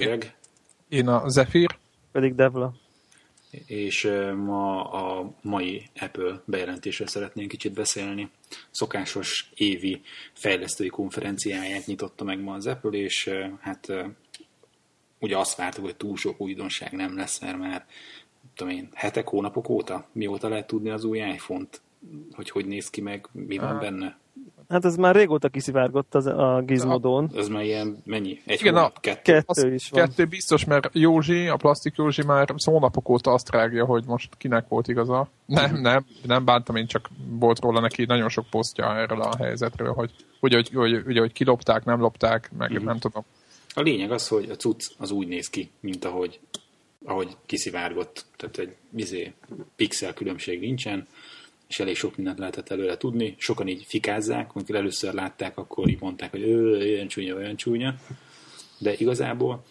Én 0.00 0.08
vagyok 0.08 0.22
a 0.22 0.26
Greg. 0.26 0.36
Én 0.88 1.08
a 1.08 1.28
Zephyr. 1.28 1.78
Pedig 2.12 2.34
Devla. 2.34 2.74
És 3.66 4.04
ma 4.36 4.90
a 4.90 5.34
mai 5.42 5.90
Apple 6.00 6.42
bejelentésről 6.44 7.08
szeretnénk 7.08 7.48
kicsit 7.48 7.72
beszélni. 7.72 8.30
Szokásos 8.70 9.50
évi 9.54 10.02
fejlesztői 10.32 10.88
konferenciáját 10.88 11.86
nyitotta 11.86 12.24
meg 12.24 12.40
ma 12.40 12.54
az 12.54 12.66
Apple, 12.66 12.98
és 12.98 13.30
hát 13.60 13.92
ugye 15.18 15.38
azt 15.38 15.56
vártuk, 15.56 15.84
hogy 15.84 15.96
túl 15.96 16.16
sok 16.16 16.40
újdonság 16.40 16.92
nem 16.92 17.16
lesz, 17.16 17.40
mert 17.40 17.58
már 17.58 17.86
tudom 18.54 18.72
én, 18.72 18.88
hetek, 18.94 19.28
hónapok 19.28 19.68
óta? 19.68 20.08
Mióta 20.12 20.48
lehet 20.48 20.66
tudni 20.66 20.90
az 20.90 21.04
új 21.04 21.18
iPhone-t? 21.18 21.80
Hogy 22.32 22.50
hogy 22.50 22.66
néz 22.66 22.90
ki 22.90 23.00
meg, 23.00 23.28
mi 23.32 23.58
van 23.58 23.78
benne? 23.78 24.18
Hát 24.68 24.84
ez 24.84 24.96
már 24.96 25.14
régóta 25.14 25.48
kiszivárgott 25.48 26.14
az, 26.14 26.26
a 26.26 26.62
gizmodón. 26.66 27.30
Ez 27.36 27.48
már 27.48 27.62
ilyen 27.64 28.02
mennyi? 28.04 28.40
Egy 28.46 28.60
Igen, 28.60 28.74
hónap, 28.74 29.00
kettő? 29.00 29.32
Kettő 29.32 29.74
is 29.74 29.88
van. 29.90 30.00
Kettő 30.00 30.24
biztos, 30.24 30.64
mert 30.64 30.88
Józsi, 30.92 31.46
a 31.46 31.56
plastik 31.56 31.94
Józsi 31.96 32.24
már 32.24 32.54
hónapok 32.64 33.08
óta 33.08 33.32
azt 33.32 33.50
rágja, 33.50 33.84
hogy 33.84 34.04
most 34.06 34.36
kinek 34.36 34.68
volt 34.68 34.88
igaza. 34.88 35.28
Nem, 35.46 35.80
nem, 35.80 36.04
nem 36.22 36.44
bántam, 36.44 36.76
én 36.76 36.86
csak 36.86 37.08
volt 37.28 37.60
róla 37.60 37.80
neki 37.80 38.04
nagyon 38.04 38.28
sok 38.28 38.46
posztja 38.50 38.96
erről 38.96 39.20
a 39.20 39.36
helyzetről, 39.36 39.92
hogy 39.92 40.10
ugye, 40.40 40.56
hogy, 40.56 40.70
hogy, 40.74 41.02
ugye, 41.06 41.20
hogy 41.20 41.32
kilopták, 41.32 41.84
nem 41.84 42.00
lopták, 42.00 42.50
meg 42.58 42.72
Mhm. 42.72 42.84
nem 42.84 42.98
tudom. 42.98 43.24
A 43.74 43.80
lényeg 43.80 44.10
az, 44.10 44.28
hogy 44.28 44.50
a 44.50 44.56
cucc 44.56 44.90
az 44.98 45.10
úgy 45.10 45.28
néz 45.28 45.48
ki, 45.50 45.70
mint 45.80 46.04
ahogy, 46.04 46.40
ahogy 47.04 47.36
kiszivárgott. 47.46 48.24
Tehát 48.36 48.58
egy 48.58 48.74
izé, 48.96 49.32
pixel 49.76 50.14
különbség 50.14 50.60
nincsen, 50.60 51.06
és 51.68 51.80
elég 51.80 51.96
sok 51.96 52.16
mindent 52.16 52.38
lehetett 52.38 52.70
előre 52.70 52.96
tudni. 52.96 53.34
Sokan 53.38 53.68
így 53.68 53.84
fikázzák, 53.84 54.50
amikor 54.54 54.74
először 54.74 55.14
látták, 55.14 55.58
akkor 55.58 55.88
így 55.88 56.00
mondták, 56.00 56.30
hogy 56.30 56.42
ő, 56.42 56.76
olyan 56.76 57.08
csúnya, 57.08 57.34
olyan 57.34 57.56
csúnya. 57.56 57.94
De 58.78 58.94
igazából, 58.94 59.64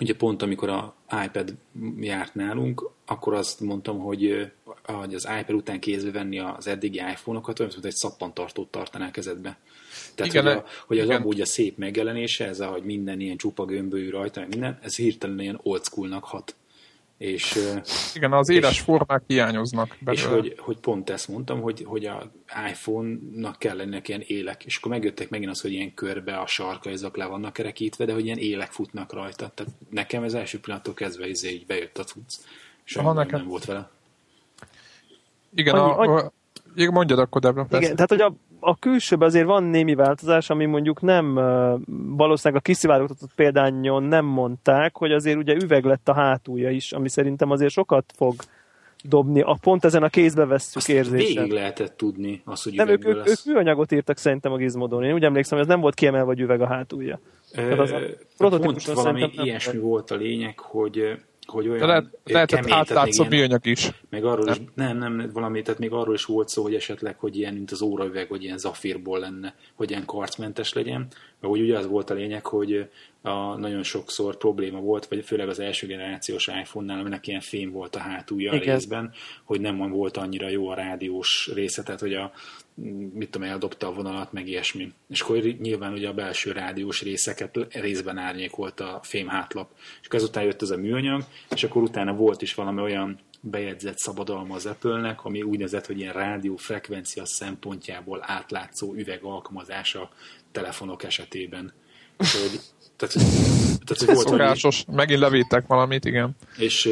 ugye 0.00 0.14
pont 0.14 0.42
amikor 0.42 0.68
a 0.68 0.94
iPad 1.24 1.54
járt 2.00 2.34
nálunk, 2.34 2.90
akkor 3.06 3.34
azt 3.34 3.60
mondtam, 3.60 3.98
hogy, 3.98 4.50
hogy 4.82 5.14
az 5.14 5.28
iPad 5.40 5.54
után 5.54 5.80
kézbe 5.80 6.10
venni 6.10 6.38
az 6.38 6.66
eddigi 6.66 6.98
iPhone-okat, 6.98 7.58
olyan, 7.60 7.72
mint 7.74 7.86
egy 7.86 7.94
szappantartót 7.94 8.70
tartanál 8.70 9.10
kezedbe. 9.10 9.58
Tehát, 10.14 10.32
Igen, 10.32 10.46
hogy, 10.46 10.56
a, 10.56 10.64
hogy 10.86 10.98
az 10.98 11.08
amúgy 11.08 11.40
a 11.40 11.46
szép 11.46 11.76
megjelenése, 11.76 12.46
ez 12.46 12.60
a, 12.60 12.66
hogy 12.66 12.84
minden 12.84 13.20
ilyen 13.20 13.36
csupa 13.36 13.64
gömbölyű 13.64 14.10
rajta, 14.10 14.46
minden, 14.48 14.78
ez 14.82 14.96
hirtelen 14.96 15.40
ilyen 15.40 15.60
old 15.62 15.84
schoolnak 15.84 16.24
hat. 16.24 16.54
És, 17.24 17.58
Igen, 18.14 18.32
az 18.32 18.48
éles 18.48 18.70
És- 18.72 18.80
formák 18.80 19.22
hiányoznak 19.26 19.96
és 19.98 20.04
belőle. 20.22 20.28
hogy, 20.40 20.54
hogy 20.58 20.76
pont 20.78 21.10
ezt 21.10 21.28
mondtam, 21.28 21.60
hogy, 21.60 21.82
hogy 21.86 22.06
a 22.06 22.30
iPhone-nak 22.70 23.58
kell 23.58 23.76
lennek 23.76 24.08
ilyen 24.08 24.20
élek, 24.26 24.64
és 24.64 24.76
akkor 24.76 24.90
megjöttek 24.90 25.28
megint 25.30 25.50
az, 25.50 25.60
hogy 25.60 25.72
ilyen 25.72 25.94
körbe 25.94 26.36
a 26.36 26.46
sarkaizak 26.46 27.16
le 27.16 27.24
vannak 27.26 27.52
kerekítve, 27.52 28.04
de 28.04 28.12
hogy 28.12 28.24
ilyen 28.24 28.38
élek 28.38 28.70
futnak 28.70 29.12
rajta. 29.12 29.48
Tehát 29.54 29.72
nekem 29.90 30.22
ez 30.22 30.34
első 30.34 30.60
pillanattól 30.60 30.94
kezdve 30.94 31.28
izé 31.28 31.50
így 31.50 31.66
bejött 31.66 31.98
a 31.98 32.04
cucc. 32.04 32.34
És 32.84 32.96
Aha, 32.96 33.12
nekem- 33.12 33.38
nem 33.38 33.48
volt 33.48 33.64
vele. 33.64 33.90
Igen, 35.54 35.74
Annyi- 35.74 36.08
a, 36.08 36.16
a, 36.24 36.32
igen, 36.74 36.92
mondjad 36.92 37.18
akkor, 37.18 37.40
Debra, 37.40 37.64
persze. 37.64 37.84
Igen, 37.84 37.94
tehát 37.94 38.10
hogy 38.10 38.20
a, 38.20 38.34
a 38.64 38.76
külsőben 38.78 39.28
azért 39.28 39.46
van 39.46 39.62
némi 39.62 39.94
változás, 39.94 40.50
ami 40.50 40.64
mondjuk 40.64 41.00
nem 41.00 41.36
ö, 41.36 41.74
valószínűleg 42.16 42.62
a 42.62 42.64
kiszivárogtatott 42.64 43.34
példányon 43.34 44.02
nem 44.02 44.24
mondták, 44.24 44.96
hogy 44.96 45.12
azért 45.12 45.36
ugye 45.36 45.54
üveg 45.54 45.84
lett 45.84 46.08
a 46.08 46.14
hátulja 46.14 46.70
is, 46.70 46.92
ami 46.92 47.08
szerintem 47.08 47.50
azért 47.50 47.72
sokat 47.72 48.04
fog 48.16 48.34
dobni, 49.02 49.40
a 49.40 49.58
pont 49.60 49.84
ezen 49.84 50.02
a 50.02 50.08
kézbe 50.08 50.44
vesszük 50.46 50.88
érzésen. 50.88 51.34
végig 51.34 51.52
lehetett 51.52 51.96
tudni 51.96 52.42
azt, 52.44 52.64
hogy 52.64 52.74
Nem, 52.74 52.88
ők, 52.88 53.06
ők, 53.06 53.28
ők 53.28 53.44
műanyagot 53.44 53.92
írtak 53.92 54.16
szerintem 54.16 54.52
a 54.52 54.56
gizmodon. 54.56 55.04
Én 55.04 55.14
úgy 55.14 55.24
emlékszem, 55.24 55.58
hogy 55.58 55.66
ez 55.66 55.72
nem 55.72 55.82
volt 55.82 55.94
kiemelve, 55.94 56.26
hogy 56.26 56.40
üveg 56.40 56.60
a 56.60 56.66
hátulja. 56.66 57.20
Tehát 57.52 57.78
az 57.78 57.90
a 57.90 57.98
Ö, 57.98 58.08
pont 58.58 58.82
valami 58.82 59.20
nem 59.20 59.30
ilyesmi 59.32 59.78
volt 59.78 60.10
a 60.10 60.14
lényeg, 60.14 60.58
hogy, 60.58 61.18
hogy 61.46 61.68
olyan 61.68 61.78
De 61.78 61.86
lehet, 61.86 62.06
lehetett 62.24 62.70
átlátszó 62.70 63.24
műanyag 63.24 63.66
is. 63.66 63.90
Meg 64.10 64.24
arról 64.24 64.48
is, 64.48 64.60
nem, 64.74 64.98
nem, 64.98 65.30
valami, 65.32 65.62
tehát 65.62 65.80
még 65.80 65.92
arról 65.92 66.14
is 66.14 66.24
volt 66.24 66.48
szó, 66.48 66.62
hogy 66.62 66.74
esetleg, 66.74 67.18
hogy 67.18 67.36
ilyen, 67.36 67.54
mint 67.54 67.70
az 67.70 67.82
óraüveg, 67.82 68.28
hogy 68.28 68.42
ilyen 68.42 68.58
zafírból 68.58 69.18
lenne, 69.18 69.54
hogy 69.74 69.90
ilyen 69.90 70.04
karcmentes 70.04 70.72
legyen. 70.72 71.06
Mert 71.40 71.52
ugye 71.54 71.78
az 71.78 71.86
volt 71.86 72.10
a 72.10 72.14
lényeg, 72.14 72.46
hogy 72.46 72.88
a, 73.24 73.56
nagyon 73.56 73.82
sokszor 73.82 74.36
probléma 74.36 74.80
volt, 74.80 75.06
vagy 75.06 75.24
főleg 75.24 75.48
az 75.48 75.58
első 75.58 75.86
generációs 75.86 76.46
iPhone-nál, 76.46 76.98
aminek 76.98 77.26
ilyen 77.26 77.40
fém 77.40 77.70
volt 77.70 77.96
a 77.96 77.98
hátulja 77.98 78.52
a 78.52 78.54
Igen. 78.54 78.74
részben, 78.74 79.12
hogy 79.44 79.60
nem 79.60 79.90
volt 79.90 80.16
annyira 80.16 80.48
jó 80.48 80.68
a 80.68 80.74
rádiós 80.74 81.50
része, 81.54 81.82
tehát 81.82 82.00
hogy 82.00 82.14
a, 82.14 82.32
mit 83.14 83.30
tudom, 83.30 83.48
eldobta 83.48 83.86
a 83.86 83.92
vonalat, 83.92 84.32
meg 84.32 84.48
ilyesmi. 84.48 84.92
És 85.08 85.20
akkor 85.20 85.38
nyilván 85.38 85.92
ugye 85.92 86.08
a 86.08 86.14
belső 86.14 86.52
rádiós 86.52 87.02
részeket 87.02 87.58
részben 87.70 88.18
árnyékolt 88.18 88.80
a 88.80 89.00
fém 89.02 89.28
hátlap. 89.28 89.70
És 90.00 90.06
akkor 90.06 90.18
ezután 90.18 90.44
jött 90.44 90.62
ez 90.62 90.70
a 90.70 90.76
műanyag, 90.76 91.24
és 91.50 91.64
akkor 91.64 91.82
utána 91.82 92.14
volt 92.14 92.42
is 92.42 92.54
valami 92.54 92.80
olyan 92.80 93.18
bejegyzett 93.40 93.98
szabadalma 93.98 94.54
az 94.54 94.66
Apple-nek, 94.66 95.24
ami 95.24 95.42
úgynevezett, 95.42 95.86
hogy 95.86 95.98
ilyen 95.98 96.12
rádiófrekvencia 96.12 97.24
szempontjából 97.24 98.18
átlátszó 98.22 98.94
üveg 98.94 99.22
alkalmazása 99.22 100.10
telefonok 100.52 101.02
esetében. 101.02 101.72
Hogy, 102.16 102.60
tehát, 102.96 103.14
tehát, 103.84 104.04
volt 104.04 104.28
valami, 104.28 104.42
Szokásos, 104.42 104.84
megint 104.92 105.20
levétek 105.20 105.66
valamit, 105.66 106.04
igen. 106.04 106.36
és 106.58 106.82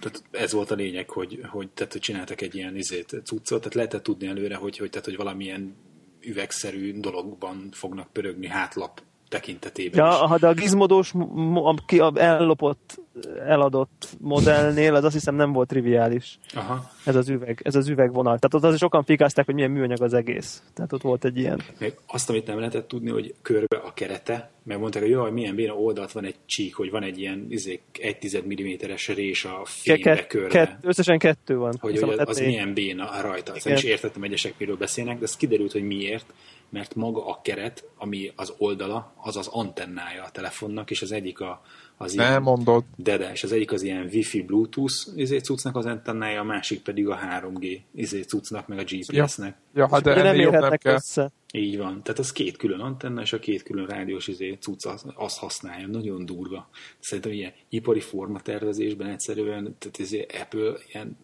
tehát 0.00 0.22
ez 0.30 0.52
volt 0.52 0.70
a 0.70 0.74
lényeg, 0.74 1.10
hogy, 1.10 1.40
hogy, 1.50 1.68
tehát, 1.68 1.92
hogy 1.92 2.00
csináltak 2.00 2.40
egy 2.40 2.54
ilyen 2.54 2.76
izét, 2.76 3.20
cuccot, 3.24 3.58
tehát 3.58 3.74
lehetett 3.74 4.02
tudni 4.02 4.26
előre, 4.26 4.54
hogy, 4.54 4.78
hogy, 4.78 4.90
tehát, 4.90 5.04
hogy 5.04 5.16
valamilyen 5.16 5.76
üvegszerű 6.20 7.00
dologban 7.00 7.68
fognak 7.72 8.12
pörögni 8.12 8.46
hátlap 8.46 9.02
tekintetében 9.28 10.04
Ja, 10.04 10.12
is. 10.12 10.18
aha, 10.18 10.38
de 10.38 10.46
a 10.46 10.52
gizmodós, 10.52 11.12
mo- 11.12 11.66
a, 11.66 11.82
ki- 11.86 11.98
a 11.98 12.12
ellopott, 12.14 12.98
eladott 13.46 14.08
modellnél, 14.20 14.94
az 14.94 15.04
azt 15.04 15.14
hiszem 15.14 15.34
nem 15.34 15.52
volt 15.52 15.68
triviális. 15.68 16.38
Aha. 16.54 16.90
Ez 17.04 17.16
az 17.16 17.28
üveg, 17.28 17.60
ez 17.64 17.74
az 17.74 17.88
üvegvonal. 17.88 18.38
Tehát 18.38 18.54
ott 18.54 18.62
azért 18.64 18.80
sokan 18.80 19.04
fikázták, 19.04 19.44
hogy 19.44 19.54
milyen 19.54 19.70
műanyag 19.70 20.02
az 20.02 20.14
egész. 20.14 20.62
Tehát 20.74 20.92
ott 20.92 21.02
volt 21.02 21.24
egy 21.24 21.38
ilyen. 21.38 21.60
Meg 21.78 21.98
azt, 22.06 22.30
amit 22.30 22.46
nem 22.46 22.58
lehetett 22.58 22.88
tudni, 22.88 23.10
hogy 23.10 23.34
körbe 23.42 23.76
a 23.76 23.92
kerete, 23.94 24.50
mert 24.62 24.80
mondták, 24.80 25.02
hogy 25.02 25.10
jaj, 25.10 25.30
milyen 25.30 25.54
béna 25.54 25.72
oldalt 25.74 26.12
van 26.12 26.24
egy 26.24 26.34
csík, 26.46 26.74
hogy 26.74 26.90
van 26.90 27.02
egy 27.02 27.18
ilyen 27.18 27.46
izé, 27.48 27.80
egy 28.00 28.18
tized 28.18 28.46
milliméteres 28.46 29.08
rés 29.08 29.44
a 29.44 29.60
fénybe 29.64 30.14
Ke- 30.14 30.26
körbe. 30.26 30.48
kett, 30.48 30.76
összesen 30.82 31.18
kettő 31.18 31.56
van. 31.56 31.74
hogy, 31.80 31.98
hogy 31.98 32.18
az, 32.18 32.28
az 32.28 32.38
milyen 32.38 32.74
béna 32.74 33.20
rajta. 33.20 33.46
Szóval 33.46 33.60
Igen. 33.64 33.76
is 33.76 33.84
értettem 33.84 34.22
egyesek, 34.22 34.54
miről 34.58 34.76
beszélnek, 34.76 35.18
de 35.18 35.24
ez 35.24 35.36
kiderült, 35.36 35.72
hogy 35.72 35.82
miért, 35.82 36.32
mert 36.70 36.94
maga 36.94 37.26
a 37.26 37.40
keret, 37.42 37.88
ami 37.96 38.32
az 38.36 38.54
oldala, 38.58 39.14
az 39.16 39.36
az 39.36 39.46
antennája 39.46 40.22
a 40.22 40.30
telefonnak, 40.30 40.90
és 40.90 41.02
az 41.02 41.12
egyik 41.12 41.40
a, 41.40 41.62
az 41.96 42.12
Nem 42.14 42.28
ilyen, 42.28 42.42
mondod. 42.42 42.84
de, 42.96 43.16
de, 43.16 43.32
és 43.32 43.44
az 43.44 43.52
egyik 43.52 43.72
az 43.72 43.82
ilyen 43.82 44.08
Wi-Fi 44.12 44.42
Bluetooth 44.42 44.94
izé 45.16 45.38
cuccnak 45.38 45.76
az 45.76 45.86
antennája, 45.86 46.40
a 46.40 46.44
másik 46.44 46.82
pedig 46.82 47.08
a 47.08 47.18
3G 47.18 47.80
izé 47.94 48.22
cuccnak, 48.22 48.66
meg 48.66 48.78
a 48.78 48.82
GPS-nek. 48.82 49.56
Ja, 49.74 49.88
hát 49.88 50.02
de 50.02 50.14
nem 50.14 50.24
nem 50.24 50.34
érhetnek 50.34 50.80
kell. 50.80 50.94
össze. 50.94 51.32
Így 51.52 51.76
van. 51.76 52.02
Tehát 52.02 52.18
az 52.18 52.32
két 52.32 52.56
külön 52.56 52.80
antenna, 52.80 53.20
és 53.20 53.32
a 53.32 53.38
két 53.38 53.62
külön 53.62 53.86
rádiós 53.86 54.26
izé 54.26 54.52
cucc 54.60 54.86
az, 54.86 55.04
azt 55.14 55.38
használja. 55.38 55.86
Nagyon 55.86 56.26
durva. 56.26 56.68
Szerintem 56.98 57.32
ilyen 57.32 57.52
ipari 57.68 58.00
formatervezésben 58.00 59.08
egyszerűen, 59.08 59.76
tehát 59.78 60.00
ez 60.00 60.40
Apple 60.40 60.72
ilyen, 60.92 61.16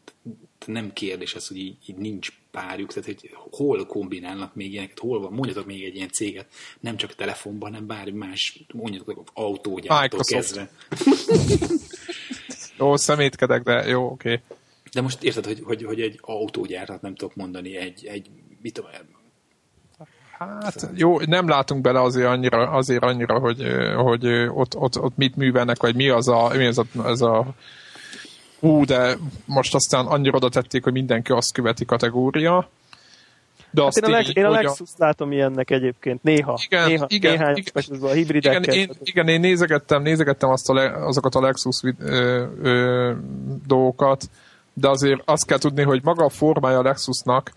nem 0.67 0.93
kérdés 0.93 1.35
az, 1.35 1.49
hogy 1.49 1.57
így, 1.57 1.77
így 1.87 1.97
nincs 1.97 2.42
párjuk, 2.53 2.93
tehát 2.93 3.05
hogy 3.05 3.31
hol 3.51 3.87
kombinálnak 3.87 4.55
még 4.55 4.73
ilyeneket, 4.73 4.99
hol 4.99 5.21
van, 5.21 5.33
mondjatok 5.33 5.67
még 5.67 5.85
egy 5.85 5.97
ilyen 5.97 6.11
céget, 6.11 6.47
nem 6.81 6.97
csak 6.97 7.15
telefonban, 7.15 7.71
hanem 7.71 7.87
bármi 7.87 8.19
más, 8.19 8.65
mondjatok 8.75 9.23
autógyártó 9.33 10.19
kezdve. 10.19 10.71
Jó, 12.79 12.97
szemétkedek, 12.97 13.63
de 13.63 13.87
jó, 13.87 14.05
oké. 14.05 14.33
Okay. 14.33 14.57
De 14.93 15.01
most 15.01 15.23
érted, 15.23 15.45
hogy, 15.45 15.61
hogy, 15.65 15.85
hogy 15.85 16.01
egy 16.01 16.19
autógyárat 16.23 17.03
nem 17.03 17.15
tudok 17.15 17.35
mondani, 17.35 17.77
egy, 17.77 18.07
egy 18.07 18.27
mit 18.63 18.73
tudom, 18.73 18.91
Hát 20.39 20.91
jó, 20.95 21.21
nem 21.21 21.49
látunk 21.49 21.81
bele 21.81 22.01
azért 22.01 22.27
annyira, 22.27 22.71
azért 22.71 23.03
annyira 23.03 23.39
hogy, 23.39 23.67
hogy 23.97 24.27
ott, 24.49 24.77
ott, 24.77 24.99
ott 24.99 25.17
mit 25.17 25.37
művelnek, 25.37 25.81
vagy 25.81 25.95
mi 25.95 26.09
az 26.09 26.29
a, 26.29 26.53
mi 26.57 26.67
az 26.67 26.79
a, 26.79 26.85
ez 27.05 27.21
a 27.21 27.55
hú, 28.63 28.85
de 28.85 29.17
most 29.45 29.75
aztán 29.75 30.07
annyira 30.07 30.37
oda 30.37 30.49
tették, 30.49 30.85
hogy 30.85 30.93
mindenki 30.93 31.33
azt 31.33 31.53
követi 31.53 31.85
kategória. 31.85 32.69
De 33.71 33.81
Hát 33.81 33.89
azt 33.89 33.99
én 33.99 34.05
a, 34.05 34.09
leg, 34.09 34.29
így, 34.29 34.37
én 34.37 34.45
a 34.45 34.51
Lexus 34.51 34.89
látom 34.97 35.33
ilyennek 35.33 35.71
egyébként, 35.71 36.23
néha. 36.23 36.59
Igen, 36.65 36.89
néha, 36.89 37.07
igen, 37.09 37.33
néhány 37.33 37.57
igen. 37.57 38.03
a 38.03 38.09
hibridekkel. 38.09 38.63
igen, 38.63 38.75
én, 38.75 38.91
igen, 39.03 39.29
én 39.29 39.41
nézegettem, 39.41 40.03
nézegettem 40.03 40.51
azt 40.51 40.69
a 40.69 40.75
le, 40.75 41.07
azokat 41.07 41.35
a 41.35 41.41
Lexus 41.41 41.81
vid- 41.83 42.01
ö, 42.01 42.47
ö, 42.63 43.13
dolgokat, 43.67 44.31
de 44.73 44.89
azért 44.89 45.23
azt 45.25 45.47
kell 45.47 45.59
tudni, 45.59 45.83
hogy 45.83 46.01
maga 46.03 46.25
a 46.25 46.29
formája 46.29 46.79
a 46.79 46.83
Lexusnak 46.83 47.53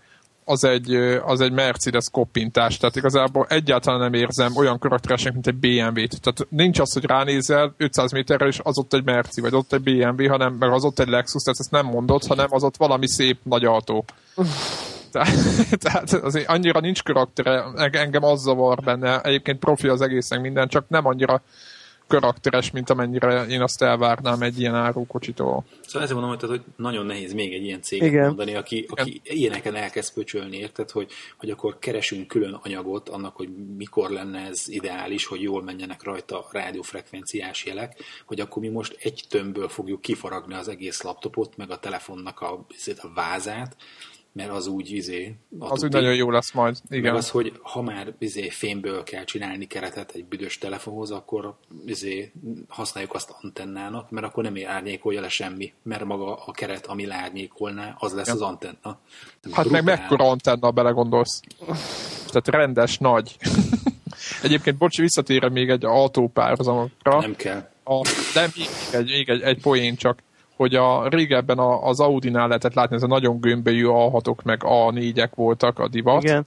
az 0.48 0.64
egy, 0.64 0.94
az 1.24 1.40
egy 1.40 1.52
Mercedes 1.52 2.10
koppintás, 2.10 2.76
tehát 2.76 2.96
igazából 2.96 3.46
egyáltalán 3.48 4.00
nem 4.00 4.12
érzem 4.12 4.56
olyan 4.56 4.78
karakteresnek, 4.78 5.32
mint 5.32 5.46
egy 5.46 5.56
BMW-t. 5.56 6.20
Tehát 6.20 6.46
nincs 6.48 6.78
az, 6.78 6.92
hogy 6.92 7.04
ránézel 7.04 7.74
500 7.76 8.12
méterre, 8.12 8.46
és 8.46 8.60
az 8.62 8.78
ott 8.78 8.92
egy 8.92 9.04
Merci, 9.04 9.40
vagy 9.40 9.54
ott 9.54 9.72
egy 9.72 9.82
BMW, 9.82 10.28
hanem 10.28 10.52
meg 10.52 10.72
az 10.72 10.84
ott 10.84 10.98
egy 10.98 11.08
Lexus, 11.08 11.42
tehát 11.42 11.60
ezt 11.60 11.70
nem 11.70 11.86
mondod, 11.86 12.26
hanem 12.26 12.46
az 12.50 12.62
ott 12.62 12.76
valami 12.76 13.08
szép 13.08 13.38
nagy 13.42 13.64
autó. 13.64 14.04
Tehát, 15.78 16.12
azért 16.12 16.48
annyira 16.48 16.80
nincs 16.80 17.02
karaktere, 17.02 17.64
engem 17.92 18.24
az 18.24 18.40
zavar 18.40 18.80
benne, 18.84 19.20
egyébként 19.20 19.58
profi 19.58 19.88
az 19.88 20.00
egésznek 20.00 20.40
minden, 20.40 20.68
csak 20.68 20.88
nem 20.88 21.06
annyira 21.06 21.42
karakteres, 22.06 22.70
mint 22.70 22.90
amennyire 22.90 23.46
én 23.46 23.62
azt 23.62 23.82
elvárnám 23.82 24.42
egy 24.42 24.60
ilyen 24.60 24.74
árókocsitól. 24.74 25.64
Szóval 25.86 26.02
ezzel 26.02 26.20
mondom, 26.20 26.48
hogy 26.48 26.62
nagyon 26.76 27.06
nehéz 27.06 27.32
még 27.32 27.52
egy 27.52 27.64
ilyen 27.64 27.82
céget 27.82 28.08
Igen. 28.08 28.26
mondani, 28.26 28.54
aki, 28.54 28.86
aki 28.88 29.20
ilyeneken 29.24 29.74
elkezd 29.74 30.12
pöcsölni, 30.12 30.56
érted, 30.56 30.90
hogy, 30.90 31.10
hogy 31.38 31.50
akkor 31.50 31.78
keresünk 31.78 32.26
külön 32.26 32.58
anyagot 32.62 33.08
annak, 33.08 33.36
hogy 33.36 33.48
mikor 33.76 34.10
lenne 34.10 34.46
ez 34.46 34.68
ideális, 34.68 35.26
hogy 35.26 35.42
jól 35.42 35.62
menjenek 35.62 36.02
rajta 36.02 36.38
a 36.38 36.48
rádiófrekvenciás 36.52 37.64
jelek, 37.64 38.02
hogy 38.26 38.40
akkor 38.40 38.62
mi 38.62 38.68
most 38.68 38.96
egy 39.00 39.24
tömbből 39.28 39.68
fogjuk 39.68 40.00
kifaragni 40.00 40.54
az 40.54 40.68
egész 40.68 41.02
laptopot, 41.02 41.56
meg 41.56 41.70
a 41.70 41.78
telefonnak 41.78 42.40
a, 42.40 42.66
a 42.96 43.08
vázát, 43.14 43.76
mert 44.36 44.50
az 44.50 44.66
úgy 44.66 44.92
izé... 44.92 45.36
Az 45.58 45.84
úgy 45.84 45.92
nagyon 45.92 46.14
jó 46.14 46.30
lesz 46.30 46.52
majd, 46.52 46.76
igen. 46.88 47.14
Az, 47.14 47.30
hogy 47.30 47.52
ha 47.62 47.82
már 47.82 48.14
izé 48.18 48.48
fémből 48.48 49.02
kell 49.02 49.24
csinálni 49.24 49.66
keretet 49.66 50.10
egy 50.14 50.24
büdös 50.24 50.58
telefonhoz, 50.58 51.10
akkor 51.10 51.54
izé 51.86 52.32
használjuk 52.68 53.14
azt 53.14 53.34
antennának, 53.42 54.10
mert 54.10 54.26
akkor 54.26 54.42
nem 54.42 54.54
árnyékolja 54.66 55.20
le 55.20 55.28
semmi, 55.28 55.72
mert 55.82 56.04
maga 56.04 56.34
a 56.34 56.52
keret, 56.52 56.86
ami 56.86 57.06
leárnyékolná, 57.06 57.94
az 57.98 58.12
lesz 58.12 58.26
ja. 58.26 58.32
az 58.32 58.42
antenna. 58.42 58.98
Nem 59.42 59.52
hát 59.52 59.68
meg 59.68 59.84
mekkora 59.84 60.28
antenna 60.28 60.70
belegondolsz. 60.70 61.40
Tehát 62.26 62.48
rendes, 62.48 62.98
nagy. 62.98 63.36
Egyébként, 64.42 64.76
bocsi, 64.76 65.02
visszatérem 65.02 65.52
még 65.52 65.70
egy 65.70 65.84
autópárhuzamokra. 65.84 67.20
Nem 67.20 67.36
kell. 67.36 67.68
A, 67.84 68.08
nem, 68.34 68.50
még 68.56 68.68
egy, 68.92 69.10
még 69.10 69.28
egy, 69.28 69.40
egy 69.40 69.60
poén 69.60 69.96
csak 69.96 70.22
hogy 70.56 70.74
a 70.74 71.08
régebben 71.08 71.58
a, 71.58 71.86
az 71.86 72.00
Audi-nál 72.00 72.46
lehetett 72.46 72.74
látni, 72.74 72.96
ez 72.96 73.02
a 73.02 73.06
nagyon 73.06 73.40
gömbölyű 73.40 73.84
A6-ok 73.86 74.42
meg 74.44 74.60
A4-ek 74.64 75.30
voltak 75.34 75.78
a 75.78 75.88
divat. 75.88 76.22
Igen. 76.22 76.46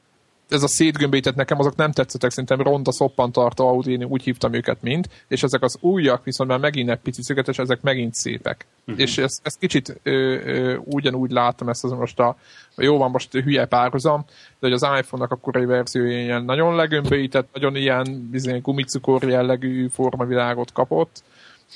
Ez 0.49 0.63
a 0.63 0.67
szétgömbített 0.67 1.35
nekem, 1.35 1.59
azok 1.59 1.75
nem 1.75 1.91
tetszettek, 1.91 2.29
szerintem 2.31 2.61
ronda 2.61 2.91
szoppantartó 2.91 3.67
Audi, 3.67 3.91
én 3.91 4.03
úgy 4.03 4.23
hívtam 4.23 4.53
őket 4.53 4.81
mind, 4.81 5.05
és 5.27 5.43
ezek 5.43 5.63
az 5.63 5.77
újak 5.79 6.23
viszont 6.23 6.49
már 6.49 6.59
megint 6.59 6.89
egy 6.89 6.97
picit 6.97 7.23
szögetes, 7.23 7.57
ezek 7.57 7.81
megint 7.81 8.13
szépek. 8.13 8.65
Uh-huh. 8.85 9.01
És 9.01 9.17
ezt, 9.17 9.39
ezt 9.43 9.59
kicsit 9.59 9.99
ö, 10.03 10.11
ö, 10.11 10.75
ugyanúgy 10.83 11.31
látom, 11.31 11.69
ezt 11.69 11.83
az 11.83 11.91
most 11.91 12.19
a, 12.19 12.35
jó 12.77 12.97
van 12.97 13.11
most 13.11 13.31
hülye 13.31 13.65
párhuzam, 13.65 14.25
de 14.27 14.67
hogy 14.67 14.71
az 14.71 14.87
iPhone-nak 14.99 15.31
a 15.31 15.35
korai 15.35 15.65
verziója 15.65 16.19
ilyen 16.19 16.43
nagyon 16.43 16.75
legömbölyített, 16.75 17.49
nagyon 17.53 17.75
ilyen 17.75 18.27
bizony, 18.31 18.61
gumicukor 18.61 19.23
jellegű 19.23 19.87
formavilágot 19.87 20.71
kapott, 20.71 21.23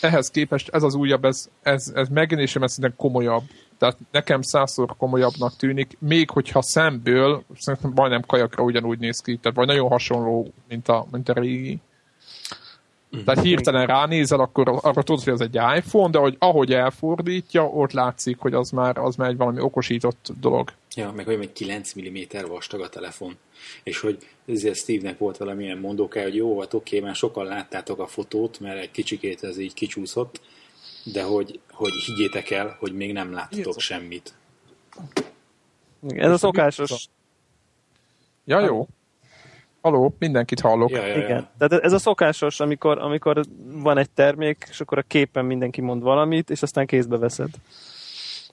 ehhez 0.01 0.29
képest 0.29 0.69
ez 0.69 0.83
az 0.83 0.95
újabb, 0.95 1.25
ez, 1.25 1.49
ez, 1.61 1.91
ez 1.95 2.07
megjelenésem 2.07 2.67
szerintem 2.67 2.97
komolyabb. 2.97 3.43
Tehát 3.77 3.97
nekem 4.11 4.41
százszor 4.41 4.95
komolyabbnak 4.97 5.55
tűnik, 5.55 5.97
még 5.99 6.29
hogyha 6.29 6.61
szemből 6.61 7.43
szerintem 7.57 7.91
majdnem 7.95 8.21
kajakra 8.21 8.63
ugyanúgy 8.63 8.99
néz 8.99 9.21
ki, 9.21 9.37
tehát 9.37 9.57
vagy 9.57 9.67
nagyon 9.67 9.89
hasonló, 9.89 10.53
mint 10.67 10.87
a, 10.87 11.05
mint 11.11 11.29
a 11.29 11.33
régi. 11.33 11.79
Tehát 13.25 13.43
hirtelen 13.43 13.85
ránézel, 13.85 14.39
akkor 14.39 14.79
arra 14.81 15.03
tudod, 15.03 15.23
hogy 15.23 15.33
az 15.33 15.41
egy 15.41 15.59
iPhone, 15.75 16.09
de 16.09 16.19
hogy 16.19 16.35
ahogy 16.39 16.73
elfordítja, 16.73 17.63
ott 17.63 17.91
látszik, 17.91 18.37
hogy 18.39 18.53
az 18.53 18.69
már, 18.69 18.97
az 18.97 19.15
már 19.15 19.29
egy 19.29 19.37
valami 19.37 19.59
okosított 19.59 20.29
dolog. 20.39 20.71
Ja, 20.95 21.11
meg 21.11 21.27
olyan, 21.27 21.39
hogy 21.39 21.53
9 21.53 21.93
mm 21.99 22.47
vastag 22.47 22.81
a 22.81 22.89
telefon. 22.89 23.37
És 23.83 23.99
hogy 23.99 24.17
ezért 24.47 24.75
Steve-nek 24.75 25.17
volt 25.17 25.37
valamilyen 25.37 25.77
mondóká, 25.77 26.21
hogy 26.21 26.35
jó, 26.35 26.59
hát 26.59 26.73
oké, 26.73 26.99
már 26.99 27.15
sokan 27.15 27.45
láttátok 27.45 27.99
a 27.99 28.07
fotót, 28.07 28.59
mert 28.59 28.79
egy 28.79 28.91
kicsikét 28.91 29.43
ez 29.43 29.57
így 29.57 29.73
kicsúszott, 29.73 30.41
de 31.03 31.23
hogy, 31.23 31.59
hogy 31.71 31.91
higgyétek 32.05 32.49
el, 32.49 32.75
hogy 32.79 32.93
még 32.93 33.13
nem 33.13 33.33
láttatok 33.33 33.79
semmit. 33.79 34.33
Ez 36.07 36.31
a 36.31 36.37
szokásos. 36.37 37.07
Ja, 38.45 38.59
jó. 38.59 38.87
Haló, 39.81 40.15
mindenkit 40.19 40.59
hallok. 40.59 40.89
Ja, 40.89 41.05
ja, 41.05 41.17
ja. 41.17 41.23
Igen. 41.23 41.49
Tehát 41.57 41.83
ez 41.83 41.93
a 41.93 41.97
szokásos, 41.97 42.59
amikor, 42.59 42.99
amikor 42.99 43.43
van 43.65 43.97
egy 43.97 44.09
termék, 44.09 44.65
és 44.69 44.81
akkor 44.81 44.97
a 44.97 45.01
képen 45.01 45.45
mindenki 45.45 45.81
mond 45.81 46.01
valamit, 46.01 46.49
és 46.49 46.61
aztán 46.61 46.85
kézbe 46.85 47.17
veszed. 47.17 47.49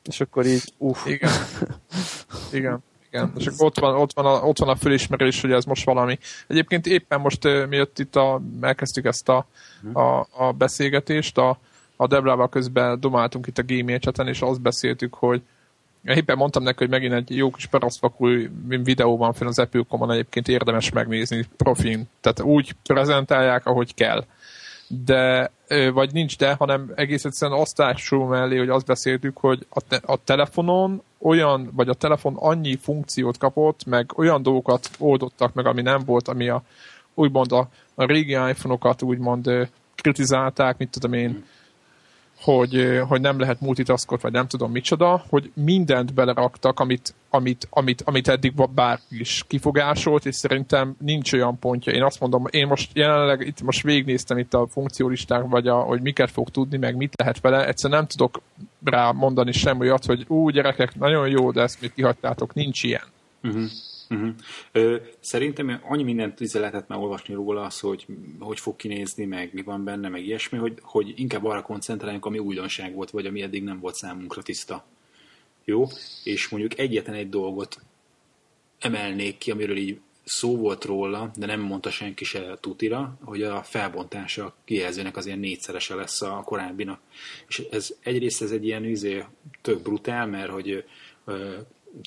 És 0.05 0.21
akkor 0.21 0.47
így, 0.47 0.73
uff. 0.79 1.07
Igen. 1.07 1.31
Igen. 2.53 2.83
Igen, 3.13 3.33
és 3.37 3.47
akkor 3.47 3.67
ott 3.67 3.79
van, 3.79 3.95
ott, 3.95 4.13
van 4.13 4.27
a, 4.27 4.47
ott 4.47 4.59
van 4.59 4.69
a 4.69 4.77
fölismerés, 4.77 5.41
hogy 5.41 5.53
ez 5.53 5.65
most 5.65 5.85
valami. 5.85 6.19
Egyébként 6.47 6.87
éppen 6.87 7.21
most, 7.21 7.45
miatt 7.69 7.99
itt 7.99 8.17
a, 8.17 8.41
elkezdtük 8.61 9.05
ezt 9.05 9.29
a, 9.29 9.47
a, 9.93 10.27
a 10.31 10.53
beszélgetést, 10.59 11.39
a, 11.39 11.59
a 11.97 12.07
Debrával 12.07 12.49
közben 12.49 13.01
domáltunk 13.01 13.47
itt 13.47 13.59
a 13.59 13.63
Gmail 13.63 13.99
chaten, 13.99 14.29
és 14.29 14.41
azt 14.41 14.61
beszéltük, 14.61 15.15
hogy 15.15 15.43
Éppen 16.05 16.37
mondtam 16.37 16.63
neki, 16.63 16.77
hogy 16.79 16.89
megint 16.89 17.13
egy 17.13 17.37
jó 17.37 17.51
kis 17.51 17.67
parasztvakúj 17.67 18.51
videó 18.69 19.17
van 19.17 19.33
fenn 19.33 19.49
az 19.49 19.59
Apple.com-on, 19.59 20.11
egyébként 20.11 20.49
érdemes 20.49 20.91
megnézni 20.91 21.47
profin. 21.57 22.09
Tehát 22.21 22.41
úgy 22.41 22.75
prezentálják, 22.83 23.67
ahogy 23.67 23.95
kell. 23.95 24.25
De, 24.89 25.51
vagy 25.93 26.13
nincs 26.13 26.39
de, 26.39 26.55
hanem 26.55 26.93
egész 26.95 27.25
egyszerűen 27.25 27.61
azt 27.61 27.77
társul 27.77 28.29
mellé, 28.29 28.59
hogy 28.59 28.69
azt 28.69 28.87
beszéltük, 28.87 29.39
hogy 29.39 29.67
a, 29.69 29.81
te, 29.81 30.01
a 30.05 30.17
telefonon 30.25 31.03
olyan, 31.19 31.71
vagy 31.73 31.89
a 31.89 31.95
telefon 31.95 32.37
annyi 32.37 32.77
funkciót 32.77 33.39
kapott, 33.39 33.85
meg 33.85 34.11
olyan 34.17 34.43
dolgokat 34.43 34.91
oldottak 34.99 35.55
meg, 35.55 35.67
ami 35.67 35.83
nem 35.83 36.03
volt, 36.05 36.29
ami 36.29 36.49
a, 36.49 36.63
úgymond 37.15 37.53
a, 37.53 37.69
a 37.95 38.05
régi 38.05 38.33
iPhone-okat 38.33 39.03
úgymond 39.03 39.71
kritizálták, 39.95 40.79
mit 40.79 40.91
tudom 40.91 41.13
én, 41.13 41.45
hogy, 42.41 43.01
hogy 43.09 43.21
nem 43.21 43.39
lehet 43.39 43.61
multitaskot, 43.61 44.21
vagy 44.21 44.33
nem 44.33 44.47
tudom 44.47 44.71
micsoda, 44.71 45.25
hogy 45.29 45.51
mindent 45.55 46.15
beleraktak, 46.15 46.81
amit, 46.81 47.15
amit, 47.31 47.67
amit, 47.71 48.03
amit 48.05 48.29
eddig 48.29 48.53
bárki 48.75 49.21
is 49.21 49.45
kifogásolt, 49.47 50.27
és 50.27 50.35
szerintem 50.35 50.97
nincs 50.99 51.33
olyan 51.33 51.59
pontja. 51.59 51.93
Én 51.93 52.03
azt 52.03 52.21
mondom, 52.21 52.45
én 52.51 52.67
most 52.67 52.91
jelenleg 52.95 53.47
itt 53.47 53.63
most 53.63 53.83
végignéztem 53.83 54.39
itt 54.39 54.55
a 54.55 54.67
funkciólisták, 54.67 55.43
vagy 55.49 55.69
a, 55.69 55.75
hogy 55.75 56.01
miket 56.01 56.31
fog 56.31 56.51
tudni, 56.51 56.77
meg 56.77 56.97
mit 56.97 57.15
lehet 57.17 57.41
vele, 57.41 57.67
egyszerűen 57.67 57.99
nem 57.99 58.09
tudok 58.09 58.41
rá 58.85 59.11
mondani 59.11 59.53
sem 59.53 59.81
olyat, 59.81 60.05
hogy 60.05 60.25
ú, 60.29 60.49
gyerekek, 60.49 60.99
nagyon 60.99 61.29
jó, 61.29 61.51
de 61.51 61.63
ezt 61.63 61.81
még 61.81 61.93
kihagytátok, 61.95 62.55
nincs 62.55 62.83
ilyen. 62.83 63.05
Uh-huh. 63.43 63.63
Uh-huh. 64.11 64.35
Ö, 64.73 64.97
szerintem 65.21 65.81
annyi 65.83 66.03
mindent 66.03 66.41
izé 66.41 66.59
lehetett 66.59 66.89
már 66.89 66.99
olvasni 66.99 67.35
róla, 67.35 67.63
az, 67.65 67.81
hogy 67.81 68.07
hogy 68.39 68.61
fog 68.61 68.77
kinézni, 68.77 69.25
meg 69.25 69.51
mi 69.53 69.63
van 69.63 69.85
benne, 69.85 70.09
meg 70.09 70.25
ilyesmi, 70.25 70.59
hogy, 70.59 70.79
hogy 70.83 71.13
inkább 71.17 71.45
arra 71.45 71.63
koncentráljunk, 71.63 72.25
ami 72.25 72.39
újdonság 72.39 72.95
volt, 72.95 73.11
vagy 73.11 73.27
ami 73.27 73.43
eddig 73.43 73.63
nem 73.63 73.81
volt 73.81 73.95
számunkra 73.95 74.43
tiszta. 74.43 74.85
Jó? 75.65 75.87
És 76.25 76.49
mondjuk 76.49 76.79
egyetlen 76.79 77.17
egy 77.17 77.29
dolgot 77.29 77.81
emelnék 78.79 79.39
ki, 79.39 79.51
amiről 79.51 79.77
így 79.77 80.01
szó 80.25 80.57
volt 80.57 80.85
róla, 80.85 81.31
de 81.37 81.47
nem 81.47 81.61
mondta 81.61 81.91
senki 81.91 82.25
se 82.25 82.59
tutira, 82.61 83.19
hogy 83.25 83.43
a 83.43 83.63
felbontása 83.63 84.45
a 84.45 84.55
kijelzőnek 84.65 85.17
az 85.17 85.27
ilyen 85.27 85.39
négyszerese 85.39 85.95
lesz 85.95 86.23
a 86.23 86.43
korábbinak. 86.45 87.01
És 87.49 87.63
ez 87.71 87.95
egyrészt 88.03 88.43
ez 88.43 88.51
egy 88.51 88.65
ilyen 88.65 88.85
izé, 88.85 89.25
tök 89.61 89.83
brutál, 89.83 90.27
mert 90.27 90.51
hogy 90.51 90.85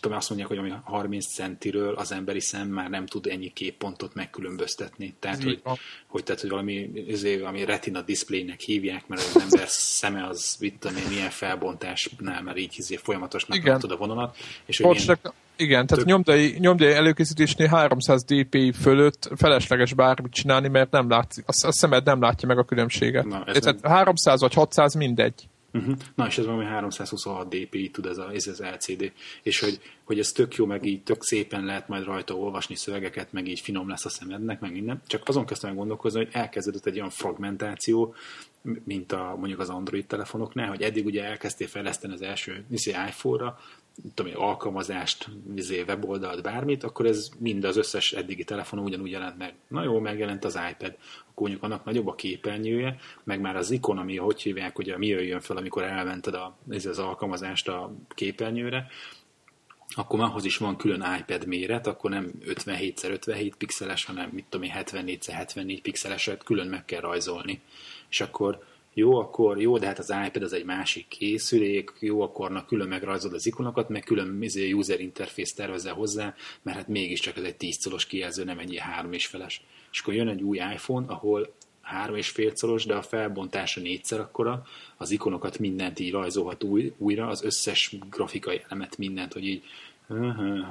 tudom, 0.01 0.17
azt 0.17 0.29
mondják, 0.29 0.49
hogy 0.49 0.57
ami 0.57 0.73
30 0.83 1.25
centiről 1.33 1.95
az 1.95 2.11
emberi 2.11 2.39
szem 2.39 2.67
már 2.67 2.89
nem 2.89 3.05
tud 3.05 3.27
ennyi 3.27 3.49
képpontot 3.53 4.13
megkülönböztetni. 4.13 5.15
Tehát, 5.19 5.43
hogy, 5.43 5.61
hogy, 6.07 6.23
tehát, 6.23 6.41
hogy 6.41 6.49
valami, 6.49 6.91
azért, 7.11 7.43
ami 7.43 7.65
retina 7.65 8.01
displaynek 8.01 8.59
hívják, 8.59 9.07
mert 9.07 9.21
az 9.21 9.41
ember 9.41 9.67
szeme 9.67 10.27
az, 10.27 10.57
mit 10.59 10.79
tudom 10.79 10.97
én, 10.97 11.07
milyen 11.09 11.29
felbontásnál 11.29 12.41
már 12.41 12.57
így 12.57 12.75
azért 12.79 13.01
folyamatosnak 13.01 13.57
Igen. 13.57 13.79
a 13.79 13.95
vonalat. 13.95 14.37
És 14.65 14.77
hogy 14.77 14.95
milyen, 14.95 15.19
igen, 15.55 15.87
tehát 15.87 16.05
nyomdai, 16.05 16.55
nyomdai 16.59 16.91
előkészítésnél 16.91 17.67
300 17.67 18.23
dpi 18.23 18.71
fölött 18.71 19.29
felesleges 19.35 19.93
bármit 19.93 20.33
csinálni, 20.33 20.67
mert 20.67 20.91
nem 20.91 21.09
látszik, 21.09 21.43
a, 21.47 21.67
a 21.67 21.71
szemed 21.71 22.05
nem 22.05 22.21
látja 22.21 22.47
meg 22.47 22.57
a 22.57 22.63
különbséget. 22.63 23.25
Na, 23.25 23.43
ez 23.45 23.59
tehát 23.59 23.81
nem... 23.81 23.91
300 23.91 24.41
vagy 24.41 24.53
600 24.53 24.93
mindegy. 24.93 25.47
Uh-huh. 25.73 25.95
Na, 26.15 26.25
és 26.27 26.37
ez 26.37 26.45
valami 26.45 26.65
326 26.65 27.47
dpi 27.49 27.89
tud 27.89 28.05
ez, 28.05 28.17
a, 28.17 28.31
ez 28.33 28.47
az 28.47 28.63
LCD. 28.73 29.11
És 29.43 29.59
hogy, 29.59 29.79
hogy 30.03 30.19
ez 30.19 30.31
tök 30.31 30.55
jó, 30.55 30.65
meg 30.65 30.85
így 30.85 31.03
tök 31.03 31.23
szépen 31.23 31.65
lehet 31.65 31.87
majd 31.87 32.03
rajta 32.03 32.35
olvasni 32.35 32.75
szövegeket, 32.75 33.31
meg 33.31 33.47
így 33.47 33.59
finom 33.59 33.89
lesz 33.89 34.05
a 34.05 34.09
szemednek, 34.09 34.59
meg 34.59 34.71
minden. 34.71 35.01
Csak 35.07 35.21
azon 35.25 35.45
kezdtem 35.45 35.75
gondolkozni, 35.75 36.23
hogy 36.23 36.29
elkezdődött 36.31 36.85
egy 36.85 36.97
olyan 36.97 37.09
fragmentáció, 37.09 38.15
mint 38.83 39.11
a, 39.11 39.35
mondjuk 39.37 39.59
az 39.59 39.69
Android 39.69 40.05
telefonoknál, 40.05 40.67
hogy 40.67 40.81
eddig 40.81 41.05
ugye 41.05 41.23
elkezdtél 41.23 41.67
fejleszteni 41.67 42.13
az 42.13 42.21
első 42.21 42.65
iPhone-ra, 43.07 43.59
tudom, 44.13 44.31
alkalmazást, 44.35 45.29
izé, 45.55 45.81
weboldalt, 45.81 46.41
bármit, 46.41 46.83
akkor 46.83 47.05
ez 47.05 47.29
mind 47.39 47.63
az 47.63 47.77
összes 47.77 48.13
eddigi 48.13 48.43
telefonon 48.43 48.85
ugyanúgy 48.85 49.11
jelent 49.11 49.37
meg. 49.37 49.53
Na 49.67 49.83
jó, 49.83 49.99
megjelent 49.99 50.45
az 50.45 50.59
iPad, 50.71 50.97
akkor 51.29 51.47
mondjuk 51.47 51.63
annak 51.63 51.85
nagyobb 51.85 52.07
a 52.07 52.15
képernyője, 52.15 52.95
meg 53.23 53.41
már 53.41 53.55
az 53.55 53.71
ikon, 53.71 53.97
ami 53.97 54.17
hogy 54.17 54.41
hívják, 54.41 54.75
hogy 54.75 54.93
mi 54.97 55.07
jöjjön 55.07 55.41
fel, 55.41 55.57
amikor 55.57 55.83
elmented 55.83 56.33
a, 56.33 56.57
ez 56.69 56.85
az 56.85 56.99
alkalmazást 56.99 57.67
a 57.67 57.93
képernyőre, 58.15 58.87
akkor 59.95 60.19
ahhoz 60.19 60.45
is 60.45 60.57
van 60.57 60.77
külön 60.77 61.17
iPad 61.19 61.45
méret, 61.45 61.87
akkor 61.87 62.09
nem 62.09 62.31
57x57 62.45 63.51
pixeles, 63.57 64.05
hanem 64.05 64.29
mit 64.29 64.45
tudom 64.49 64.65
én, 64.65 64.73
74x74 64.75 65.79
pixeleset 65.81 66.43
külön 66.43 66.67
meg 66.67 66.85
kell 66.85 67.01
rajzolni. 67.01 67.61
És 68.09 68.21
akkor 68.21 68.63
jó, 68.93 69.19
akkor 69.19 69.61
jó, 69.61 69.77
de 69.77 69.85
hát 69.85 69.99
az 69.99 70.13
iPad 70.25 70.43
az 70.43 70.53
egy 70.53 70.65
másik 70.65 71.07
készülék, 71.07 71.91
jó, 71.99 72.21
akkor 72.21 72.51
na, 72.51 72.65
külön 72.65 72.87
megrajzod 72.87 73.33
az 73.33 73.45
ikonokat, 73.45 73.89
meg 73.89 74.03
külön 74.03 74.41
izé, 74.41 74.71
user 74.71 74.99
interface 74.99 75.55
tervezel 75.55 75.93
hozzá, 75.93 76.35
mert 76.61 76.77
hát 76.77 76.87
mégiscsak 76.87 77.37
ez 77.37 77.43
egy 77.43 77.55
10 77.55 77.83
colos 77.83 78.05
kijelző, 78.05 78.43
nem 78.43 78.59
egy 78.59 78.77
három 78.77 79.13
és 79.13 79.25
feles. 79.25 79.61
És 79.91 79.99
akkor 79.99 80.13
jön 80.13 80.27
egy 80.27 80.41
új 80.41 80.57
iPhone, 80.57 81.05
ahol 81.07 81.53
három 81.81 82.15
és 82.15 82.29
fél 82.29 82.55
szoros, 82.55 82.85
de 82.85 82.95
a 82.95 83.01
felbontása 83.01 83.81
négyszer 83.81 84.19
akkora, 84.19 84.65
az 84.97 85.11
ikonokat 85.11 85.59
mindent 85.59 85.99
így 85.99 86.11
rajzolhat 86.11 86.63
új, 86.63 86.93
újra, 86.97 87.27
az 87.27 87.43
összes 87.43 87.95
grafikai 88.09 88.61
elemet, 88.65 88.97
mindent, 88.97 89.33
hogy 89.33 89.45
így 89.45 89.63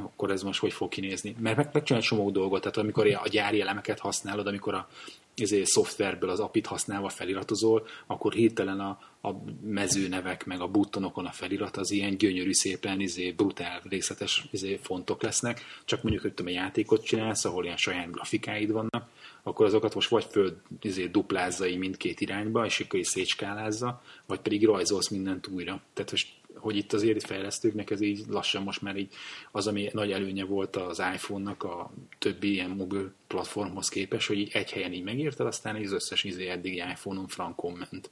akkor 0.03 0.31
ez 0.31 0.43
most 0.43 0.61
hogy 0.61 0.73
fog 0.73 0.89
kinézni. 0.89 1.37
Mert 1.39 1.57
meg, 1.57 1.69
megcsinál 1.73 2.03
csomó 2.03 2.31
dolgot, 2.31 2.61
tehát 2.61 2.77
amikor 2.77 3.07
a 3.07 3.29
gyári 3.29 3.61
elemeket 3.61 3.99
használod, 3.99 4.47
amikor 4.47 4.75
a 4.75 4.89
ezért 5.37 5.67
szoftverből 5.67 6.31
az 6.31 6.41
apit 6.41 6.67
használva 6.67 7.09
feliratozol, 7.09 7.87
akkor 8.07 8.33
hirtelen 8.33 8.81
a, 8.81 8.99
a 9.29 9.31
mezőnevek, 9.63 10.45
meg 10.45 10.61
a 10.61 10.69
buttonokon 10.69 11.27
a 11.27 11.31
felirat 11.31 11.77
az 11.77 11.91
ilyen 11.91 12.17
gyönyörű, 12.17 12.53
szépen 12.53 13.01
izé, 13.01 13.31
brutál, 13.31 13.83
részletes 13.89 14.45
izé, 14.51 14.79
fontok 14.83 15.23
lesznek. 15.23 15.61
Csak 15.85 16.03
mondjuk, 16.03 16.23
hogy 16.23 16.35
tudom, 16.35 16.53
a 16.53 16.57
játékot 16.57 17.05
csinálsz, 17.05 17.45
ahol 17.45 17.65
ilyen 17.65 17.77
saját 17.77 18.11
grafikáid 18.11 18.71
vannak, 18.71 19.09
akkor 19.43 19.67
azokat 19.67 19.95
most 19.95 20.09
vagy 20.09 20.27
föl 20.31 20.57
izé, 20.81 21.07
duplázza 21.07 21.67
így 21.67 21.79
mindkét 21.79 22.21
irányba, 22.21 22.67
és 22.67 22.81
akkor 22.81 22.99
is 22.99 23.09
szétskálázza, 23.09 24.03
vagy 24.27 24.41
pedig 24.41 24.65
rajzolsz 24.65 25.09
mindent 25.09 25.47
újra. 25.47 25.81
Tehát 25.95 26.11
most 26.11 26.29
hogy 26.63 26.77
itt 26.77 26.93
azért 26.93 27.17
itt 27.17 27.27
fejlesztőknek 27.27 27.91
ez 27.91 28.01
így 28.01 28.25
lassan 28.29 28.63
most 28.63 28.83
már 28.83 28.97
így 28.97 29.13
az, 29.51 29.67
ami 29.67 29.91
nagy 29.93 30.13
előnye 30.13 30.45
volt 30.45 30.77
az 30.77 31.03
iPhone-nak 31.15 31.63
a 31.63 31.93
többi 32.19 32.53
ilyen 32.53 32.71
mobil 32.71 33.13
platformhoz 33.27 33.89
képest, 33.89 34.27
hogy 34.27 34.39
így 34.39 34.51
egy 34.53 34.71
helyen 34.71 34.93
így 34.93 35.03
megírtad, 35.03 35.47
aztán 35.47 35.77
az 35.77 35.93
összes 35.93 36.25
izé 36.25 36.47
eddigi 36.47 36.77
iPhone-on 36.77 37.27
frankon 37.27 37.73
ment. 37.73 38.11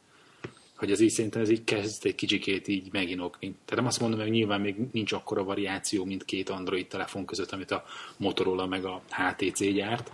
Hogy 0.77 0.91
ez 0.91 1.01
így 1.01 1.11
szerintem 1.11 1.43
ez 1.43 1.51
így 1.51 1.65
kezd 1.65 2.07
egy 2.07 2.15
kicsikét 2.15 2.69
így 2.69 2.93
meginokni. 2.93 3.47
Tehát 3.47 3.75
nem 3.75 3.87
azt 3.87 4.01
mondom, 4.01 4.21
hogy 4.21 4.31
nyilván 4.31 4.61
még 4.61 4.77
nincs 4.93 5.13
akkora 5.13 5.45
variáció, 5.45 6.05
mint 6.05 6.25
két 6.25 6.49
Android 6.49 6.87
telefon 6.87 7.25
között, 7.25 7.53
amit 7.53 7.71
a 7.71 7.85
Motorola 8.17 8.67
meg 8.67 8.85
a 8.85 9.03
HTC 9.09 9.73
gyárt, 9.73 10.13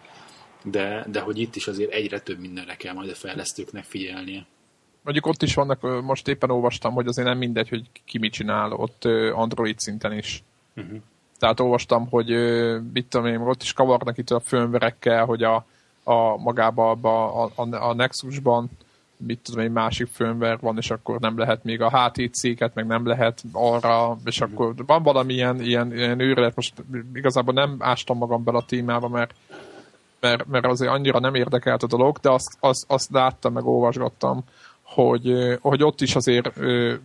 de, 0.64 1.06
de 1.10 1.20
hogy 1.20 1.38
itt 1.38 1.56
is 1.56 1.66
azért 1.66 1.92
egyre 1.92 2.20
több 2.20 2.38
mindenre 2.38 2.76
kell 2.76 2.94
majd 2.94 3.10
a 3.10 3.14
fejlesztőknek 3.14 3.84
figyelnie. 3.84 4.46
Mondjuk 5.06 5.26
ott 5.26 5.42
is 5.42 5.54
vannak, 5.54 6.02
most 6.02 6.28
éppen 6.28 6.50
olvastam, 6.50 6.92
hogy 6.92 7.06
azért 7.06 7.28
nem 7.28 7.38
mindegy, 7.38 7.68
hogy 7.68 7.84
ki 8.04 8.18
mit 8.18 8.32
csinál 8.32 8.72
ott 8.72 9.04
Android 9.32 9.78
szinten 9.78 10.12
is. 10.12 10.42
Uh-huh. 10.76 11.00
Tehát 11.38 11.60
olvastam, 11.60 12.08
hogy 12.10 12.28
mit 12.92 13.06
tudom 13.06 13.26
én, 13.26 13.40
ott 13.40 13.62
is 13.62 13.72
kavarnak 13.72 14.18
itt 14.18 14.30
a 14.30 14.40
fönverekkel, 14.40 15.24
hogy 15.24 15.42
a, 15.42 15.64
a 16.04 16.36
magába 16.36 16.90
a, 16.90 17.50
a, 17.54 17.88
a 17.88 17.94
Nexusban 17.94 18.70
mit 19.16 19.38
tudom 19.38 19.60
egy 19.60 19.70
másik 19.70 20.08
firmware 20.12 20.58
van, 20.60 20.76
és 20.76 20.90
akkor 20.90 21.20
nem 21.20 21.38
lehet 21.38 21.64
még 21.64 21.80
a 21.80 21.90
HTC-ket, 21.90 22.74
meg 22.74 22.86
nem 22.86 23.06
lehet 23.06 23.42
arra, 23.52 24.16
és 24.24 24.40
akkor 24.40 24.74
van 24.86 25.02
valami 25.02 25.32
ilyen, 25.32 25.60
ilyen, 25.60 25.94
ilyen 25.94 26.20
őrület, 26.20 26.56
most 26.56 26.74
igazából 27.14 27.54
nem 27.54 27.76
ástam 27.78 28.16
magam 28.16 28.44
bele 28.44 28.58
a 28.58 28.64
témába, 28.64 29.08
mert, 29.08 29.34
mert, 30.20 30.46
mert 30.46 30.66
azért 30.66 30.90
annyira 30.90 31.18
nem 31.18 31.34
érdekelt 31.34 31.82
a 31.82 31.86
dolog, 31.86 32.18
de 32.18 32.30
azt, 32.30 32.56
azt, 32.60 32.84
azt 32.88 33.10
láttam, 33.10 33.52
meg 33.52 33.66
olvasgattam, 33.66 34.44
hogy, 34.86 35.58
hogy 35.60 35.82
ott 35.82 36.00
is 36.00 36.14
azért 36.14 36.50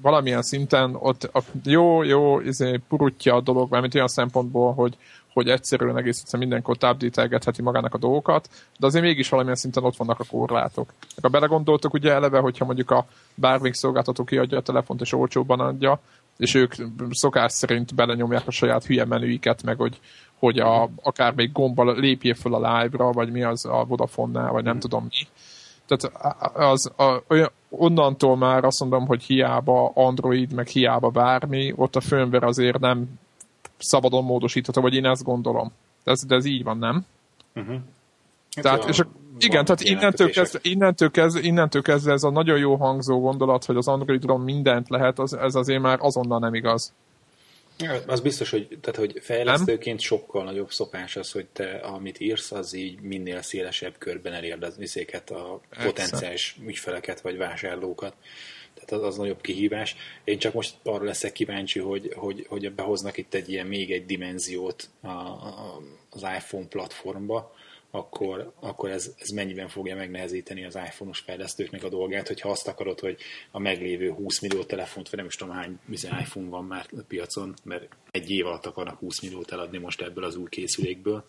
valamilyen 0.02 0.42
szinten 0.42 0.96
ott 1.00 1.24
a, 1.24 1.42
jó, 1.64 2.04
jó, 2.04 2.40
izé, 2.40 2.80
purutja 2.88 3.36
a 3.36 3.42
dolog, 3.42 3.72
mert 3.72 3.96
olyan 3.96 4.08
szempontból, 4.08 4.74
hogy, 4.74 4.98
hogy 5.34 5.50
egyszerűen 5.50 5.98
egész 5.98 6.20
egyszerűen 6.20 6.62
ott 6.66 6.84
update 6.84 7.62
magának 7.62 7.94
a 7.94 7.98
dolgokat, 7.98 8.50
de 8.80 8.86
azért 8.86 9.04
mégis 9.04 9.30
valamilyen 9.30 9.58
szinten 9.58 9.84
ott 9.84 9.96
vannak 9.96 10.20
a 10.20 10.26
korlátok. 10.30 10.94
Ha 11.22 11.28
belegondoltok, 11.28 11.94
ugye 11.94 12.12
eleve, 12.12 12.40
hogyha 12.40 12.66
mondjuk 12.66 12.92
a 12.92 13.06
bármelyik 13.36 13.76
szolgáltató 13.76 14.24
kiadja 14.24 14.58
a 14.58 14.62
telefont 14.62 15.02
és 15.02 15.14
olcsóban 15.14 15.60
adja, 15.60 16.00
és 16.38 16.54
ők 16.54 16.74
szokás 17.10 17.52
szerint 17.52 17.96
belenyomják 17.96 18.48
a 18.48 18.52
saját 18.52 18.86
hülye 18.86 19.06
menüiket, 19.06 19.64
meg 19.64 19.78
hogy, 19.78 20.00
hogy 20.40 20.60
a, 20.60 20.90
akár 21.04 21.34
még 21.34 21.52
gombbal 21.52 22.00
lépjél 22.00 22.34
föl 22.34 22.54
a 22.54 22.82
live-ra, 22.82 23.12
vagy 23.12 23.32
mi 23.32 23.44
az 23.44 23.66
a 23.66 23.86
Vodafone-nál, 23.88 24.52
vagy 24.52 24.64
nem 24.64 24.76
mm. 24.76 24.80
tudom 24.80 25.04
mi 25.04 25.28
tehát 25.98 26.28
az, 26.56 26.92
a, 26.96 27.24
olyan, 27.28 27.52
onnantól 27.72 28.38
már 28.38 28.64
azt 28.64 28.80
mondom, 28.80 29.06
hogy 29.06 29.24
hiába 29.24 29.92
Android, 29.94 30.54
meg 30.54 30.68
hiába 30.68 31.10
bármi, 31.10 31.74
ott 31.76 31.96
a 31.96 32.02
firmware 32.02 32.48
azért 32.48 32.80
nem 32.80 33.20
szabadon 33.78 34.24
módosítható, 34.24 34.82
vagy 34.82 34.94
én 34.94 35.06
ezt 35.06 35.24
gondolom. 35.24 35.72
De 36.04 36.12
ez, 36.12 36.26
de 36.26 36.36
ez 36.36 36.46
így 36.46 36.64
van, 36.64 36.78
nem? 36.78 37.06
Uh-huh. 37.56 37.80
Tehát, 38.62 38.86
és 38.88 39.00
a, 39.00 39.08
igen, 39.38 39.66
tehát 39.66 39.82
innentől 39.82 40.30
kezdve, 40.30 40.60
innentől, 40.62 41.12
kezdve, 41.12 41.42
innentől 41.42 41.82
kezdve 41.82 42.12
ez 42.12 42.24
a 42.24 42.30
nagyon 42.30 42.58
jó 42.58 42.76
hangzó 42.76 43.20
gondolat, 43.20 43.66
hogy 43.66 43.76
az 43.76 43.88
Androidron 43.88 44.42
mindent 44.42 44.90
lehet, 44.90 45.20
az, 45.20 45.34
ez 45.34 45.56
azért 45.56 45.82
már 45.82 45.98
azonnal 46.02 46.40
nem 46.40 46.54
igaz. 46.54 46.94
Az 48.06 48.20
biztos, 48.20 48.50
hogy, 48.50 48.68
tehát, 48.82 49.00
hogy 49.00 49.20
fejlesztőként 49.22 49.86
nem? 49.86 49.98
sokkal 49.98 50.44
nagyobb 50.44 50.72
szopás 50.72 51.16
az, 51.16 51.32
hogy 51.32 51.46
te, 51.46 51.72
amit 51.72 52.20
írsz, 52.20 52.52
az 52.52 52.74
így 52.74 53.00
minél 53.02 53.42
szélesebb 53.42 53.98
körben 53.98 54.34
elérd 54.34 54.64
az 54.64 54.78
viszéket, 54.78 55.30
a 55.30 55.62
potenciális 55.84 56.56
ügyfeleket 56.66 57.22
vagy 57.22 57.38
vásárlókat. 57.38 58.14
Tehát 58.74 58.92
az, 58.92 59.04
az 59.04 59.18
nagyobb 59.18 59.42
kihívás. 59.42 59.96
Én 60.24 60.38
csak 60.40 60.54
most 60.54 60.76
arra 60.84 61.04
leszek 61.04 61.32
kíváncsi, 61.32 61.80
hogy, 61.80 62.14
hogy, 62.16 62.46
hogy 62.50 62.72
behoznak 62.72 63.18
itt 63.18 63.34
egy 63.34 63.50
ilyen 63.50 63.68
még 63.68 63.92
egy 63.92 64.06
dimenziót 64.06 64.90
a, 65.02 65.08
a, 65.08 65.82
az 66.10 66.22
iPhone 66.22 66.68
platformba, 66.68 67.54
akkor, 67.92 68.54
akkor 68.60 68.90
ez, 68.90 69.14
ez 69.18 69.30
mennyiben 69.30 69.68
fogja 69.68 69.96
megnehezíteni 69.96 70.66
az 70.66 70.76
iPhone-os 70.76 71.20
fejlesztőknek 71.20 71.84
a 71.84 71.90
dolgát, 71.90 72.28
hogyha 72.28 72.50
azt 72.50 72.68
akarod, 72.68 73.00
hogy 73.00 73.18
a 73.52 73.60
meglévő 73.60 74.12
20 74.12 74.40
millió 74.40 74.64
telefont, 74.64 75.10
vagy 75.10 75.20
nem 75.20 75.28
is 75.28 75.36
tudom 75.36 75.54
hány 75.54 75.80
iPhone 75.92 76.50
van 76.50 76.66
már 76.66 76.86
a 76.98 77.02
piacon, 77.08 77.54
mert 77.64 77.88
egy 78.12 78.30
év 78.30 78.46
alatt 78.46 78.66
akarnak 78.66 79.00
20 79.00 79.22
milliót 79.22 79.52
eladni 79.52 79.78
most 79.78 80.02
ebből 80.02 80.24
az 80.24 80.36
új 80.36 80.50
készülékből, 80.50 81.26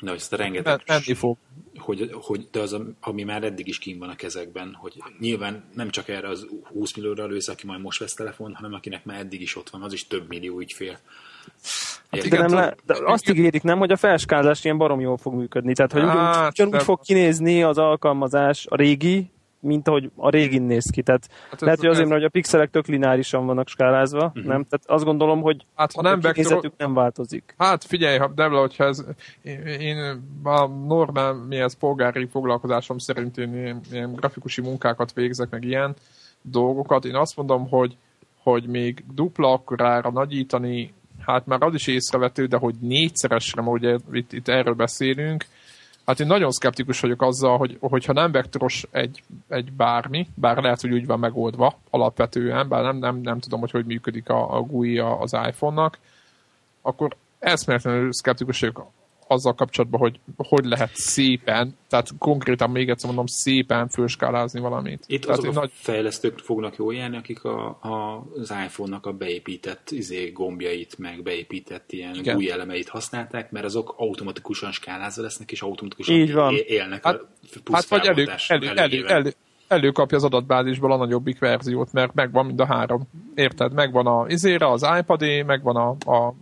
de 0.00 0.10
hogy 0.10 0.18
ezt 0.18 0.32
a 0.32 0.36
rengeteg... 0.36 0.82
Menni 0.86 1.14
fog. 1.14 1.36
Hogy, 1.76 2.10
hogy, 2.12 2.48
de 2.50 2.60
az, 2.60 2.76
ami 3.00 3.22
már 3.22 3.44
eddig 3.44 3.66
is 3.66 3.78
kín 3.78 3.98
van 3.98 4.08
a 4.08 4.16
kezekben, 4.16 4.74
hogy 4.74 5.02
nyilván 5.18 5.64
nem 5.74 5.90
csak 5.90 6.08
erre 6.08 6.28
az 6.28 6.46
20 6.62 6.94
millióra 6.94 7.22
elősz, 7.22 7.48
aki 7.48 7.66
majd 7.66 7.80
most 7.80 7.98
vesz 7.98 8.14
telefon, 8.14 8.54
hanem 8.54 8.72
akinek 8.72 9.04
már 9.04 9.18
eddig 9.18 9.40
is 9.40 9.56
ott 9.56 9.70
van, 9.70 9.82
az 9.82 9.92
is 9.92 10.06
több 10.06 10.28
millió 10.28 10.60
ügyfél. 10.60 10.98
Hát 12.10 12.24
igen, 12.24 12.40
nem 12.40 12.54
le, 12.54 12.74
de 12.86 12.96
azt 13.04 13.30
ígérik, 13.30 13.62
nem, 13.62 13.78
hogy 13.78 13.90
a 13.90 13.96
felskálás 13.96 14.64
ilyen 14.64 14.78
barom 14.78 15.00
jól 15.00 15.16
fog 15.16 15.34
működni. 15.34 15.74
Tehát, 15.74 15.92
hogy 15.92 16.02
hát, 16.02 16.50
ugyan, 16.50 16.74
úgy 16.74 16.82
fog 16.82 17.00
kinézni 17.00 17.62
az 17.62 17.78
alkalmazás, 17.78 18.66
a 18.68 18.76
régi, 18.76 19.30
mint 19.60 19.88
ahogy 19.88 20.10
a 20.16 20.30
régin 20.30 20.62
néz 20.62 20.90
ki. 20.90 21.02
Tehát 21.02 21.28
hát 21.50 21.60
lehet, 21.60 21.78
hogy 21.78 21.88
azért, 21.88 22.08
mert 22.08 22.20
hogy 22.20 22.28
a 22.28 22.30
pixelek 22.30 22.70
tök 22.70 22.86
lineárisan 22.86 23.46
vannak 23.46 23.68
skálázva, 23.68 24.24
uh-huh. 24.24 24.44
nem? 24.44 24.64
Tehát 24.64 24.82
azt 24.86 25.04
gondolom, 25.04 25.40
hogy 25.40 25.64
hát, 25.74 25.92
ha 25.92 26.02
nem 26.02 26.20
a 26.22 26.30
kinézetük 26.30 26.72
nem 26.76 26.94
változik. 26.94 27.54
Hát 27.58 27.84
figyelj, 27.84 28.18
ha 28.18 28.28
Debla, 28.28 28.60
hogyha 28.60 28.84
ez, 28.84 29.04
én 29.80 30.22
a 30.42 30.66
normál, 30.66 31.32
mi 31.32 31.56
ez 31.56 31.74
polgári 31.74 32.26
foglalkozásom 32.26 32.98
szerint 32.98 33.38
én 33.38 33.54
ilyen, 33.54 33.80
ilyen 33.92 34.14
grafikusi 34.14 34.60
munkákat 34.60 35.12
végzek, 35.12 35.50
meg 35.50 35.64
ilyen 35.64 35.94
dolgokat, 36.42 37.04
én 37.04 37.14
azt 37.14 37.36
mondom, 37.36 37.68
hogy 37.68 37.96
hogy 38.42 38.66
még 38.66 39.04
dupla 39.14 39.52
akkorára 39.52 40.10
nagyítani 40.10 40.94
hát 41.26 41.46
már 41.46 41.62
az 41.62 41.74
is 41.74 41.86
észrevető, 41.86 42.46
de 42.46 42.56
hogy 42.56 42.74
négyszeresre, 42.80 43.62
mert 43.62 43.76
ugye 43.76 43.96
itt, 44.12 44.32
itt 44.32 44.48
erről 44.48 44.74
beszélünk, 44.74 45.44
hát 46.06 46.20
én 46.20 46.26
nagyon 46.26 46.50
szkeptikus 46.50 47.00
vagyok 47.00 47.22
azzal, 47.22 47.58
hogy, 47.58 47.76
hogyha 47.80 48.12
nem 48.12 48.32
vektoros 48.32 48.86
egy, 48.90 49.22
egy 49.48 49.72
bármi, 49.72 50.28
bár 50.34 50.56
lehet, 50.56 50.80
hogy 50.80 50.92
úgy 50.92 51.06
van 51.06 51.18
megoldva 51.18 51.78
alapvetően, 51.90 52.68
bár 52.68 52.82
nem, 52.82 52.96
nem, 52.96 53.16
nem 53.16 53.40
tudom, 53.40 53.60
hogy 53.60 53.70
hogy 53.70 53.84
működik 53.84 54.28
a, 54.28 54.56
a 54.56 54.60
GUI 54.60 54.98
az 54.98 55.32
iPhone-nak, 55.32 55.98
akkor 56.82 57.16
eszméletlenül 57.38 58.12
szkeptikus 58.12 58.60
vagyok 58.60 58.90
azzal 59.26 59.54
kapcsolatban, 59.54 60.00
hogy 60.00 60.20
hogy 60.36 60.64
lehet 60.64 60.90
szépen, 60.94 61.76
tehát 61.88 62.08
konkrétan 62.18 62.70
még 62.70 62.88
egyszer 62.88 63.06
mondom, 63.06 63.26
szépen 63.26 63.88
főskálázni 63.88 64.60
valamit. 64.60 65.04
Itt 65.06 65.22
tehát 65.22 65.38
azok 65.38 65.56
a 65.56 65.60
nagy... 65.60 65.70
fejlesztők 65.74 66.38
fognak 66.38 66.76
jól 66.76 66.94
járni, 66.94 67.16
akik 67.16 67.44
a, 67.44 67.66
a, 67.66 68.26
az 68.34 68.54
iPhone-nak 68.64 69.06
a 69.06 69.12
beépített 69.12 69.90
izé, 69.90 70.30
gombjait, 70.30 70.98
meg 70.98 71.22
beépített 71.22 71.92
ilyen 71.92 72.14
Igen. 72.14 72.36
új 72.36 72.50
elemeit 72.50 72.88
használták, 72.88 73.50
mert 73.50 73.64
azok 73.64 73.94
automatikusan 73.96 74.72
skálázva 74.72 75.22
lesznek, 75.22 75.52
és 75.52 75.62
automatikusan 75.62 76.14
Így 76.14 76.32
van. 76.32 76.54
élnek 76.66 77.04
hát, 77.04 77.14
a 77.14 77.72
hát 77.72 77.88
vagy 77.88 78.06
elő, 78.06 78.28
elő, 78.48 78.68
elő, 78.68 79.06
elő, 79.06 79.34
előkapja 79.68 80.16
az 80.16 80.24
adatbázisból 80.24 80.92
a 80.92 80.96
nagyobbik 80.96 81.38
verziót, 81.38 81.92
mert 81.92 82.14
megvan 82.14 82.46
mind 82.46 82.60
a 82.60 82.66
három. 82.66 83.08
Érted? 83.34 83.72
Megvan 83.72 84.06
a 84.06 84.24
izére, 84.28 84.70
az 84.70 84.86
iPad, 84.98 85.44
megvan 85.46 85.76
a, 85.76 85.88
a 86.12 86.34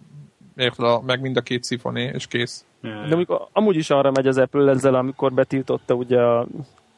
érted, 0.57 0.85
a, 0.85 1.01
meg 1.01 1.21
mind 1.21 1.37
a 1.37 1.41
két 1.41 1.65
szifoni, 1.65 2.03
és 2.03 2.27
kész. 2.27 2.65
De 2.81 3.15
amikor, 3.15 3.49
amúgy 3.53 3.77
is 3.77 3.91
arra 3.91 4.11
megy 4.11 4.27
az 4.27 4.39
Apple 4.39 4.71
ezzel, 4.71 4.95
amikor 4.95 5.33
betiltotta 5.33 5.95
ugye 5.95 6.21
a 6.21 6.47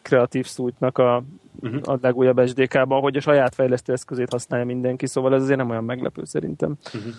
Creative 0.03 0.49
Suite-nak 0.49 0.99
a, 0.99 1.23
uh-huh. 1.61 1.81
a 1.85 1.99
legújabb 2.01 2.47
SDK-ban, 2.49 3.01
hogy 3.01 3.17
a 3.17 3.21
saját 3.21 3.55
fejlesztő 3.55 3.93
eszközét 3.93 4.31
használja 4.31 4.67
mindenki, 4.67 5.07
szóval 5.07 5.35
ez 5.35 5.43
azért 5.43 5.59
nem 5.59 5.71
olyan 5.71 5.85
meglepő 5.85 6.25
szerintem. 6.25 6.75
Uh-huh. 6.95 7.13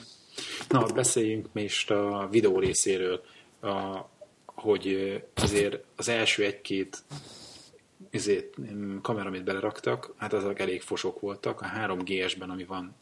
Na, 0.70 0.86
beszéljünk 0.94 1.48
most 1.51 1.91
a 1.91 2.27
videó 2.32 2.60
részéről, 2.60 3.22
a, 3.62 3.98
hogy 4.46 5.17
azért 5.36 5.84
az 5.96 6.10
első 6.10 6.44
egy-két 6.44 7.03
ezért, 8.10 8.56
kamera, 9.01 9.27
amit 9.27 9.44
beleraktak, 9.44 10.13
hát 10.17 10.34
azok 10.34 10.60
elég 10.60 10.82
fosok 10.82 11.20
voltak. 11.20 11.62
A 11.62 11.65
3GS-ben, 11.65 12.50
ami 12.50 12.63
van 12.63 12.96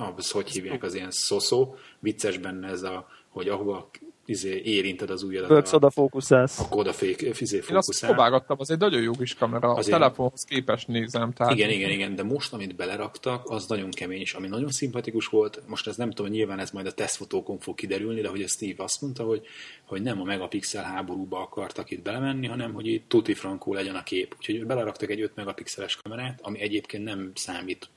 az 0.00 0.30
hogy 0.30 0.50
hívják, 0.50 0.82
az 0.82 0.94
ilyen 0.94 1.10
szoszó, 1.10 1.74
vicces 1.98 2.38
benne 2.38 2.68
ez 2.68 2.82
a, 2.82 3.08
hogy 3.28 3.48
ahova 3.48 3.90
izé, 4.24 4.60
érinted 4.64 5.10
az 5.10 5.22
ujjadat. 5.22 5.48
Böksz 5.48 5.72
oda 5.72 5.90
fókuszálsz. 5.90 6.58
Akkor 6.60 6.78
oda 6.80 6.92
fék, 6.92 7.40
izé, 7.40 7.56
Én 7.56 7.62
azt 7.62 7.68
fókuszál. 7.68 8.10
próbálgattam, 8.10 8.56
az 8.60 8.70
egy 8.70 8.78
nagyon 8.78 9.02
jó 9.02 9.12
kis 9.12 9.34
kamera. 9.34 9.68
A 9.68 9.76
Azért- 9.76 9.98
telefonhoz 9.98 10.44
képest 10.44 10.88
nézem. 10.88 11.32
Tehát 11.32 11.52
Igen, 11.52 11.70
igen, 11.70 11.90
igen, 11.90 12.14
de 12.14 12.22
most, 12.22 12.52
amit 12.52 12.76
beleraktak, 12.76 13.50
az 13.50 13.66
nagyon 13.66 13.90
kemény, 13.90 14.20
és 14.20 14.32
ami 14.34 14.48
nagyon 14.48 14.70
szimpatikus 14.70 15.26
volt, 15.26 15.62
most 15.66 15.86
ez 15.86 15.96
nem 15.96 16.10
tudom, 16.10 16.30
nyilván 16.30 16.58
ez 16.58 16.70
majd 16.70 16.86
a 16.86 16.92
tesztfotókon 16.92 17.58
fog 17.58 17.74
kiderülni, 17.74 18.20
de 18.20 18.28
hogy 18.28 18.42
a 18.42 18.48
Steve 18.48 18.82
azt 18.82 19.00
mondta, 19.00 19.22
hogy, 19.24 19.46
hogy 19.84 20.02
nem 20.02 20.20
a 20.20 20.24
megapixel 20.24 20.84
háborúba 20.84 21.40
akartak 21.40 21.90
itt 21.90 22.02
belemenni, 22.02 22.46
hanem 22.46 22.72
hogy 22.72 22.86
itt 22.86 23.08
tuti 23.08 23.34
frankó 23.34 23.74
legyen 23.74 23.94
a 23.94 24.02
kép. 24.02 24.34
Úgyhogy 24.38 24.66
beleraktak 24.66 25.10
egy 25.10 25.20
5 25.20 25.34
megapixeles 25.34 25.96
kamerát, 26.02 26.38
ami 26.42 26.60
egyébként 26.60 27.04
nem 27.04 27.30
számít 27.34 27.88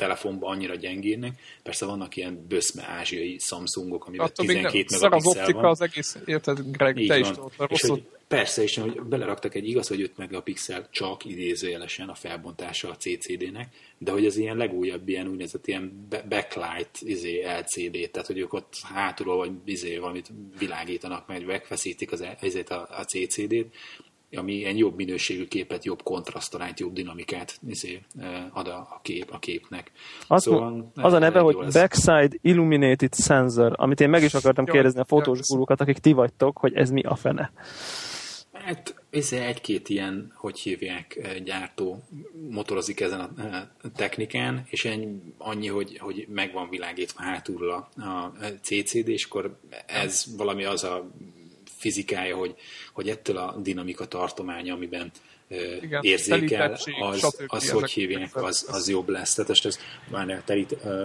telefonba 0.00 0.46
annyira 0.46 0.74
gyengének. 0.74 1.40
Persze 1.62 1.86
vannak 1.86 2.16
ilyen 2.16 2.46
böszme 2.48 2.82
ázsiai 2.82 3.38
Samsungok, 3.38 4.06
amiben 4.06 4.26
Attól 4.26 4.46
még 4.46 4.56
nem, 4.56 4.70
12 4.70 4.96
szar 4.96 5.12
az 5.12 5.24
megapixel 5.24 5.42
optika, 5.42 5.60
van. 5.60 5.70
az 5.70 5.80
egész, 5.80 6.16
érted, 6.26 6.58
Greg, 6.70 6.98
Így 6.98 7.08
te 7.08 7.18
is 7.18 7.26
van. 7.26 7.34
tudod, 7.34 7.52
És 7.56 7.66
rosszul 7.68 7.90
hogy 7.90 8.04
persze, 8.28 8.62
és 8.62 8.76
hogy 8.76 9.00
beleraktak 9.02 9.54
egy 9.54 9.68
igaz, 9.68 9.88
hogy 9.88 10.02
5 10.02 10.16
megapixel 10.16 10.88
csak 10.90 11.24
idézőjelesen 11.24 12.08
a 12.08 12.14
felbontása 12.14 12.90
a 12.90 12.96
CCD-nek, 12.96 13.74
de 13.98 14.10
hogy 14.10 14.26
az 14.26 14.36
ilyen 14.36 14.56
legújabb 14.56 15.08
ilyen 15.08 15.28
úgynevezett 15.28 15.66
ilyen 15.66 16.08
backlight 16.28 16.98
izé, 17.00 17.44
LCD, 17.58 18.10
tehát 18.10 18.26
hogy 18.26 18.38
ők 18.38 18.52
ott 18.52 18.74
hátulról 18.82 19.36
vagy 19.36 19.50
izé, 19.64 19.96
valamit 19.96 20.30
világítanak 20.58 21.26
meg, 21.26 21.46
megfeszítik 21.46 22.12
az, 22.12 22.24
ezért 22.40 22.70
a, 22.70 22.88
a 22.90 23.04
CCD-t, 23.04 23.74
ami 24.36 24.52
ilyen 24.52 24.76
jobb 24.76 24.96
minőségű 24.96 25.46
képet, 25.46 25.84
jobb 25.84 26.02
kontrasztarányt, 26.02 26.80
jobb 26.80 26.92
dinamikát 26.92 27.60
izé, 27.68 28.00
ad 28.52 28.68
a, 28.68 28.76
a, 28.76 29.00
kép, 29.02 29.30
a 29.30 29.38
képnek. 29.38 29.90
Azt 30.26 30.44
szóval, 30.44 30.92
az 30.94 31.12
a 31.12 31.18
neve, 31.18 31.40
hogy 31.40 31.56
lesz. 31.60 31.72
Backside 31.72 32.36
Illuminated 32.40 33.14
Sensor, 33.14 33.72
amit 33.76 34.00
én 34.00 34.10
meg 34.10 34.22
is 34.22 34.34
akartam 34.34 34.64
Jó, 34.66 34.72
kérdezni 34.72 35.00
a 35.00 35.04
fotós 35.04 35.38
jó. 35.38 35.44
gurúkat, 35.48 35.80
akik 35.80 35.98
ti 35.98 36.12
vagytok, 36.12 36.58
hogy 36.58 36.74
ez 36.74 36.90
mi 36.90 37.02
a 37.02 37.14
fene. 37.14 37.52
Hát 38.52 38.94
ez 39.10 39.32
egy-két 39.32 39.88
ilyen, 39.88 40.32
hogy 40.34 40.58
hívják, 40.58 41.38
gyártó 41.44 42.02
motorozik 42.50 43.00
ezen 43.00 43.20
a 43.20 43.30
technikán, 43.96 44.66
és 44.68 44.84
ennyi, 44.84 45.22
annyi, 45.38 45.66
hogy, 45.66 45.98
hogy 45.98 46.26
meg 46.28 46.52
van 46.52 46.68
világítva 46.68 47.22
hátulról 47.22 47.88
a, 47.96 48.00
a 48.00 48.32
CCD, 48.62 49.08
és 49.08 49.24
akkor 49.24 49.58
ez 49.86 50.24
valami 50.36 50.64
az 50.64 50.84
a 50.84 51.10
fizikája, 51.80 52.36
hogy, 52.36 52.54
hogy 52.92 53.08
ettől 53.08 53.36
a 53.36 53.56
dinamika 53.62 54.06
tartománya, 54.06 54.74
amiben 54.74 55.10
Igen, 55.80 56.02
érzékel, 56.02 56.78
az, 57.00 57.36
az 57.46 57.70
hogy 57.70 57.90
hívják, 57.90 58.36
az, 58.36 58.66
az 58.70 58.88
jobb 58.88 59.08
lesz. 59.08 59.34
Tehát 59.34 59.64
ez 59.64 59.78
már 60.10 60.30
a 60.30 60.42
telít, 60.44 60.72
eh, 60.72 61.02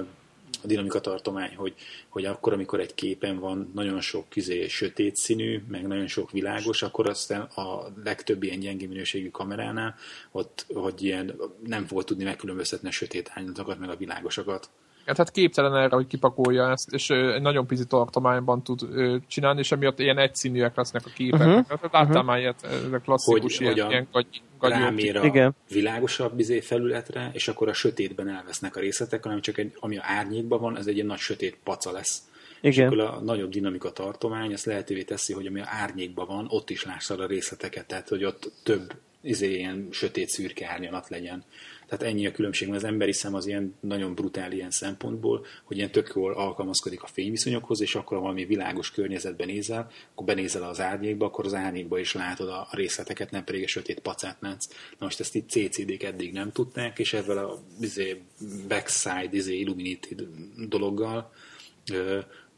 a 0.64 0.68
dinamika 0.68 1.02
tartomány, 1.02 1.56
hogy, 1.56 1.74
hogy 2.10 2.26
akkor, 2.26 2.54
amikor 2.54 2.80
egy 2.80 2.94
képen 2.94 3.40
van 3.40 3.72
nagyon 3.74 4.02
sok 4.02 4.36
izé, 4.36 4.68
sötét 4.68 5.16
színű, 5.16 5.64
meg 5.68 5.88
nagyon 5.88 6.08
sok 6.08 6.32
világos, 6.32 6.82
akkor 6.82 7.10
aztán 7.10 7.42
a 7.42 7.88
legtöbb 8.04 8.44
ilyen 8.44 8.60
gyenge 8.60 8.88
minőségű 8.88 9.30
kameránál, 9.30 9.96
ott, 10.32 10.66
hogy 10.74 11.04
ilyen 11.04 11.36
nem 11.66 11.86
volt 11.90 12.06
tudni 12.06 12.24
megkülönböztetni 12.24 12.88
a 12.88 12.92
sötét 12.92 13.32
árnyalatokat, 13.34 13.80
meg 13.80 13.90
a 13.90 13.96
világosakat. 13.96 14.70
Tehát 15.06 15.32
képtelen 15.32 15.76
erre, 15.76 15.96
hogy 15.96 16.08
kipakolja 16.08 16.72
ezt, 16.72 16.94
és 16.94 17.10
egy 17.10 17.42
nagyon 17.42 17.68
pici 17.68 17.86
tartományban 17.86 18.64
tud 18.64 18.82
csinálni, 19.28 19.60
és 19.60 19.72
emiatt 19.72 20.00
ilyen 20.00 20.18
egyszínűek 20.18 20.76
lesznek 20.76 21.06
a 21.06 21.10
képek. 21.16 21.40
Uh-huh. 21.40 21.66
Tehát 21.68 21.90
láttál 21.92 22.24
már 22.24 22.40
ilyet, 22.40 22.64
ezek 22.64 23.02
klasszikus 23.02 23.58
Hogy- 23.58 23.62
ilyen, 23.62 23.72
hogy 23.74 23.80
a- 23.80 23.90
ilyen 23.90 24.08
gagy, 24.12 24.42
Rámér 24.60 25.18
a 25.18 25.26
Igen. 25.26 25.56
világosabb 25.70 26.40
izé 26.40 26.60
felületre, 26.60 27.30
és 27.34 27.48
akkor 27.48 27.68
a 27.68 27.74
sötétben 27.74 28.30
elvesznek 28.30 28.76
a 28.76 28.80
részletek, 28.80 29.24
hanem 29.24 29.42
csak 29.42 29.58
egy, 29.58 29.74
ami 29.80 29.98
a 29.98 30.02
árnyékban 30.06 30.60
van, 30.60 30.78
ez 30.78 30.88
egy 30.88 30.96
ilyen 30.96 31.06
nagy 31.06 31.18
sötét 31.18 31.58
paca 31.64 31.92
lesz. 31.92 32.22
És 32.62 32.76
Igen. 32.76 32.88
akkor 32.88 33.00
a 33.00 33.20
nagyobb 33.24 33.50
dinamika 33.50 33.92
tartomány, 33.92 34.52
ez 34.52 34.66
lehetővé 34.66 35.04
teszi, 35.04 35.34
hogy 35.34 35.46
ami 35.46 35.60
a 35.60 35.66
árnyékban 35.68 36.28
van, 36.28 36.46
ott 36.50 36.70
is 36.70 36.84
lássad 36.86 37.20
a 37.20 37.26
részleteket, 37.28 37.88
tehát 37.88 38.10
hogy 38.10 38.24
ott 38.24 38.52
több 38.64 38.94
izé, 39.22 39.54
ilyen 39.56 39.88
sötét 39.92 40.30
szürke 40.30 40.70
árnyalat 40.70 41.10
legyen. 41.10 41.44
Tehát 41.88 42.14
ennyi 42.14 42.28
a 42.28 42.32
különbség, 42.32 42.68
mert 42.68 42.84
az 42.84 42.90
emberi 42.90 43.12
szem 43.14 43.34
az 43.34 43.48
ilyen 43.48 43.76
nagyon 43.80 44.16
brutál 44.16 44.52
ilyen 44.52 44.72
szempontból, 44.72 45.46
hogy 45.64 45.78
ilyen 45.78 45.92
tök 45.92 46.12
jól 46.16 46.34
alkalmazkodik 46.34 47.04
a 47.04 47.08
fényviszonyokhoz, 47.08 47.82
és 47.82 47.96
akkor 47.96 48.20
valami 48.20 48.46
világos 48.46 48.92
környezetben 48.92 49.48
nézel, 49.48 49.92
akkor 50.12 50.26
benézel 50.26 50.64
az 50.64 50.80
árnyékba, 50.80 51.26
akkor 51.26 51.46
az 51.46 51.54
árnyékba 51.54 52.00
is 52.00 52.14
látod 52.14 52.50
a 52.50 52.68
részleteket, 52.72 53.32
nem 53.32 53.44
pedig 53.44 53.64
a 53.64 53.68
sötét 53.68 54.00
pacát 54.00 54.38
látsz. 54.40 54.68
Na 54.70 55.06
most 55.06 55.20
ezt 55.20 55.36
itt 55.36 55.50
CCD-k 55.50 56.04
eddig 56.04 56.34
nem 56.34 56.52
tudták, 56.52 57.00
és 57.00 57.14
ezzel 57.14 57.38
a 57.38 57.60
izé, 57.82 58.22
backside 58.68 59.30
izé, 59.32 59.60
illuminated 59.60 60.28
dologgal 60.68 61.32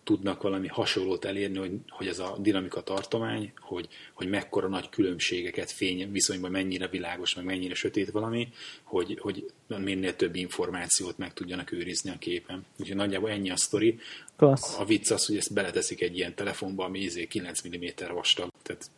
tudnak 0.08 0.42
valami 0.42 0.68
hasonlót 0.68 1.26
elérni, 1.26 1.58
hogy, 1.58 1.72
hogy 1.90 2.08
ez 2.08 2.20
a 2.20 2.38
dinamika 2.40 2.82
tartomány, 2.82 3.52
hogy, 3.60 3.88
hogy 4.14 4.30
mekkora 4.30 4.68
nagy 4.68 4.90
különbségeket 4.90 5.72
fény 5.72 6.12
viszonyban 6.12 6.52
mennyire 6.52 6.88
világos, 6.88 7.36
meg 7.36 7.46
mennyire 7.46 7.74
sötét 7.74 8.12
valami, 8.12 8.48
hogy, 8.84 9.18
hogy 9.20 9.52
minél 9.68 10.16
több 10.16 10.36
információt 10.36 11.18
meg 11.18 11.34
tudjanak 11.34 11.72
őrizni 11.72 12.10
a 12.10 12.18
képen. 12.18 12.66
Úgyhogy 12.80 12.96
nagyjából 12.96 13.30
ennyi 13.30 13.50
a 13.50 13.56
sztori. 13.56 14.00
Klassz. 14.38 14.80
A 14.80 14.86
vicc 14.86 15.12
az, 15.12 15.26
hogy 15.26 15.38
ezt 15.38 15.54
beleteszik 15.54 16.02
egy 16.02 16.18
ilyen 16.18 16.36
telefonba, 16.36 16.84
ami 16.86 17.00
izé 17.00 17.26
9 17.26 17.68
mm 17.68 18.14
vastag, 18.14 18.50
tehát 18.64 18.90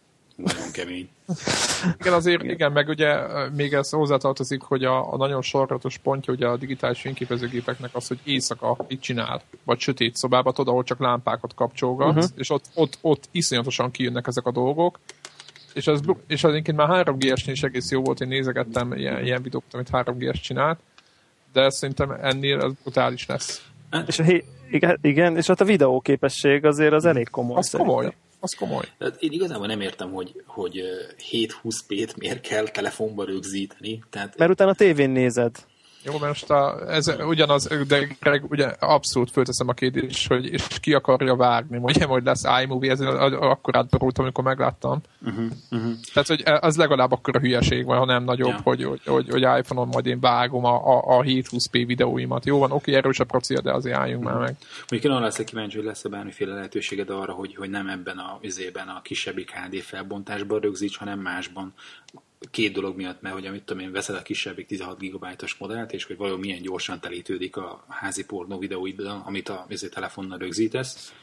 nagyon 0.44 0.72
kemény. 0.74 1.10
Igen, 2.00 2.14
azért, 2.14 2.44
igen, 2.44 2.72
meg 2.72 2.88
ugye 2.88 3.16
még 3.56 3.74
ez 3.74 3.90
hozzátartozik, 3.90 4.62
hogy 4.62 4.84
a, 4.84 5.14
a 5.14 5.18
nagyon 5.18 5.42
sarkatos 5.42 5.98
pontja 5.98 6.34
ugye 6.34 6.48
a 6.48 6.58
digitális 6.58 7.02
fényképezőgépeknek 7.02 7.90
az, 7.96 8.08
hogy 8.08 8.20
éjszaka 8.24 8.78
itt 8.88 9.02
csinál, 9.02 9.42
vagy 9.64 9.80
sötét 9.80 10.16
szobába, 10.16 10.52
tudod, 10.52 10.68
ahol 10.68 10.84
csak 10.84 11.00
lámpákat 11.00 11.54
kapcsolgat, 11.56 12.08
Mhm. 12.08 12.18
uh-huh. 12.18 12.32
és 12.36 12.50
ott, 12.50 12.66
ott, 12.74 12.98
ott 13.02 13.24
iszonyatosan 13.32 13.92
kijönnek 13.92 14.28
ezek 14.28 14.46
a 14.46 14.52
dolgok, 14.52 15.00
és 15.74 15.88
ez, 15.88 16.00
és 16.28 16.44
az 16.44 16.52
egyébként 16.52 16.78
már 16.78 17.06
3G-esnél 17.08 17.52
is 17.52 17.64
egész 17.64 17.92
jó 17.92 18.02
volt, 18.02 18.22
én 18.22 18.28
nézegettem 18.28 18.94
ilyen, 18.94 19.24
ilyen 19.24 19.42
videókat, 19.42 19.74
amit 19.74 19.90
3G-es 19.92 20.42
csinált, 20.42 20.80
de 21.54 21.70
szerintem 21.70 22.12
ennél 22.22 22.60
ez 22.62 22.72
brutális 22.84 23.26
lesz. 23.26 23.64
És 24.08 24.20
a, 24.20 24.24
hé- 24.24 24.46
igen, 24.72 24.98
igen, 25.02 25.38
és 25.38 25.48
ott 25.48 25.62
a 25.62 25.66
videóképesség 25.66 26.66
azért 26.66 26.94
az 26.94 27.06
elég 27.06 27.30
komoly. 27.30 27.58
Az 27.58 27.68
szerintem. 27.70 27.96
komoly, 27.96 28.14
az 28.40 28.54
komoly. 28.54 28.86
Tehát 28.98 29.22
én 29.22 29.32
igazából 29.32 29.68
nem 29.68 29.82
értem, 29.82 30.12
hogy, 30.12 30.44
hogy 30.46 30.80
ö, 30.80 31.02
720p-t 31.32 32.18
miért 32.18 32.42
kell 32.42 32.68
telefonba 32.68 33.26
rögzíteni. 33.26 34.04
Tehát 34.10 34.38
Mert 34.38 34.52
utána 34.52 34.72
a 34.72 34.76
tévén 34.76 35.10
nézed. 35.10 35.56
Jó, 36.04 36.12
mert 36.12 36.26
most 36.26 36.50
a, 36.50 36.92
ez 36.92 37.16
ugyanaz, 37.28 37.68
de 37.88 38.08
Greg, 38.20 38.46
ugye 38.50 38.66
abszolút 38.80 39.32
fölteszem 39.32 39.68
a 39.68 39.74
kérdést, 39.74 40.28
hogy 40.28 40.46
és 40.46 40.68
ki 40.82 40.94
akarja 40.94 41.36
vágni, 41.36 41.78
ugye, 41.82 42.06
hogy 42.06 42.24
lesz 42.24 42.44
iMovie, 42.64 42.92
ez 42.92 43.00
akkor 43.00 43.76
átborultam, 43.76 44.24
amikor 44.24 44.44
megláttam. 44.44 45.02
uh-huh, 45.26 45.46
uh-huh. 45.72 45.92
Tehát, 46.14 46.28
hogy 46.28 46.44
az 46.60 46.78
legalább 46.78 47.12
akkor 47.12 47.36
a 47.36 47.40
hülyeség 47.40 47.86
van, 47.86 47.98
ha 47.98 48.06
nem 48.06 48.24
nagyobb, 48.24 48.48
Ja. 48.50 48.60
hogy, 48.64 48.84
hogy, 48.84 49.02
hogy, 49.06 49.30
hogy 49.30 49.42
iPhone-on 49.42 49.88
majd 49.88 50.06
én 50.06 50.20
vágom 50.20 50.66
a, 50.66 50.98
a, 50.98 51.18
a 51.18 51.24
720p 51.24 51.84
videóimat. 51.88 52.46
Jó 52.46 52.58
van, 52.60 52.72
oké, 52.72 52.94
erős 52.94 53.20
a 53.20 53.24
procia, 53.24 53.62
de 53.62 53.74
azért 53.74 53.98
álljunk 53.98 54.24
már 54.24 54.36
meg. 54.38 54.56
Mondjuk 54.78 55.04
én 55.04 55.12
arra 55.12 55.24
leszek 55.24 55.46
kíváncsi, 55.46 55.78
hogy 55.78 55.86
lesz-e 55.86 56.10
bármiféle 56.10 56.54
lehetőséged 56.54 57.10
arra, 57.10 57.34
hogy, 57.34 57.56
hogy 57.56 57.70
nem 57.70 57.88
ebben 57.88 58.18
a 58.18 58.38
izében 58.42 58.88
a 58.88 59.02
kisebbik 59.02 59.52
HD 59.52 59.76
felbontásban 59.76 60.60
rögzíts, 60.60 60.98
hanem 60.98 61.20
másban. 61.20 61.74
Két 62.52 62.74
dolog 62.74 62.96
miatt, 62.96 63.22
mert 63.22 63.36
hogy 63.36 63.46
amit 63.46 63.64
tudom 63.64 63.84
én, 63.84 63.92
veszed 63.92 64.16
a 64.16 64.22
kisebbik 64.22 64.68
16 64.68 65.00
GB-os 65.00 65.56
modellt, 65.58 65.94
és 65.94 66.06
hogy 66.06 66.18
vajon 66.18 66.40
milyen 66.40 66.62
gyorsan 66.62 67.00
telítődik 67.00 67.58
a 67.58 67.86
házi 67.88 68.26
pornó 68.26 68.58
videóidban, 68.58 69.22
amit 69.22 69.50
a 69.50 69.68
telefonnal 69.92 70.38
rögzítesz. 70.38 71.14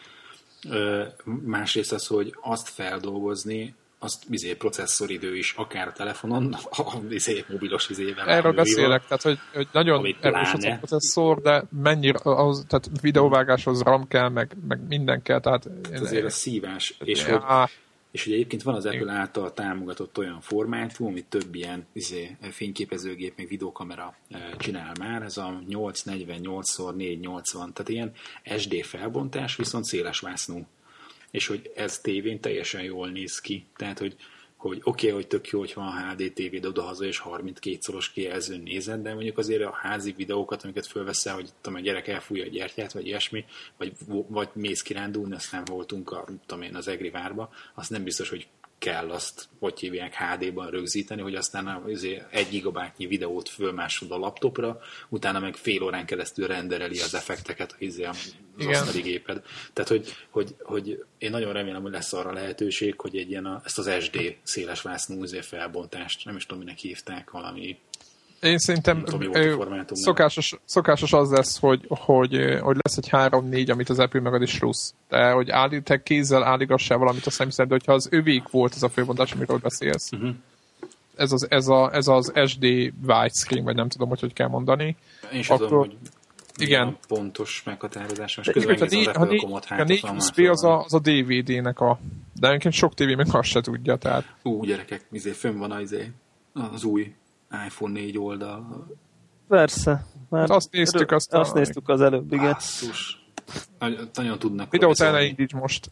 Ö, 0.70 1.04
Másrészt 1.24 1.92
az, 1.92 2.06
hogy 2.06 2.34
azt 2.40 2.68
feldolgozni, 2.68 3.74
azt 3.98 4.24
izé, 4.30 4.54
processzoridő 4.54 5.36
is, 5.36 5.54
akár 5.56 5.88
a 5.88 5.92
telefonon, 5.92 6.52
a 6.70 6.96
izé, 7.10 7.44
mobilos 7.48 7.88
izével. 7.88 8.28
Erről 8.28 8.52
beszélek, 8.52 9.02
tehát 9.02 9.22
hogy, 9.22 9.38
hogy 9.52 9.68
nagyon 9.72 10.16
erős 10.20 10.52
az 10.52 10.64
a 10.64 10.76
processzor, 10.76 11.40
de 11.40 11.64
mennyire, 11.82 12.18
az, 12.22 12.64
tehát 12.68 12.88
videóvágáshoz 13.00 13.82
RAM 13.82 14.08
kell, 14.08 14.28
meg, 14.28 14.56
meg 14.68 14.80
minden 14.88 15.22
kell, 15.22 15.40
tehát 15.40 15.68
Ez 15.90 16.00
azért 16.00 16.24
a 16.24 16.30
szívás. 16.30 16.94
És 17.04 17.24
hogy 17.24 17.32
ja, 17.32 17.68
És 18.16 18.26
ugye 18.26 18.34
egyébként 18.34 18.62
van 18.62 18.74
az 18.74 18.86
Apple 18.86 19.12
által 19.12 19.52
támogatott 19.52 20.18
olyan 20.18 20.40
formátum, 20.40 21.06
amit 21.06 21.24
több 21.24 21.54
ilyen 21.54 21.86
izé, 21.92 22.36
fényképezőgép, 22.50 23.36
meg 23.36 23.48
videókamera 23.48 24.16
eh, 24.28 24.40
csinál 24.58 24.92
már, 24.98 25.22
ez 25.22 25.36
a 25.36 25.62
848x480, 25.70 27.52
tehát 27.52 27.88
ilyen 27.88 28.12
SD 28.58 28.84
felbontás, 28.84 29.56
viszont 29.56 29.84
széles 29.84 30.20
vásznú. 30.20 30.66
És 31.30 31.46
hogy 31.46 31.72
ez 31.74 31.98
tévén 31.98 32.40
teljesen 32.40 32.82
jól 32.82 33.08
néz 33.08 33.40
ki. 33.40 33.66
Tehát, 33.76 33.98
hogy 33.98 34.16
hogy 34.68 34.80
oké, 34.82 35.06
okay, 35.06 35.10
hogy 35.10 35.26
tök 35.26 35.48
jó, 35.48 35.58
hogy 35.58 35.72
van 35.74 35.92
HD 35.92 36.32
TV, 36.32 36.66
odahaza 36.66 37.04
és 37.04 37.18
32 37.18 37.76
szoros 37.80 38.10
kijelzőn 38.10 38.60
nézed, 38.60 39.02
de 39.02 39.14
mondjuk 39.14 39.38
azért 39.38 39.62
a 39.62 39.78
házi 39.82 40.14
videókat, 40.16 40.62
amiket 40.62 40.86
fölveszel, 40.86 41.34
hogy 41.34 41.48
tudom, 41.60 41.78
a 41.78 41.82
gyerek 41.82 42.08
elfújja 42.08 42.44
a 42.44 42.48
gyertyát, 42.48 42.92
vagy 42.92 43.06
ilyesmi, 43.06 43.44
vagy, 43.76 43.92
vagy 44.28 44.48
mész 44.52 44.82
kirándulni, 44.82 45.34
aztán 45.34 45.64
voltunk 45.64 46.10
a, 46.10 46.24
tudom 46.46 46.62
én, 46.62 46.74
az 46.74 46.88
Egri 46.88 47.10
várba, 47.10 47.50
az 47.74 47.88
nem 47.88 48.04
biztos, 48.04 48.28
hogy 48.28 48.46
kell 48.78 49.10
azt, 49.10 49.48
hogy 49.58 49.80
hívják 49.80 50.14
HD-ban 50.14 50.70
rögzíteni, 50.70 51.22
hogy 51.22 51.34
aztán 51.34 51.66
azért 51.66 52.32
egy 52.34 52.48
gigabájtnyi 52.48 53.06
videót 53.06 53.48
fölmásod 53.48 54.10
a 54.10 54.18
laptopra, 54.18 54.78
utána 55.08 55.40
meg 55.40 55.54
fél 55.54 55.82
órán 55.82 56.06
keresztül 56.06 56.46
rendereli 56.46 57.00
az 57.00 57.14
effekteket 57.14 57.76
izé, 57.78 58.04
az 58.04 58.34
Igen. 58.58 58.72
asztali 58.72 59.00
géped. 59.00 59.42
Tehát, 59.72 59.90
hogy, 59.90 60.14
hogy, 60.30 60.54
hogy, 60.62 61.04
én 61.18 61.30
nagyon 61.30 61.52
remélem, 61.52 61.82
hogy 61.82 61.92
lesz 61.92 62.12
arra 62.12 62.32
lehetőség, 62.32 63.00
hogy 63.00 63.16
egy 63.16 63.30
ilyen 63.30 63.46
a, 63.46 63.60
ezt 63.64 63.78
az 63.78 63.90
SD 64.00 64.36
széles 64.42 64.82
vásznú 64.82 65.22
izé 65.22 65.40
felbontást, 65.40 66.24
nem 66.24 66.36
is 66.36 66.46
tudom, 66.46 66.62
minek 66.62 66.78
hívták, 66.78 67.30
valami 67.30 67.78
Én 68.42 68.58
szerintem 68.58 68.96
Nem 68.96 69.04
tudom, 69.04 69.34
ö, 69.34 69.64
szokásos, 69.92 70.54
szokásos 70.64 71.12
az 71.12 71.30
lesz, 71.30 71.58
hogy, 71.58 71.84
hogy, 71.88 72.58
hogy 72.60 72.76
lesz 72.82 72.96
egy 72.96 73.08
3-4, 73.10 73.70
amit 73.72 73.88
az 73.88 73.98
Apple 73.98 74.20
megad 74.20 74.42
is 74.42 74.58
plusz. 74.58 74.94
De 75.08 75.30
hogy 75.30 75.50
állít, 75.50 75.84
te 75.84 76.02
kézzel 76.02 76.44
álligassál 76.44 76.98
valamit 76.98 77.26
a 77.26 77.30
szemszed, 77.30 77.68
de 77.68 77.74
hogyha 77.74 77.92
az 77.92 78.08
övék 78.10 78.48
volt 78.48 78.74
ez 78.74 78.82
a 78.82 78.88
főbontás, 78.88 79.32
amiről 79.32 79.58
beszélsz, 79.58 80.10
Mhm. 80.10 80.28
ez, 81.16 81.32
az, 81.32 81.46
ez, 81.50 81.68
a, 81.68 81.90
ez 81.94 82.06
az 82.08 82.32
SD 82.46 82.64
widescreen, 83.06 83.64
vagy 83.64 83.74
nem 83.74 83.88
tudom, 83.88 84.08
hogy 84.08 84.20
hogy 84.20 84.32
kell 84.32 84.48
mondani. 84.48 84.96
Én 85.32 85.42
sem 85.42 85.56
Akkor- 85.56 85.68
tudom, 85.68 85.82
hogy 85.88 85.96
igen. 86.58 86.96
pontos 87.08 87.62
meghatározás. 87.64 88.36
Most 88.36 88.52
közben 88.52 88.74
igaz, 88.74 88.92
a, 88.92 88.96
megnézem 88.96 89.22
né- 89.28 89.44
az 89.44 89.50
a, 89.50 89.84
né- 89.84 90.02
a 90.02 90.08
hát 90.14 90.30
420p 90.36 90.50
az 90.50 90.64
a, 90.64 90.78
az 90.80 90.94
a 90.94 90.98
DVD-nek 90.98 91.80
a... 91.80 91.98
De 92.40 92.48
egyébként 92.48 92.74
sok 92.74 92.94
tévé 92.94 93.14
még 93.14 93.26
azt 93.30 93.48
se 93.48 93.60
tudja, 93.60 93.96
tehát 93.96 94.24
Ú, 94.42 94.64
gyerekek, 94.64 95.04
izé, 95.12 95.30
fönn 95.30 95.58
van 95.58 95.70
az, 95.70 95.80
izé, 95.80 96.10
az 96.72 96.84
új 96.84 97.14
iPhone 97.66 97.92
4 97.92 98.18
oldal. 98.18 98.86
Persze. 99.48 100.06
Már 100.28 100.50
azt 100.50 100.72
néztük, 100.72 101.10
azt 101.10 101.32
azt 101.32 101.54
néztük 101.54 101.88
az 101.88 102.00
előbb, 102.00 102.32
igen. 102.32 102.52
Basszus. 102.52 103.24
Nagyon, 103.78 104.08
nagyon 104.14 104.38
tudnak 104.38 104.70
videót 104.70 104.98
róla 104.98 105.10
el 105.10 105.16
ne 105.16 105.18
szólni. 105.18 105.36
indíts 105.38 105.52
most. 105.52 105.90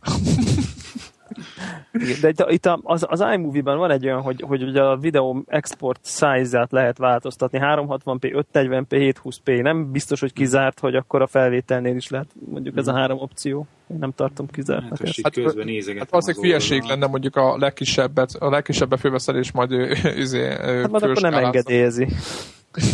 De 2.21 2.33
itt, 2.49 2.69
az, 2.83 3.07
az 3.09 3.25
iMovie-ben 3.35 3.77
van 3.77 3.91
egy 3.91 4.05
olyan, 4.05 4.21
hogy, 4.21 4.45
hogy 4.47 4.63
ugye 4.63 4.83
a 4.83 4.97
videó 4.97 5.45
export 5.47 6.01
size-át 6.03 6.73
lehet 6.73 6.99
változtatni, 6.99 7.59
360p, 7.63 8.45
540p, 8.53 9.15
720p. 9.25 9.63
Nem 9.63 9.91
biztos, 9.91 10.21
hogy 10.21 10.33
kizárt, 10.33 10.81
hogy 10.81 10.95
akkor 10.95 11.23
a 11.23 11.27
felvételnél 11.27 11.97
is 11.97 12.09
lehet 12.09 12.29
mondjuk 12.51 12.77
ez 12.77 12.89
a 12.89 12.93
három 12.93 13.19
opció. 13.19 13.67
Én 13.91 13.97
nem 14.01 14.13
tartom 14.13 14.47
Hát 14.47 14.55
kizártnak 14.55 14.91
most 15.01 15.03
ezt. 15.03 15.21
Hát, 15.23 15.33
közben 15.33 15.69
Hát 15.99 16.11
valószínűleg 16.11 16.45
hülyeség 16.45 16.83
lenne 16.83 17.07
mondjuk 17.07 17.37
a 17.37 17.57
legkisebbet, 17.57 18.35
a 18.39 18.51
legkisebbet 18.51 19.01
fölveszel, 19.01 19.37
és 19.37 19.53
majd 19.53 19.73
ő, 19.73 19.97
izé, 20.17 20.49
Hát 20.49 20.91
majd 20.91 21.03
akkor 21.03 21.23
nem 21.23 21.35
engedélyezi. 21.35 22.09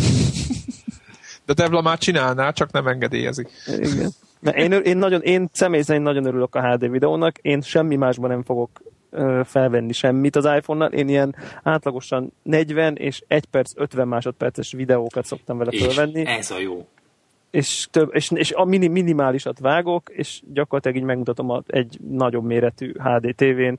De 1.45 1.53
Devla 1.53 1.81
már 1.81 1.97
csinálná, 1.97 2.51
csak 2.51 2.71
nem 2.71 2.87
engedélyezi. 2.87 3.47
Igen. 3.77 4.11
Én, 4.55 4.71
én, 4.71 4.97
nagyon, 4.97 5.21
én 5.21 5.49
személy 5.51 5.81
szerint 5.81 6.05
nagyon 6.05 6.25
örülök 6.25 6.55
a 6.55 6.71
HD 6.71 6.89
videónak, 6.89 7.37
én 7.37 7.61
semmi 7.61 7.95
másban 7.95 8.29
nem 8.29 8.43
fogok 8.43 8.69
felvenni 9.43 9.93
semmit 9.93 10.35
az 10.35 10.45
iPhone-nal, 10.45 10.91
én 10.91 11.09
ilyen 11.09 11.35
átlagosan 11.63 12.33
40 12.43 12.95
és 12.95 13.23
1 13.27 13.45
perc 13.45 13.71
50 13.75 14.07
másodperces 14.07 14.71
videókat 14.71 15.25
szoktam 15.25 15.57
vele 15.57 15.71
És 15.71 15.97
ez 16.25 16.51
a 16.51 16.59
jó. 16.59 16.87
És, 17.51 17.87
több, 17.91 18.09
és, 18.13 18.31
és 18.31 18.51
a 18.51 18.65
mini, 18.65 18.87
minimálisat 18.87 19.59
vágok, 19.59 20.09
és 20.09 20.41
gyakorlatilag 20.53 20.97
így 20.97 21.03
megmutatom 21.03 21.49
a, 21.49 21.63
egy 21.67 21.97
nagyobb 22.09 22.43
méretű 22.43 22.91
HD 22.97 23.35
tévén, 23.35 23.77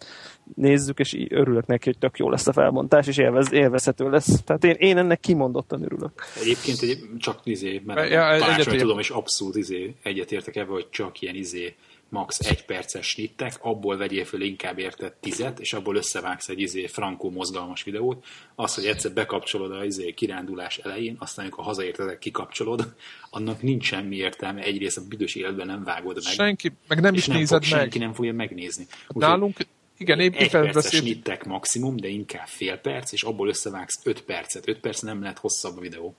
nézzük, 0.54 0.98
és 0.98 1.12
így 1.12 1.32
örülök 1.32 1.66
neki, 1.66 1.84
hogy 1.84 1.98
tök 1.98 2.18
jó 2.18 2.30
lesz 2.30 2.46
a 2.46 2.52
felbontás, 2.52 3.06
és 3.06 3.16
élvez, 3.16 3.52
élvezhető 3.52 4.10
lesz. 4.10 4.42
Tehát 4.44 4.64
én, 4.64 4.74
én 4.78 4.96
ennek 4.96 5.20
kimondottan 5.20 5.82
örülök. 5.82 6.12
Egyébként 6.40 6.80
egy, 6.80 6.98
csak 7.18 7.40
izé, 7.44 7.82
mert 7.86 8.10
Ja, 8.10 8.32
egyetért. 8.34 8.78
tudom, 8.78 8.98
és 8.98 9.10
abszolút 9.10 9.56
izé, 9.56 9.94
egyetértek 10.02 10.56
ebben, 10.56 10.72
hogy 10.72 10.88
csak 10.90 11.20
ilyen 11.20 11.34
izé, 11.34 11.74
max. 12.12 12.38
egy 12.38 12.64
perces 12.64 13.06
snittek, 13.06 13.58
abból 13.60 13.96
vegyél 13.96 14.24
föl 14.24 14.42
inkább 14.42 14.78
érted 14.78 15.12
tizet, 15.12 15.60
és 15.60 15.72
abból 15.72 15.96
összevágsz 15.96 16.48
egy 16.48 16.60
izé 16.60 16.86
frankó 16.86 17.30
mozgalmas 17.30 17.82
videót, 17.82 18.24
az, 18.54 18.74
hogy 18.74 18.84
egyszer 18.84 19.12
bekapcsolod 19.12 19.72
a 19.72 19.84
izé 19.84 20.12
kirándulás 20.12 20.78
elején, 20.78 21.16
aztán 21.18 21.44
amikor 21.44 21.64
hazaértedek, 21.64 22.18
kikapcsolod, 22.18 22.94
annak 23.30 23.62
nincs 23.62 23.84
semmi 23.84 24.16
értelme, 24.16 24.62
egyrészt 24.62 24.96
a 24.96 25.02
büdös 25.08 25.34
életben 25.34 25.66
nem 25.66 25.84
vágod 25.84 26.14
meg, 26.24 26.32
Senki, 26.32 26.72
meg 26.88 27.00
nem 27.00 27.14
is 27.14 27.26
nem 27.26 27.36
nézed 27.36 27.62
fog, 27.62 27.70
meg. 27.72 27.80
senki 27.80 27.98
nem 27.98 28.12
fogja 28.12 28.32
megnézni. 28.32 28.86
Úgyhogy 29.08 29.22
Nálunk, 29.22 29.56
igen, 29.96 30.20
épp 30.20 30.34
egy 30.34 30.50
perces 30.50 30.94
snittek 30.94 31.44
maximum, 31.44 31.96
de 31.96 32.08
inkább 32.08 32.46
fél 32.46 32.76
perc, 32.76 33.12
és 33.12 33.22
abból 33.22 33.48
összevágsz 33.48 34.00
öt 34.04 34.22
percet. 34.22 34.68
Öt 34.68 34.80
perc 34.80 35.00
nem 35.00 35.20
lehet 35.20 35.38
hosszabb 35.38 35.76
a 35.76 35.80
videó. 35.80 36.14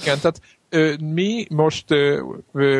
igen, 0.00 0.20
tehát 0.20 0.40
mi 1.00 1.46
most, 1.50 1.94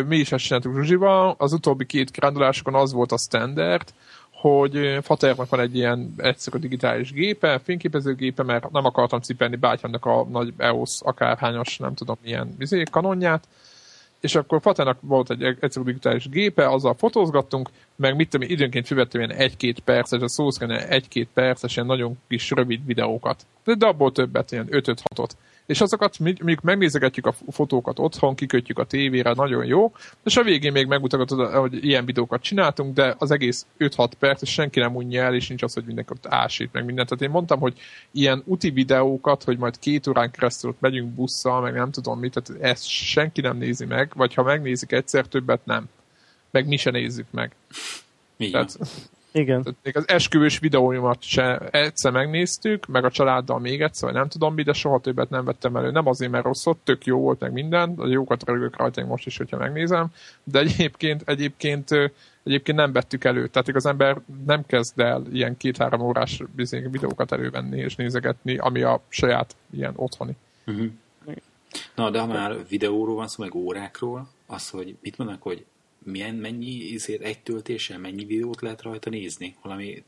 mi 0.07 0.17
is 0.17 0.33
ezt 0.33 0.45
csináltuk 0.45 0.75
Zsuzsival, 0.75 1.35
az 1.39 1.53
utóbbi 1.53 1.87
két 1.87 2.11
kirándulásokon 2.11 2.75
az 2.75 2.93
volt 2.93 3.13
a 3.13 3.19
standard, 3.19 3.93
hogy 4.31 4.99
Faternak 5.03 5.49
van 5.49 5.61
egy 5.61 5.77
ilyen 5.77 6.15
egyszerű 6.17 6.59
digitális 6.59 7.13
gépe, 7.13 7.61
fényképezőgépe, 7.65 8.43
mert 8.43 8.71
nem 8.71 8.85
akartam 8.85 9.21
cipelni 9.21 9.57
bátyámnak 9.57 10.05
a 10.05 10.27
nagy 10.31 10.53
EOS 10.57 11.01
akárhányos, 11.01 11.79
nem 11.79 11.95
tudom 11.95 12.17
milyen 12.23 12.55
izé, 12.59 12.83
kanonját, 12.91 13.49
és 14.21 14.35
akkor 14.35 14.61
Fatának 14.61 14.99
volt 15.01 15.31
egy 15.31 15.43
egyszerű 15.61 15.85
digitális 15.85 16.29
gépe, 16.29 16.69
azzal 16.69 16.95
fotózgattunk, 16.95 17.71
meg 17.97 18.17
mit 18.17 18.29
tudom, 18.29 18.49
én, 18.49 18.55
időnként 18.55 18.87
fizettem 18.87 19.21
ilyen 19.21 19.39
egy-két 19.39 19.81
perces, 19.81 20.21
a 20.21 20.29
szó 20.29 20.51
szerint 20.51 20.81
egy-két 20.81 21.29
perces, 21.35 21.75
ilyen 21.75 21.87
nagyon 21.87 22.19
kis 22.29 22.51
rövid 22.51 22.87
videókat. 22.87 23.47
De, 23.65 23.75
de 23.75 23.87
abból 23.87 24.13
többet, 24.13 24.53
ilyen 24.53 24.69
5-6-ot. 24.71 25.31
És 25.71 25.81
azokat 25.81 26.19
mondjuk 26.19 26.61
megnézegetjük 26.61 27.27
a 27.27 27.35
fotókat 27.51 27.99
otthon, 27.99 28.35
kikötjük 28.35 28.79
a 28.79 28.85
tévére, 28.85 29.33
nagyon 29.33 29.65
jó, 29.65 29.93
és 30.25 30.37
a 30.37 30.43
végén 30.43 30.73
még 30.73 30.87
megmutatod, 30.87 31.55
hogy 31.55 31.85
ilyen 31.85 32.05
videókat 32.05 32.43
csináltunk, 32.43 32.95
de 32.95 33.15
az 33.19 33.31
egész 33.31 33.67
5-6 33.79 34.11
perc, 34.19 34.43
és 34.43 34.51
senki 34.51 34.81
nem 34.81 34.97
unja 34.97 35.23
el, 35.23 35.35
és 35.35 35.49
nincs 35.49 35.63
az, 35.63 35.75
hogy 35.75 35.85
mindenki 35.85 36.13
ott 36.13 36.27
ásít, 36.27 36.73
meg 36.73 36.85
mindent. 36.85 37.09
Tehát 37.09 37.25
én 37.25 37.31
mondtam, 37.31 37.61
hogy 37.61 37.79
ilyen 38.11 38.43
úti 38.45 38.71
videókat, 38.71 39.45
hogy 39.45 39.59
majd 39.59 39.79
két 39.79 40.07
órán 40.07 40.31
keresztül 40.31 40.71
ott 40.71 40.81
megyünk 40.81 41.09
busszal, 41.15 41.61
meg 41.61 41.75
nem 41.75 41.91
tudom 41.91 42.19
mit, 42.19 42.41
tehát 42.43 42.63
ezt 42.63 42.89
senki 42.89 43.41
nem 43.41 43.57
nézi 43.57 43.85
meg, 43.85 44.13
vagy 44.15 44.35
ha 44.35 44.43
megnézik 44.43 44.93
egyszer, 44.93 45.27
többet 45.27 45.65
nem. 45.65 45.89
Meg 46.51 46.67
mi 46.67 46.77
se 46.77 46.91
nézzük 46.91 47.27
meg. 47.31 47.55
Van. 48.37 48.51
Tehát, 48.51 48.79
Igen. 49.33 49.63
tehát 49.63 49.79
még 49.83 49.97
az 49.97 50.09
esküvős 50.09 50.59
videóimat 50.59 51.23
se 51.23 51.59
egyszer 51.59 52.13
megnéztük, 52.13 52.87
meg 52.87 53.05
a 53.05 53.11
családdal 53.11 53.59
még 53.59 53.83
egyszer, 53.83 54.09
vagy 54.09 54.19
nem 54.19 54.29
tudom 54.29 54.55
mi, 54.55 54.63
de 54.63 54.73
soha 54.73 55.01
többet 55.01 55.31
nem 55.31 55.45
vettem 55.45 55.77
elő. 55.77 55.91
Nem 55.91 56.07
azért, 56.07 56.31
mert 56.31 56.45
rossz 56.45 56.65
volt, 56.65 56.79
tök 56.79 57.05
jó 57.05 57.19
volt 57.19 57.41
meg 57.41 57.53
minden, 57.53 57.95
a 57.97 58.07
jókat 58.07 58.45
rögök 58.45 58.77
rajta 58.77 59.05
most 59.05 59.27
is, 59.27 59.37
hogyha 59.37 59.57
megnézem, 59.57 60.07
de 60.45 60.59
egyébként, 60.59 61.23
egyébként, 61.25 61.91
egyébként 62.45 62.79
nem 62.79 62.93
vettük 62.93 63.25
elő. 63.25 63.47
Tehát 63.47 63.69
az 63.69 63.87
ember 63.87 64.21
nem 64.47 64.67
kezd 64.67 65.01
el 65.01 65.23
ilyen 65.33 65.57
két-három 65.57 66.01
órás 66.01 66.43
bizony 66.55 66.91
videókat 66.91 67.33
elővenni 67.33 67.79
és 67.79 67.97
nézegetni, 67.97 68.57
ami 68.57 68.83
a 68.83 69.01
saját 69.09 69.57
ilyen 69.71 69.93
otthoni. 69.97 70.37
Uh-huh. 70.67 70.87
Na, 71.95 72.11
de 72.11 72.21
ha 72.21 72.27
már 72.27 72.57
videóról 72.69 73.15
van 73.15 73.29
szó, 73.29 73.43
meg 73.43 73.55
órákról, 73.55 74.29
az, 74.47 74.71
hogy 74.71 74.97
mit 75.03 75.19
mondanak, 75.19 75.43
hogy 75.43 75.65
milyen, 76.05 76.35
mennyi 76.35 76.95
ezért 76.95 77.23
egy 77.23 77.39
töltéssel, 77.43 77.99
mennyi 77.99 78.25
videót 78.25 78.61
lehet 78.61 78.83
rajta 78.83 79.11
nézni? 79.11 79.55
Valami 79.63 80.03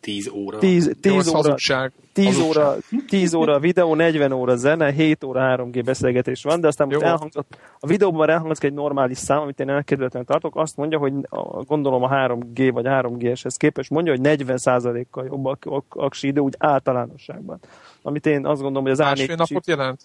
10 0.00 0.28
óra? 0.28 0.58
10, 0.58 0.86
Jó, 0.86 0.92
10 1.00 1.12
az 1.16 1.28
óra, 1.28 1.36
hazugság. 1.36 1.92
10 2.12 2.24
Hazugság. 2.24 2.66
óra, 2.66 2.76
10 3.08 3.34
óra 3.34 3.58
videó, 3.58 3.94
40 3.94 4.32
óra 4.32 4.56
zene, 4.56 4.90
7 4.92 5.24
óra 5.24 5.56
3G 5.56 5.82
beszélgetés 5.84 6.42
van, 6.42 6.60
de 6.60 6.66
aztán 6.66 6.86
most 6.86 7.00
Jó. 7.00 7.06
elhangzott, 7.06 7.56
a 7.80 7.86
videóban 7.86 8.18
már 8.18 8.28
elhangzott 8.28 8.64
egy 8.64 8.72
normális 8.72 9.18
szám, 9.18 9.40
amit 9.40 9.60
én 9.60 9.68
elkerülhetően 9.68 10.24
tartok, 10.24 10.56
azt 10.56 10.76
mondja, 10.76 10.98
hogy 10.98 11.12
a, 11.28 11.62
gondolom 11.62 12.02
a 12.02 12.08
3G 12.08 12.70
vagy 12.72 12.84
3G-eshez 12.88 13.54
képest 13.56 13.90
mondja, 13.90 14.12
hogy 14.12 14.20
40%-kal 14.22 15.24
jobb 15.24 15.44
a 15.44 15.56
a- 15.60 15.82
aksi 15.88 16.26
idő 16.26 16.40
úgy 16.40 16.54
általánosságban. 16.58 17.58
Amit 18.02 18.26
én 18.26 18.46
azt 18.46 18.60
gondolom, 18.60 18.82
hogy 18.82 18.92
az 18.92 18.98
Másfél 18.98 19.34
A4 19.34 19.36
napot 19.36 19.66
jelent? 19.66 20.00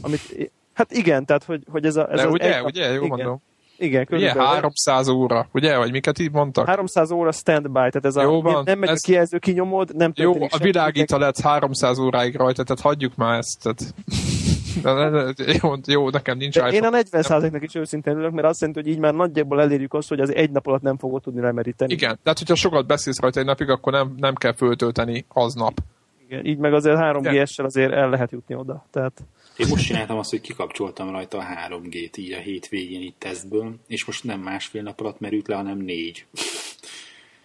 amit, 0.00 0.50
hát 0.72 0.92
igen, 0.92 1.24
tehát 1.24 1.44
hogy, 1.44 1.62
hogy 1.70 1.84
ez, 1.86 1.96
a, 1.96 2.10
ez 2.10 2.20
De 2.20 2.26
az 2.26 2.32
ugye, 2.32 2.54
egy 2.56 2.62
nap- 2.62 2.70
ugye, 2.70 2.86
jó 2.86 2.94
igen, 3.04 3.08
mondom. 3.08 3.42
Igen, 3.78 4.00
Ugye, 4.00 4.04
körülbelül. 4.04 4.42
300 4.42 5.08
óra, 5.08 5.48
ugye, 5.52 5.76
vagy 5.76 5.90
miket 5.90 6.18
így 6.18 6.30
mondtak? 6.32 6.66
300 6.66 7.10
óra 7.10 7.32
standby, 7.32 7.72
tehát 7.72 8.04
ez 8.04 8.16
Jó 8.16 8.38
a, 8.38 8.40
van, 8.40 8.62
nem 8.64 8.78
megy 8.78 8.88
ez- 8.88 9.00
a 9.02 9.06
kijelző, 9.06 9.38
kinyomod, 9.38 9.96
nem 9.96 10.12
Jó, 10.14 10.32
a 10.50 10.58
világító 10.58 11.16
lett 11.16 11.40
300 11.40 11.98
óráig 11.98 12.36
rajta, 12.36 12.62
tehát 12.62 12.82
hagyjuk 12.82 13.16
már 13.16 13.38
ezt. 13.38 13.62
Tehát... 13.62 13.94
Jó, 15.62 15.72
jó, 15.86 16.10
nekem 16.10 16.36
nincs 16.36 16.58
De 16.58 16.66
én 16.68 16.72
iPhone. 16.82 16.98
a 16.98 17.02
40%-nak 17.02 17.62
is 17.62 17.74
őszintén 17.74 18.12
örülök, 18.12 18.32
mert 18.32 18.46
azt 18.46 18.60
jelenti, 18.60 18.82
hogy 18.82 18.90
így 18.92 18.98
már 18.98 19.14
nagyjából 19.14 19.60
elérjük 19.60 19.94
azt, 19.94 20.08
hogy 20.08 20.20
az 20.20 20.34
egy 20.34 20.50
nap 20.50 20.66
alatt 20.66 20.82
nem 20.82 20.98
fogod 20.98 21.22
tudni 21.22 21.40
lemeríteni. 21.40 21.92
Igen, 21.92 22.18
tehát 22.22 22.38
hogyha 22.38 22.54
sokat 22.54 22.86
beszélsz 22.86 23.20
rajta 23.20 23.40
egy 23.40 23.46
napig, 23.46 23.68
akkor 23.70 23.92
nem, 23.92 24.14
nem 24.16 24.34
kell 24.34 24.52
föltölteni 24.54 25.24
aznap. 25.28 25.72
Igen. 26.28 26.44
Így 26.44 26.58
meg 26.58 26.74
azért 26.74 26.96
3 26.96 27.24
Igen. 27.24 27.42
GS-sel 27.42 27.64
azért 27.64 27.92
el 27.92 28.10
lehet 28.10 28.30
jutni 28.30 28.54
oda. 28.54 28.84
Tehát 28.90 29.12
Én 29.56 29.66
most 29.68 29.86
csináltam 29.86 30.18
azt, 30.18 30.30
hogy 30.30 30.40
kikapcsoltam 30.40 31.10
rajta 31.10 31.38
a 31.38 31.44
3G-t 31.68 32.18
így 32.18 32.32
a 32.32 32.38
hétvégén 32.38 33.00
így 33.00 33.14
tesztből, 33.18 33.74
és 33.86 34.04
most 34.04 34.24
nem 34.24 34.40
másfél 34.40 34.82
nap 34.82 35.00
alatt 35.00 35.20
merült 35.20 35.48
le, 35.48 35.54
hanem 35.54 35.78
négy. 35.78 36.26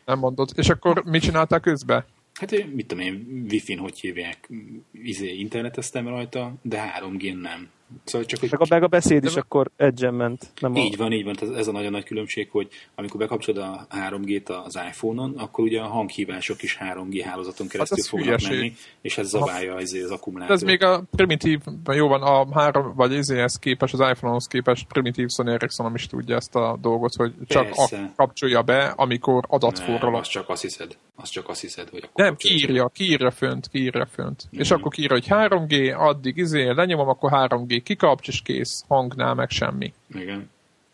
Nem 0.05 0.19
mondod. 0.19 0.49
És 0.55 0.69
akkor 0.69 1.03
mit 1.05 1.21
csináltál 1.21 1.59
közben? 1.59 2.05
Hát 2.33 2.51
én, 2.51 2.67
mit 2.67 2.87
tudom 2.87 3.05
én, 3.05 3.45
Wi-Fi-n 3.49 3.77
hogy 3.77 3.99
hívják, 3.99 4.49
izé, 4.91 5.33
interneteztem 5.33 6.07
rajta, 6.07 6.53
de 6.61 6.93
3G-n 6.99 7.37
nem. 7.37 7.69
Szóval 8.03 8.27
csak, 8.27 8.39
hogy 8.39 8.49
Meg 8.51 8.61
a, 8.61 8.65
meg 8.69 8.83
a 8.83 8.87
beszéd 8.87 9.23
is 9.23 9.35
akkor 9.35 9.71
edge 9.77 10.11
ment. 10.11 10.51
Nem 10.59 10.75
a... 10.75 10.77
Így 10.77 10.97
van, 10.97 11.11
így 11.11 11.23
van. 11.23 11.35
Ez, 11.41 11.49
ez 11.49 11.67
a 11.67 11.71
nagyon 11.71 11.91
nagy 11.91 12.03
különbség, 12.03 12.49
hogy 12.51 12.67
amikor 12.95 13.19
bekapcsolod 13.19 13.61
a 13.63 13.87
3G-t 14.09 14.63
az 14.65 14.79
iPhone-on, 14.89 15.33
akkor 15.37 15.63
ugye 15.63 15.81
a 15.81 15.87
hanghívások 15.87 16.63
is 16.63 16.77
3G 16.79 17.21
hálózaton 17.25 17.67
keresztül 17.67 17.97
az 17.99 18.07
fognak 18.07 18.27
hülyeség. 18.27 18.57
menni, 18.57 18.73
és 19.01 19.17
ez 19.17 19.27
zabálja 19.27 19.75
az, 19.75 19.93
az 20.03 20.11
akkumulátort. 20.11 20.55
Ez 20.61 20.67
még 20.67 20.83
a 20.83 21.03
primitív, 21.11 21.59
jó 21.91 22.07
van, 22.07 22.21
a 22.21 22.59
három, 22.59 22.93
vagy 22.95 23.13
ezéhez 23.13 23.59
képest, 23.59 23.93
az 23.93 23.99
iPhone-hoz 23.99 24.47
képest 24.47 24.87
primitív 24.87 25.27
Sony 25.29 25.49
Ericsson 25.49 25.91
is 25.95 26.07
tudja 26.07 26.35
ezt 26.35 26.55
a 26.55 26.77
dolgot, 26.81 27.15
hogy 27.15 27.33
csak 27.47 27.63
Persze. 27.65 27.97
a, 27.97 28.13
kapcsolja 28.15 28.61
be, 28.61 28.93
amikor 28.95 29.43
adat 29.47 29.77
Nem, 29.77 29.85
forrol. 29.85 30.15
azt 30.19 30.29
csak 30.29 30.49
azt 30.49 30.61
hiszed. 30.61 30.97
Azt 31.15 31.31
csak 31.31 31.49
azt 31.49 31.61
hiszed, 31.61 31.89
hogy 31.89 32.03
akkor 32.03 32.25
Nem, 32.25 32.35
kiírja, 32.35 32.87
kiírja 32.93 33.31
fönt, 33.31 33.67
kiírja 33.69 34.05
fönt. 34.05 34.43
És 34.51 34.69
Mhm. 34.69 34.79
akkor 34.79 34.91
kiírja, 34.91 35.15
hogy 35.15 35.27
3G, 35.29 35.95
addig 35.97 36.37
izé, 36.37 36.69
lenyomom, 36.69 37.07
akkor 37.07 37.31
3G 37.33 37.80
kikapcs, 37.83 38.27
és 38.27 38.41
kész, 38.41 38.83
hangnál 38.87 39.33
meg 39.33 39.49
semmi. 39.49 39.93
Igen. 40.13 40.49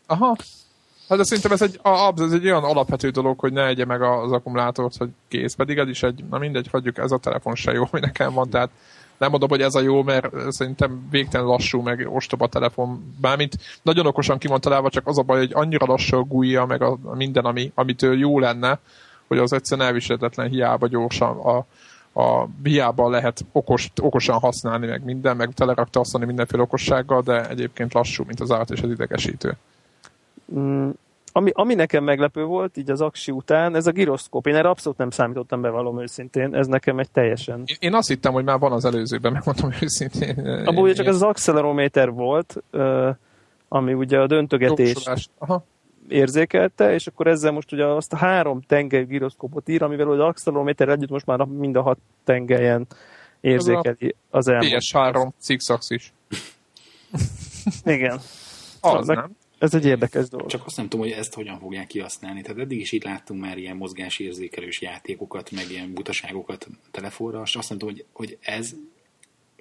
Aha. 0.06 0.36
Hát 1.10 1.18
de 1.18 1.24
szerintem 1.24 1.52
ez 1.52 1.62
egy, 1.62 1.80
a- 1.82 2.14
ez 2.18 2.32
egy 2.32 2.46
olyan 2.46 2.64
alapvető 2.64 3.10
dolog, 3.10 3.40
hogy 3.40 3.54
ne 3.54 3.66
egye 3.66 3.86
meg 3.86 4.02
az 4.02 4.32
akkumulátort, 4.32 4.98
hogy 4.98 5.10
kész. 5.28 5.54
Pedig 5.54 5.78
ez 5.78 5.88
is 5.88 6.04
egy, 6.04 6.24
na 6.30 6.38
mindegy, 6.38 6.68
hagyjuk, 6.72 6.98
ez 6.98 7.12
a 7.12 7.18
telefon 7.18 7.56
se 7.56 7.72
jó, 7.72 7.84
ami 7.92 8.00
nekem 8.00 8.34
van, 8.34 8.50
tehát 8.50 8.70
nem 9.18 9.30
mondom, 9.30 9.50
hogy 9.50 9.62
ez 9.62 9.76
a 9.76 9.80
jó, 9.80 10.04
mert 10.04 10.52
szerintem 10.52 11.08
végtelen 11.10 11.48
lassú, 11.48 11.82
meg 11.82 12.08
ostoba 12.12 12.48
telefon. 12.48 13.16
Bármint 13.22 13.58
nagyon 13.82 14.06
okosan 14.06 14.38
ki 14.38 14.48
van 14.48 14.62
találva, 14.62 14.90
csak 14.90 15.08
az 15.08 15.18
a 15.18 15.22
baj, 15.22 15.38
hogy 15.38 15.52
annyira 15.54 15.86
lassú 15.86 16.18
a 16.18 16.22
gújja, 16.22 16.66
meg 16.66 16.82
a, 16.82 16.98
a 17.04 17.16
minden, 17.16 17.46
ami, 17.46 17.72
amitől 17.76 18.18
jó 18.18 18.40
lenne, 18.40 18.80
hogy 19.28 19.38
az 19.38 19.54
egyszerűen 19.54 19.88
elviselhetetlen 19.88 20.50
hiába 20.50 20.88
gyorsan 20.88 21.38
a, 21.38 21.66
a 22.18 22.48
hiába 22.64 23.10
lehet 23.10 23.46
okos, 23.52 23.92
okosan 24.02 24.40
használni, 24.40 24.88
meg 24.88 25.04
minden, 25.04 25.36
meg 25.36 25.54
telerakta 25.54 26.00
használni 26.00 26.28
mindenféle 26.28 26.62
okossággal, 26.64 27.22
de 27.22 27.50
egyébként 27.50 27.94
lassú, 27.94 28.24
mint 28.28 28.40
az 28.40 28.52
állat 28.52 28.70
és 28.70 28.82
az 28.82 28.90
idegesítő. 28.90 29.58
Mm, 30.56 30.90
ami, 31.32 31.52
ami 31.54 31.74
nekem 31.74 32.04
meglepő 32.04 32.44
volt, 32.44 32.78
így 32.78 32.90
az 32.92 33.02
aksi 33.02 33.32
után, 33.32 33.76
ez 33.76 33.88
a 33.88 33.92
giroszkóp. 33.92 34.48
Én 34.48 34.56
erre 34.56 34.70
abszolút 34.70 34.98
nem 34.98 35.10
számítottam 35.10 35.62
be 35.62 35.70
valóm 35.70 36.02
őszintén. 36.02 36.56
Ez 36.56 36.68
nekem 36.68 37.00
egy 37.00 37.12
teljesen... 37.12 37.64
Én- 37.66 37.78
Én 37.80 37.94
azt 37.94 38.08
hittem, 38.08 38.34
hogy 38.34 38.44
már 38.44 38.60
van 38.60 38.72
az 38.72 38.86
előzőben, 38.86 39.32
megmondom 39.32 39.72
őszintén. 39.82 40.46
Abból 40.66 40.84
ugye 40.84 40.94
csak 40.94 41.06
ez 41.06 41.16
az 41.16 41.22
accelerométer 41.22 42.12
volt, 42.12 42.64
ami 43.68 43.94
ugye 43.94 44.20
a 44.20 44.28
döntögetés. 44.28 44.94
Aha. 45.38 45.64
Érzékelte, 46.08 46.94
és 46.94 47.08
akkor 47.08 47.28
ezzel 47.28 47.52
most 47.52 47.72
ugye 47.72 47.86
azt 47.86 48.14
a 48.14 48.18
három 48.18 48.62
tengely 48.62 49.06
giroszkópot 49.06 49.70
ír, 49.70 49.84
amivel 49.84 50.12
az 50.12 50.20
accelerométer 50.20 50.90
együtt 50.90 51.10
most 51.10 51.26
már 51.26 51.40
mind 51.40 51.76
a 51.76 51.82
hat 51.82 51.98
tengelyen 52.24 52.88
érzékeli 53.42 54.16
az 54.30 54.48
elmúlt. 54.48 54.72
PS3 54.72 55.30
Six-Axis. 55.42 56.14
Igen. 57.86 58.20
Az 58.82 59.08
Meg- 59.08 59.18
nem. 59.18 59.36
Ez 59.60 59.74
egy 59.74 59.86
érdekes 59.86 60.30
dolog. 60.30 60.50
Csak 60.50 60.66
azt 60.66 60.78
nem 60.78 60.88
tudom, 60.88 61.06
hogy 61.06 61.16
ezt 61.16 61.34
hogyan 61.34 61.60
fogják 61.60 61.88
kihasználni. 61.88 62.42
Tehát 62.42 62.60
eddig 62.60 62.80
is 62.80 62.92
itt 62.92 63.04
láttunk 63.04 63.42
már 63.42 63.58
ilyen 63.58 63.78
mozgásérzékelős 63.78 64.82
játékokat, 64.82 65.52
meg 65.52 65.66
ilyen 65.70 65.94
butaságokat 65.94 66.68
telefonra, 66.92 67.42
és 67.46 67.56
azt 67.56 67.70
nem 67.70 67.78
tudom, 67.78 67.94
hogy, 67.94 68.06
hogy 68.12 68.38
ez 68.42 68.74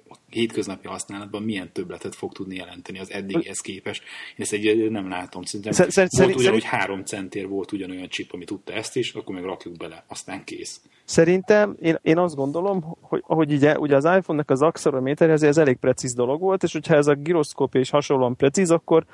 a 0.09 0.15
hétköznapi 0.29 0.87
használatban 0.87 1.43
milyen 1.43 1.71
többletet 1.71 2.15
fog 2.15 2.33
tudni 2.33 2.55
jelenteni 2.55 2.99
az 2.99 3.11
eddigihez 3.11 3.59
képest. 3.59 4.03
Én 4.35 4.37
ezt 4.37 4.53
egy 4.53 4.91
nem 4.91 5.09
látom. 5.09 5.43
Szerintem 5.43 5.71
Szer- 5.71 5.91
szer- 5.91 6.13
volt 6.13 6.35
ugyan, 6.35 6.51
hogy 6.51 6.63
három 6.63 7.03
centér 7.03 7.47
volt 7.47 7.71
ugyanolyan 7.71 8.07
chip, 8.07 8.33
ami 8.33 8.45
tudta 8.45 8.73
ezt 8.73 8.95
is, 8.95 9.13
akkor 9.13 9.35
meg 9.35 9.43
rakjuk 9.43 9.77
bele, 9.77 10.05
aztán 10.07 10.43
kész. 10.43 10.81
Szerintem 11.05 11.75
én, 11.81 11.97
én 12.01 12.17
azt 12.17 12.35
gondolom, 12.35 12.97
hogy 13.01 13.23
ahogy 13.27 13.53
ugye, 13.53 13.77
ugye 13.77 13.95
az 13.95 14.05
iPhone-nak 14.05 14.49
az 14.49 14.61
accelerométer, 14.61 15.29
ez, 15.29 15.43
ez 15.43 15.57
elég 15.57 15.77
precíz 15.77 16.13
dolog 16.13 16.41
volt, 16.41 16.63
és 16.63 16.71
hogyha 16.71 16.95
ez 16.95 17.07
a 17.07 17.13
giroszkóp 17.13 17.75
is 17.75 17.89
hasonlóan 17.89 18.35
precíz, 18.35 18.71
akkor 18.71 19.05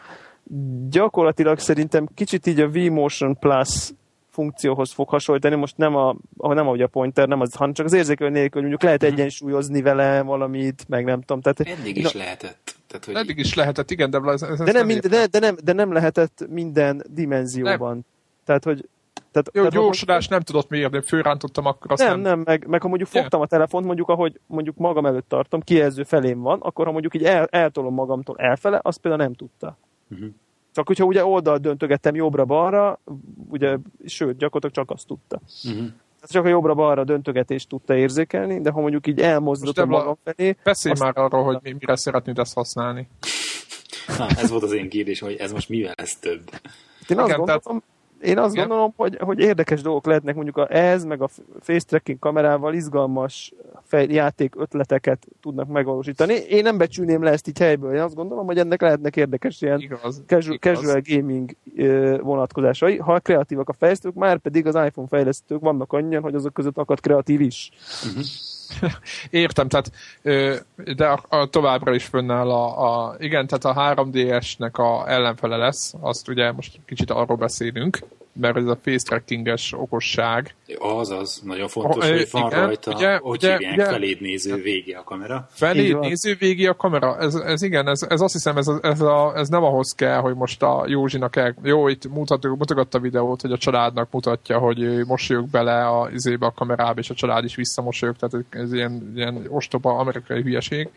gyakorlatilag 0.90 1.60
szerintem 1.60 2.08
kicsit 2.16 2.48
így 2.48 2.60
a 2.60 2.70
V-Motion 2.70 3.38
Plus 3.40 3.92
funkcióhoz 4.34 4.92
fog 4.92 5.10
hasonlítani, 5.10 5.56
most 5.56 5.78
nem 5.78 5.96
a, 5.96 6.16
nem 6.38 6.68
ahogy 6.68 6.82
a 6.82 6.88
pointer, 6.88 7.28
nem 7.28 7.42
az, 7.42 7.54
hanem 7.54 7.74
csak 7.74 7.86
az 7.86 7.94
érzékelő 7.94 8.30
nélkül, 8.30 8.62
hogy 8.62 8.70
mondjuk 8.70 8.84
lehet 8.84 9.04
egyensúlyozni 9.04 9.82
vele 9.82 10.22
valamit, 10.22 10.86
meg 10.88 11.06
nem 11.06 11.22
tudom. 11.22 11.42
Tehát, 11.42 11.80
Eddig 11.80 11.98
is 11.98 12.14
lehetett. 12.14 12.76
Tehát, 12.88 13.06
hogy 13.06 13.16
Eddig 13.16 13.38
is 13.38 13.54
lehetett, 13.54 13.92
igen, 13.92 14.10
de 14.10 14.20
ez, 14.26 14.42
ez 14.42 14.60
de, 14.60 14.72
nem, 14.72 14.86
mind, 14.86 15.06
de, 15.06 15.26
de, 15.26 15.40
nem, 15.40 15.56
de 15.64 15.74
nem 15.74 15.92
lehetett 15.94 16.46
minden 16.50 17.04
dimenzióban. 17.10 18.06
Tehát, 18.46 18.64
hogy 18.64 18.90
tehát, 19.32 19.50
Jó, 19.54 19.62
tehát, 19.62 19.72
gyorsulás 19.72 20.28
nem 20.28 20.42
tudott 20.42 20.70
mérni, 20.70 21.02
fölrántottam, 21.02 21.66
akkor 21.66 21.92
azt 21.92 22.04
nem, 22.04 22.20
nem, 22.20 22.40
meg, 22.40 22.68
meg 22.68 22.82
ha 22.82 22.88
mondjuk 22.88 23.10
fogtam 23.10 23.42
a 23.42 23.46
telefont, 23.46 23.86
mondjuk 23.86 24.10
ahogy 24.10 24.40
mondjuk 24.48 24.78
magam 24.78 25.06
előtt 25.06 25.30
tartom, 25.30 25.62
kijelző 25.62 26.04
felém 26.04 26.40
van, 26.40 26.60
akkor 26.62 26.86
ha 26.86 26.92
mondjuk 26.92 27.16
így 27.16 27.24
el, 27.24 27.48
eltolom 27.52 27.94
magamtól 27.94 28.38
elfele, 28.38 28.80
azt 28.84 29.00
például 29.00 29.24
nem 29.24 29.34
tudta. 29.34 29.78
Mhm. 30.08 30.26
Csak 30.74 30.88
hogyha 30.88 31.04
ugye 31.06 31.26
oldalt 31.26 31.62
döntögettem 31.62 32.16
jobbra-balra, 32.16 33.00
ugye, 33.50 33.78
sőt, 34.06 34.38
gyakorlatilag 34.38 34.88
csak 34.88 34.96
azt 34.96 35.08
tudta. 35.08 35.40
uh-huh. 35.64 35.80
Tehát 36.16 36.38
csak 36.38 36.46
a 36.46 36.48
jobbra-balra 36.48 37.04
döntögetést 37.04 37.70
tudta 37.70 37.96
érzékelni, 37.96 38.62
de 38.62 38.72
ha 38.72 38.82
mondjuk 38.82 39.08
így 39.08 39.20
elmozdítottam 39.20 39.90
Most 39.90 40.00
magam 40.02 40.18
felé, 40.24 40.56
Beszélj 40.64 40.96
már 41.00 41.18
arról, 41.18 41.44
hogy 41.44 41.58
mi- 41.62 41.72
mire 41.80 41.96
szeretnéd 41.96 42.40
ezt 42.40 42.54
használni. 42.54 43.08
Na, 44.18 44.28
ez 44.38 44.50
volt 44.50 44.64
az 44.64 44.72
én 44.72 44.90
kérdés, 44.90 45.20
hogy 45.20 45.36
ez 45.36 45.52
most 45.52 45.70
mivel 45.70 45.94
lesz 45.98 46.16
több. 46.16 46.50
én 47.08 47.18
azt 47.18 47.28
Igen, 47.28 47.38
gondolom, 47.38 47.84
én 48.24 48.38
azt 48.38 48.54
Igen. 48.54 48.68
gondolom, 48.68 48.94
hogy, 48.96 49.18
hogy 49.20 49.40
érdekes 49.40 49.82
dolgok 49.82 50.06
lehetnek 50.06 50.36
mondjuk 50.36 50.58
a 50.58 50.76
ez, 50.76 51.04
meg 51.04 51.22
a 51.22 51.30
face 51.60 51.86
tracking 51.86 52.20
kamerával 52.20 52.74
izgalmas 52.74 53.54
fej, 53.84 54.08
játék 54.10 54.54
ötleteket 54.58 55.28
tudnak 55.42 55.68
megvalósítani. 55.68 56.34
Én 56.34 56.64
nem 56.64 56.78
becsülném 56.78 57.24
le 57.24 57.32
ezt 57.32 57.48
így 57.48 57.60
helyből. 57.60 57.94
Én 57.96 58.02
azt 58.02 58.16
gondolom, 58.16 58.46
hogy 58.46 58.58
ennek 58.58 58.82
lehetnek 58.82 59.16
érdekes 59.16 59.62
ilyen 59.62 59.80
Igaz. 59.80 60.24
casual, 60.28 60.56
igaz. 60.56 60.76
casual 60.76 61.02
gaming 61.06 61.56
vonatkozásai. 62.22 62.98
Ha 62.98 63.20
kreatívak 63.20 63.70
a 63.70 63.74
fejlesztők, 63.74 64.14
már 64.14 64.38
pedig 64.38 64.68
az 64.68 64.76
iPhone 64.76 65.08
fejlesztők 65.08 65.60
vannak 65.60 65.94
annyian, 65.94 66.22
hogy 66.22 66.36
azok 66.36 66.54
között 66.54 66.78
akad 66.78 67.00
kreatív 67.00 67.42
is. 67.42 67.72
Értem, 69.30 69.68
tehát 69.68 69.92
de 70.96 71.08
a, 71.08 71.24
a 71.30 71.46
továbbra 71.50 71.94
is 71.94 72.06
fönnáll 72.06 72.50
a, 72.50 73.08
a, 73.08 73.16
igen, 73.20 73.48
tehát 73.48 73.78
a 73.78 74.06
3DS-nek 74.06 74.74
a 74.74 75.10
ellenfele 75.10 75.58
lesz, 75.58 75.94
azt 76.00 76.28
ugye 76.28 76.52
most 76.52 76.80
kicsit 76.86 77.12
arról 77.12 77.38
beszélünk, 77.38 78.00
mert 78.36 78.58
ez 78.58 78.66
a 78.66 78.78
face 78.84 79.06
trackinges 79.06 79.74
okosság. 79.78 80.56
Az 80.80 81.10
az, 81.10 81.42
nagyon 81.44 81.68
fontos, 81.68 82.04
Oh, 82.04 82.10
hogy 82.12 82.28
van 82.32 82.48
igen, 82.48 82.66
rajta, 82.66 82.92
ugye, 82.94 83.16
hogy 83.18 83.38
ugye, 83.38 83.52
hívják, 83.52 83.74
ugye. 83.74 83.86
feléd 83.86 84.22
néző 84.22 84.56
vége 84.56 84.98
a 84.98 85.04
kamera. 85.04 85.48
Felé 85.52 85.86
Így 85.86 85.92
van. 85.94 86.08
néző 86.08 86.36
végig 86.40 86.68
a 86.70 86.76
kamera, 86.76 87.18
ez, 87.20 87.36
ez 87.36 87.62
igen, 87.62 87.88
ez, 87.88 88.02
ez 88.10 88.22
azt 88.22 88.34
hiszem, 88.34 88.58
ez, 88.58 88.68
a- 88.68 88.80
ez, 88.82 89.02
a, 89.02 89.34
ez 89.36 89.48
nem 89.50 89.64
ahhoz 89.64 89.94
kell, 89.96 90.20
hogy 90.20 90.36
most 90.36 90.64
a 90.64 90.84
Józsinak 90.88 91.36
el, 91.36 91.56
jó, 91.64 91.88
itt 91.88 92.08
mutat, 92.08 92.44
mutogatta 92.44 92.98
a 92.98 93.02
videót, 93.02 93.42
hogy 93.42 93.52
a 93.52 93.58
családnak 93.58 94.12
mutatja, 94.12 94.58
hogy 94.58 95.06
mosolyog 95.06 95.50
bele 95.50 95.88
a, 95.88 96.10
izébe 96.14 96.46
a 96.46 96.52
kamerába, 96.52 97.00
és 97.00 97.10
a 97.10 97.14
család 97.14 97.44
is 97.44 97.56
visszamosolyog, 97.56 98.16
tehát 98.16 98.46
ez 98.50 98.74
ilyen, 98.74 99.12
ilyen 99.16 99.46
ostoba 99.50 99.98
amerikai 99.98 100.42
hülyeség. 100.42 100.90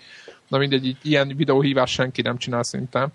Na 0.48 0.58
mindegy, 0.58 0.96
ilyen 1.02 1.32
videóhívás 1.36 1.90
senki 1.92 2.22
nem 2.22 2.36
csinál 2.38 2.62
szerintem. 2.62 3.08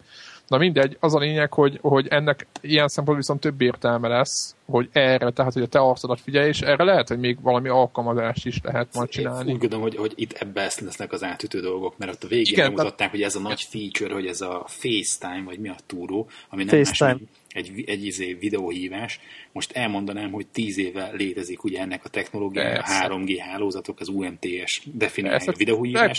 Na 0.51 0.57
mindegy, 0.57 0.97
az 0.99 1.15
a 1.15 1.19
lényeg, 1.19 1.53
hogy, 1.53 1.77
hogy 1.81 2.07
ennek 2.07 2.47
ilyen 2.61 2.87
szempontból 2.87 3.15
viszont 3.15 3.39
több 3.39 3.61
értelme 3.61 4.07
lesz, 4.07 4.55
hogy 4.65 4.89
erre, 4.91 5.29
tehát 5.29 5.53
hogy 5.53 5.61
a 5.61 5.67
te 5.67 5.79
arcodat 5.79 6.19
figyelj, 6.21 6.47
és 6.47 6.61
erre 6.61 6.83
lehet, 6.83 7.07
hogy 7.07 7.19
még 7.19 7.41
valami 7.41 7.69
alkalmazást 7.69 8.45
is 8.45 8.59
lehet 8.63 8.93
majd 8.93 9.09
Én 9.11 9.23
csinálni. 9.23 9.51
úgy 9.51 9.59
gondolom, 9.59 9.83
hogy, 9.83 9.95
hogy 9.95 10.13
itt 10.15 10.31
ebbe 10.31 10.61
ezt 10.61 10.79
lesznek 10.79 11.11
az 11.11 11.23
átütő 11.23 11.59
dolgok, 11.59 11.97
mert 11.97 12.11
ott 12.11 12.23
a 12.23 12.27
végén 12.27 12.53
Igen, 12.53 12.73
bemutatták, 12.75 13.11
hogy 13.11 13.21
ez 13.21 13.35
a 13.35 13.39
nagy 13.39 13.61
feature, 13.61 14.13
hogy 14.13 14.25
ez 14.25 14.41
a 14.41 14.63
FaceTime, 14.67 15.43
vagy 15.45 15.59
mi 15.59 15.69
a 15.69 15.75
túró, 15.85 16.27
ami 16.49 16.63
nem 16.63 16.83
FaceTime. 16.83 17.09
más, 17.11 17.21
egy, 17.53 17.83
egy 17.85 18.05
izé 18.05 18.33
videóhívás. 18.33 19.19
Most 19.51 19.71
elmondanám, 19.71 20.31
hogy 20.31 20.47
tíz 20.47 20.77
éve 20.77 21.11
létezik 21.11 21.63
ugye 21.63 21.79
ennek 21.79 22.05
a 22.05 22.09
technológiája, 22.09 22.79
a 22.79 22.83
Persze. 22.83 23.07
3G 23.09 23.37
hálózatok, 23.39 23.99
az 23.99 24.07
UMTS 24.07 24.81
definiálja 24.93 25.37
Persze. 25.37 25.51
a 25.51 25.57
videóhívás. 25.57 26.17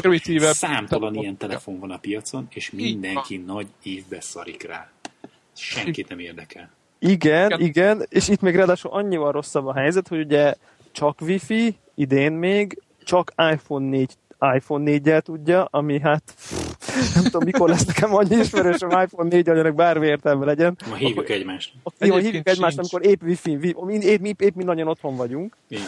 Számtalan 0.56 1.14
ilyen 1.14 1.36
telefon 1.36 1.78
van 1.78 1.90
a 1.90 1.98
piacon, 1.98 2.48
és 2.54 2.70
mindenki 2.70 3.36
nagy 3.36 3.66
évbe 3.82 4.20
szarik 4.20 4.62
rá. 4.62 4.90
Senkit 5.56 6.08
nem 6.08 6.18
érdekel. 6.18 6.70
Igen, 6.98 7.16
Igen. 7.16 7.60
igen, 7.60 7.60
igen, 7.60 8.06
és 8.08 8.28
itt 8.28 8.40
még 8.40 8.54
ráadásul 8.54 8.90
annyival 8.90 9.32
rosszabb 9.32 9.66
a 9.66 9.74
helyzet, 9.74 10.08
hogy 10.08 10.20
ugye 10.20 10.54
csak 10.92 11.20
Wi-Fi, 11.20 11.76
idén 11.94 12.32
még, 12.32 12.82
csak 13.04 13.32
iPhone 13.52 13.88
4 13.88 14.10
iPhone 14.54 14.90
4-jel 14.90 15.20
tudja, 15.20 15.64
ami 15.70 16.00
hát 16.00 16.22
pff, 16.36 17.14
nem 17.14 17.24
tudom, 17.24 17.42
mikor 17.44 17.68
lesz 17.68 17.84
nekem 17.84 18.14
annyi 18.14 18.36
ismerősöm 18.36 18.90
iPhone 18.90 19.28
4 19.28 19.48
anyanak 19.48 19.74
bármi 19.74 20.06
értelme 20.06 20.44
legyen. 20.44 20.76
Ma 20.88 20.94
hívjuk 20.94 21.28
egymást. 21.28 21.72
Jó, 21.74 21.80
Egyébként 21.98 22.24
hívjuk 22.24 22.48
egymást, 22.48 22.78
amikor 22.78 23.06
épp 23.06 23.22
Wi-Fi, 23.22 23.56
wi- 23.56 24.02
épp, 24.04 24.24
épp, 24.24 24.40
épp 24.40 24.54
mindannyian 24.54 24.88
otthon 24.88 25.16
vagyunk. 25.16 25.56
Van. 25.68 25.80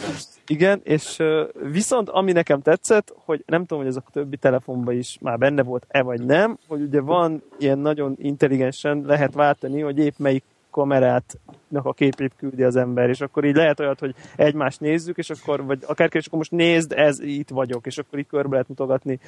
Igen, 0.47 0.81
és 0.83 1.23
viszont 1.71 2.09
ami 2.09 2.31
nekem 2.31 2.61
tetszett, 2.61 3.13
hogy 3.25 3.43
nem 3.45 3.61
tudom, 3.61 3.77
hogy 3.77 3.87
ez 3.87 3.95
a 3.95 4.03
többi 4.11 4.37
telefonban 4.37 4.97
is 4.97 5.17
már 5.21 5.37
benne 5.37 5.63
volt-e 5.63 6.01
vagy 6.01 6.21
nem, 6.21 6.57
hogy 6.67 6.81
ugye 6.81 7.01
van 7.01 7.43
ilyen 7.59 7.79
nagyon 7.79 8.15
intelligensen 8.21 9.03
lehet 9.05 9.33
váltani, 9.33 9.81
hogy 9.81 9.97
épp 9.97 10.17
melyik 10.17 10.43
kamerát 10.75 11.37
a 11.73 11.93
képét 11.93 12.33
küldi 12.37 12.63
az 12.63 12.75
ember, 12.75 13.09
és 13.09 13.21
akkor 13.21 13.45
így 13.45 13.55
lehet 13.55 13.79
olyat, 13.79 13.99
hogy 13.99 14.15
egymást 14.35 14.79
nézzük, 14.79 15.17
és 15.17 15.29
akkor, 15.29 15.65
vagy 15.65 15.79
akár 15.87 16.09
és 16.11 16.25
akkor 16.25 16.37
most 16.37 16.51
nézd, 16.51 16.91
ez 16.91 17.19
itt 17.19 17.49
vagyok, 17.49 17.85
és 17.85 17.97
akkor 17.97 18.19
így 18.19 18.27
körbe 18.27 18.51
lehet 18.51 18.67
mutogatni. 18.67 19.19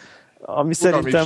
Ami 0.42 0.74
szerintem, 0.74 1.26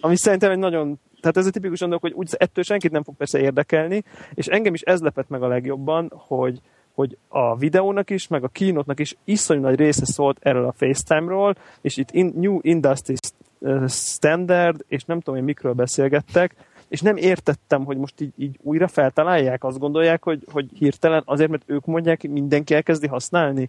ami 0.00 0.16
szerintem 0.16 0.50
egy 0.50 0.58
nagyon 0.58 0.98
tehát 1.20 1.36
ez 1.36 1.46
a 1.46 1.50
tipikus 1.50 1.78
dolog, 1.78 2.00
hogy 2.00 2.12
úgy 2.12 2.28
ettől 2.38 2.64
senkit 2.64 2.90
nem 2.90 3.02
fog 3.02 3.14
persze 3.16 3.38
érdekelni, 3.38 4.04
és 4.34 4.46
engem 4.46 4.74
is 4.74 4.80
ez 4.80 5.00
lepett 5.00 5.28
meg 5.28 5.42
a 5.42 5.48
legjobban, 5.48 6.12
hogy, 6.14 6.60
hogy 6.94 7.16
a 7.28 7.56
videónak 7.56 8.10
is, 8.10 8.28
meg 8.28 8.44
a 8.44 8.48
kínótnak 8.48 9.00
is 9.00 9.16
iszonyú 9.24 9.60
nagy 9.60 9.76
része 9.76 10.04
szólt 10.04 10.38
erről 10.40 10.66
a 10.66 10.72
FaceTime-ról, 10.72 11.56
és 11.80 11.96
itt 11.96 12.10
in, 12.10 12.32
New 12.36 12.58
Industry 12.62 13.14
Standard, 13.88 14.84
és 14.88 15.04
nem 15.04 15.18
tudom, 15.18 15.34
hogy 15.34 15.44
mikről 15.44 15.72
beszélgettek, 15.72 16.54
és 16.96 17.02
nem 17.02 17.16
értettem, 17.16 17.84
hogy 17.84 17.96
most 17.96 18.20
így, 18.20 18.32
így 18.36 18.58
újra 18.62 18.88
feltalálják, 18.88 19.64
azt 19.64 19.78
gondolják, 19.78 20.24
hogy, 20.24 20.44
hogy 20.52 20.66
hirtelen 20.78 21.22
azért, 21.24 21.50
mert 21.50 21.62
ők 21.66 21.84
mondják, 21.84 22.22
mindenki 22.28 22.74
elkezdi 22.74 23.06
használni. 23.06 23.68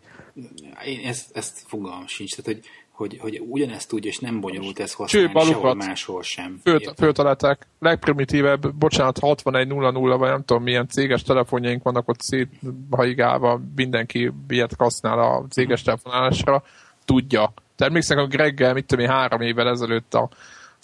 Én 0.86 1.06
ezt, 1.06 1.38
ezt 1.38 1.63
fogalmam 1.66 2.08
sincs, 2.08 2.36
tehát 2.36 2.54
hogy 2.54 2.70
hogy, 2.92 3.18
hogy 3.20 3.44
ugyanezt 3.50 3.90
tudja, 3.90 4.10
és 4.10 4.20
nem 4.20 4.40
bonyolult 4.40 4.80
ez 4.80 4.94
használni 4.94 5.34
Cső, 5.34 5.40
sehol 5.40 5.74
máshol 5.74 6.24
sem. 6.24 6.62
föltalálták. 6.98 7.68
Legprimitívebb, 7.80 8.74
bocsánat, 8.74 9.20
6100 9.20 10.18
vagy 10.18 10.30
nem 10.30 10.44
tudom 10.46 10.63
milyen 10.63 10.88
céges 10.88 11.24
telefonjaink 11.24 11.84
vannak 11.84 12.08
ott 12.08 12.22
széthaigálva, 12.22 13.62
mindenki 13.76 14.32
ilyet 14.48 14.74
használ 14.78 15.20
a 15.20 15.46
céges 15.50 15.82
telefonálásra, 15.82 16.63
tudja. 17.06 17.54
Természetesen 17.76 18.24
a 18.24 18.28
Greggel, 18.28 18.74
mit 18.74 18.86
tudom 18.86 19.06
én, 19.06 19.12
három 19.12 19.42
évvel 19.42 19.70
ezelőtt 19.70 20.13
a 20.13 20.30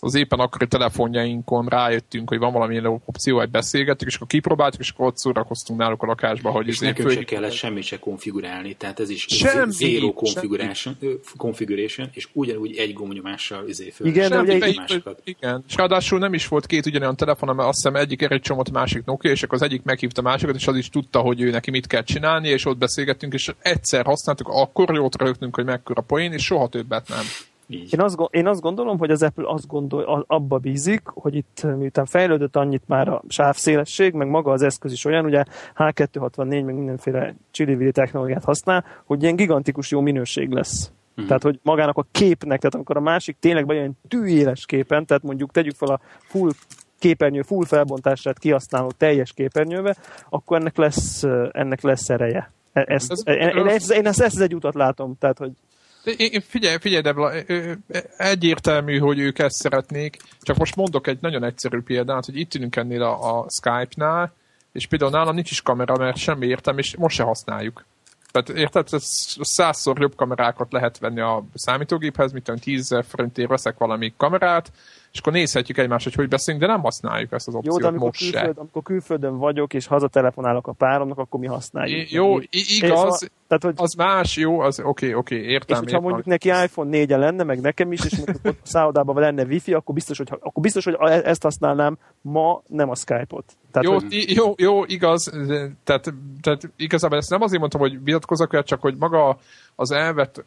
az 0.03 0.15
éppen 0.15 0.39
akkori 0.39 0.67
telefonjainkon 0.67 1.65
rájöttünk, 1.65 2.29
hogy 2.29 2.37
van 2.37 2.53
valamilyen 2.53 2.85
opció, 2.85 3.39
egy 3.41 3.49
beszélgetünk, 3.49 4.09
és 4.09 4.15
akkor 4.15 4.27
kipróbáltuk, 4.27 4.79
és 4.79 4.89
akkor 4.89 5.05
ott 5.05 5.17
szórakoztunk 5.17 5.79
náluk 5.79 6.03
a 6.03 6.05
lakásba, 6.05 6.49
hogy 6.49 6.67
és 6.67 6.79
nekünk 6.79 7.07
föl... 7.07 7.17
se 7.17 7.23
kellett 7.23 7.51
semmit 7.51 7.83
se 7.83 7.99
konfigurálni, 7.99 8.73
tehát 8.73 8.99
ez 8.99 9.09
is 9.09 9.25
semmi, 9.29 9.71
zero 9.71 10.13
configuration, 10.13 10.95
semmi. 10.99 11.13
configuration, 11.37 12.09
és 12.13 12.27
ugyanúgy 12.33 12.77
egy 12.77 12.93
gombnyomással 12.93 13.67
izé 13.67 13.89
föl. 13.89 14.07
Igen, 14.07 14.29
semmi, 14.29 14.61
egy, 14.61 15.03
igen, 15.23 15.63
és 15.67 15.75
ráadásul 15.75 16.19
nem 16.19 16.33
is 16.33 16.47
volt 16.47 16.65
két 16.65 16.85
ugyanolyan 16.85 17.15
telefon, 17.15 17.55
mert 17.55 17.67
azt 17.67 17.77
hiszem 17.83 17.95
egyik 17.95 18.21
egy 18.21 18.41
csomót, 18.41 18.71
másik 18.71 19.05
Nokia, 19.05 19.31
és 19.31 19.43
akkor 19.43 19.55
az 19.55 19.63
egyik 19.63 19.83
meghívta 19.83 20.21
a 20.21 20.23
másikat, 20.23 20.55
és 20.55 20.67
az 20.67 20.75
is 20.75 20.89
tudta, 20.89 21.19
hogy 21.19 21.41
ő 21.41 21.49
neki 21.49 21.71
mit 21.71 21.87
kell 21.87 22.03
csinálni, 22.03 22.49
és 22.49 22.65
ott 22.65 22.77
beszélgettünk, 22.77 23.33
és 23.33 23.53
egyszer 23.59 24.05
használtuk, 24.05 24.47
akkor 24.47 24.93
jót 24.93 25.21
rögtünk, 25.21 25.55
hogy 25.55 25.65
mekkora 25.65 26.01
poén, 26.01 26.31
és 26.31 26.43
soha 26.43 26.67
többet 26.67 27.07
nem. 27.07 27.25
Így. 27.73 27.93
Én, 27.93 28.01
azt, 28.01 28.17
én 28.29 28.47
azt 28.47 28.61
gondolom, 28.61 28.97
hogy 28.97 29.11
az 29.11 29.23
Apple 29.23 29.43
azt 29.47 29.67
gondol, 29.67 30.25
abba 30.27 30.57
bízik, 30.57 31.01
hogy 31.05 31.35
itt 31.35 31.63
miután 31.77 32.05
fejlődött 32.05 32.55
annyit 32.55 32.83
már 32.87 33.07
a 33.07 33.23
sávszélesség, 33.27 34.13
meg 34.13 34.27
maga 34.27 34.51
az 34.51 34.61
eszköz 34.61 34.91
is 34.91 35.05
olyan, 35.05 35.25
ugye 35.25 35.43
H264, 35.75 36.65
meg 36.65 36.75
mindenféle 36.75 37.35
csili 37.51 37.91
technológiát 37.91 38.43
használ, 38.43 38.85
hogy 39.05 39.23
ilyen 39.23 39.35
gigantikus 39.35 39.91
jó 39.91 40.01
minőség 40.01 40.49
lesz. 40.49 40.91
Uh-huh. 41.11 41.27
Tehát, 41.27 41.43
hogy 41.43 41.59
magának 41.63 41.97
a 41.97 42.05
képnek, 42.11 42.59
tehát 42.59 42.75
amikor 42.75 42.97
a 42.97 43.01
másik 43.01 43.37
tényleg 43.39 43.65
vagy 43.65 43.77
olyan 43.77 43.97
tűéles 44.07 44.65
képen, 44.65 45.05
tehát 45.05 45.23
mondjuk 45.23 45.51
tegyük 45.51 45.75
fel 45.75 45.89
a 45.89 45.99
full 46.19 46.49
képernyő 46.99 47.41
full 47.41 47.65
felbontását 47.65 48.39
kihasználó 48.39 48.91
teljes 48.97 49.33
képernyőbe, 49.33 49.95
akkor 50.29 50.57
ennek 50.57 50.77
lesz, 50.77 51.23
ennek 51.51 51.81
lesz 51.81 52.09
ereje. 52.09 52.51
E, 52.73 52.85
ezt, 52.87 53.11
ez, 53.11 53.23
én, 53.25 53.35
én, 53.35 53.67
ezt, 53.67 53.91
én 53.91 54.07
ezt, 54.07 54.21
ezt 54.21 54.41
egy 54.41 54.55
utat 54.55 54.73
látom, 54.73 55.15
tehát, 55.19 55.37
hogy 55.37 55.51
én, 56.17 56.41
figyelj, 56.41 56.77
figyelj, 56.79 57.01
Debla, 57.01 57.31
egyértelmű, 58.17 58.97
hogy 58.97 59.19
ők 59.19 59.39
ezt 59.39 59.55
szeretnék, 59.55 60.17
csak 60.41 60.57
most 60.57 60.75
mondok 60.75 61.07
egy 61.07 61.17
nagyon 61.21 61.43
egyszerű 61.43 61.81
példát, 61.81 62.25
hogy 62.25 62.37
itt 62.37 62.55
ülünk 62.55 62.75
ennél 62.75 63.01
a, 63.01 63.37
a 63.37 63.45
Skype-nál, 63.49 64.33
és 64.71 64.87
például 64.87 65.11
nálam 65.11 65.35
nincs 65.35 65.51
is 65.51 65.61
kamera, 65.61 65.97
mert 65.97 66.17
semmi 66.17 66.47
értem, 66.47 66.77
és 66.77 66.95
most 66.95 67.15
se 67.15 67.23
használjuk. 67.23 67.85
Tehát 68.31 68.49
érted, 68.49 68.87
százszor 69.41 69.99
jobb 69.99 70.15
kamerákat 70.15 70.71
lehet 70.71 70.97
venni 70.97 71.19
a 71.19 71.43
számítógéphez, 71.53 72.31
mint 72.31 72.49
olyan 72.49 72.59
tízezer 72.59 73.05
forintért 73.05 73.49
veszek 73.49 73.77
valami 73.77 74.13
kamerát, 74.17 74.71
és 75.13 75.19
akkor 75.19 75.33
nézhetjük 75.33 75.77
egymást, 75.77 76.03
hogy 76.03 76.13
hogy 76.13 76.27
beszélünk, 76.27 76.63
de 76.63 76.71
nem 76.71 76.81
használjuk 76.81 77.31
ezt 77.31 77.47
az 77.47 77.55
opciót 77.55 77.75
Jó, 77.75 77.81
de 77.81 77.87
amikor, 77.87 78.07
most 78.07 78.19
külföld, 78.19 78.53
se. 78.53 78.59
amikor 78.59 78.83
külföldön 78.83 79.37
vagyok, 79.37 79.73
és 79.73 79.87
hazatelefonálok 79.87 80.67
a 80.67 80.71
páromnak, 80.71 81.17
akkor 81.17 81.39
mi 81.39 81.47
használjuk. 81.47 82.11
I, 82.11 82.15
jó, 82.15 82.39
igaz, 82.39 83.23
és, 83.23 83.29
tehát, 83.47 83.63
hogy, 83.63 83.73
az 83.75 83.93
más, 83.93 84.35
jó, 84.37 84.59
az 84.59 84.79
oké, 84.79 85.13
oké, 85.13 85.35
okay, 85.35 85.49
értem. 85.49 85.77
És 85.77 85.83
hogyha 85.83 85.99
mondjuk 85.99 86.25
neki 86.25 86.47
iPhone 86.47 86.89
4 86.89 87.11
-e 87.11 87.17
lenne, 87.17 87.43
meg 87.43 87.61
nekem 87.61 87.91
is, 87.91 88.05
és 88.05 88.15
mondjuk 88.15 88.45
ott 88.45 88.59
szállodában 88.63 89.19
lenne 89.19 89.43
wifi, 89.43 89.73
akkor 89.73 89.95
biztos, 89.95 90.17
hogy, 90.17 90.27
akkor 90.31 90.63
biztos, 90.63 90.85
hogy 90.85 90.95
ezt 91.09 91.43
használnám 91.43 91.97
ma, 92.21 92.61
nem 92.67 92.89
a 92.89 92.95
Skype-ot. 92.95 93.45
Tehát, 93.71 93.87
jó, 93.87 93.93
hogy... 93.93 94.31
jó, 94.35 94.53
jó, 94.57 94.85
igaz, 94.85 95.31
tehát, 95.83 96.13
tehát 96.41 96.71
igazából 96.75 97.17
ezt 97.17 97.29
nem 97.29 97.41
azért 97.41 97.59
mondtam, 97.59 97.81
hogy 97.81 98.03
vitatkozok, 98.03 98.63
csak 98.63 98.81
hogy 98.81 98.95
maga 98.99 99.37
az 99.75 99.91
elvet, 99.91 100.45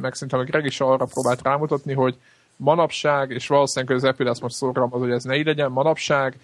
meg 0.00 0.14
szerintem 0.14 0.40
a 0.40 0.44
Greg 0.44 0.64
is 0.64 0.80
arra 0.80 1.04
próbált 1.04 1.42
rámutatni, 1.42 1.92
hogy 1.92 2.16
manapság, 2.58 3.30
és 3.30 3.46
valószínűleg 3.46 3.96
az 3.96 4.04
Apple 4.04 4.30
ezt 4.30 4.40
most 4.40 4.54
szorgalmaz, 4.54 5.00
hogy 5.00 5.10
ez 5.10 5.24
ne 5.24 5.36
így 5.36 5.46
legyen, 5.46 5.70
manapság 5.70 6.38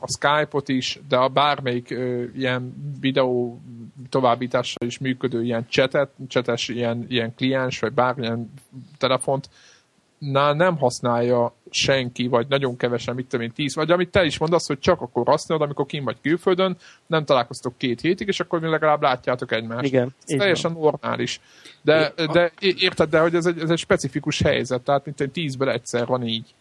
a 0.00 0.10
Skype-ot 0.12 0.68
is, 0.68 1.00
de 1.08 1.16
a 1.16 1.28
bármelyik 1.28 1.90
ilyen 2.36 2.74
videó 3.00 3.60
továbbítással 4.08 4.88
is 4.88 4.98
működő 4.98 5.42
ilyen 5.42 5.66
chatet, 5.68 6.10
chates 6.28 6.68
ilyen, 6.68 7.04
ilyen 7.08 7.34
kliens, 7.34 7.78
vagy 7.78 7.92
bármilyen 7.92 8.52
telefont, 8.98 9.48
nem 10.30 10.76
használja 10.78 11.54
senki, 11.70 12.26
vagy 12.26 12.46
nagyon 12.48 12.76
kevesen, 12.76 13.14
mit 13.14 13.26
tudom 13.26 13.46
én, 13.46 13.52
tíz, 13.52 13.74
vagy 13.74 13.90
amit 13.90 14.10
te 14.10 14.24
is 14.24 14.38
mondasz, 14.38 14.66
hogy 14.66 14.78
csak 14.78 15.00
akkor 15.00 15.26
használod, 15.26 15.64
amikor 15.64 15.86
kim 15.86 16.04
vagy 16.04 16.20
külföldön, 16.20 16.76
nem 17.06 17.24
találkoztok 17.24 17.78
két 17.78 18.00
hétig, 18.00 18.28
és 18.28 18.40
akkor 18.40 18.60
mi 18.60 18.68
legalább 18.68 19.02
látjátok 19.02 19.52
egymást. 19.52 19.84
Igen. 19.84 20.14
Ez 20.26 20.38
teljesen 20.38 20.72
van. 20.72 20.82
normális. 20.82 21.40
De, 21.82 22.12
de 22.32 22.52
érted, 22.58 23.10
de 23.10 23.20
hogy 23.20 23.34
ez 23.34 23.46
egy, 23.46 23.58
ez 23.58 23.70
egy 23.70 23.78
specifikus 23.78 24.42
helyzet, 24.42 24.82
tehát 24.82 25.04
mint 25.04 25.20
egy 25.20 25.30
tízből 25.30 25.70
egyszer 25.70 26.06
van 26.06 26.26
így. 26.26 26.54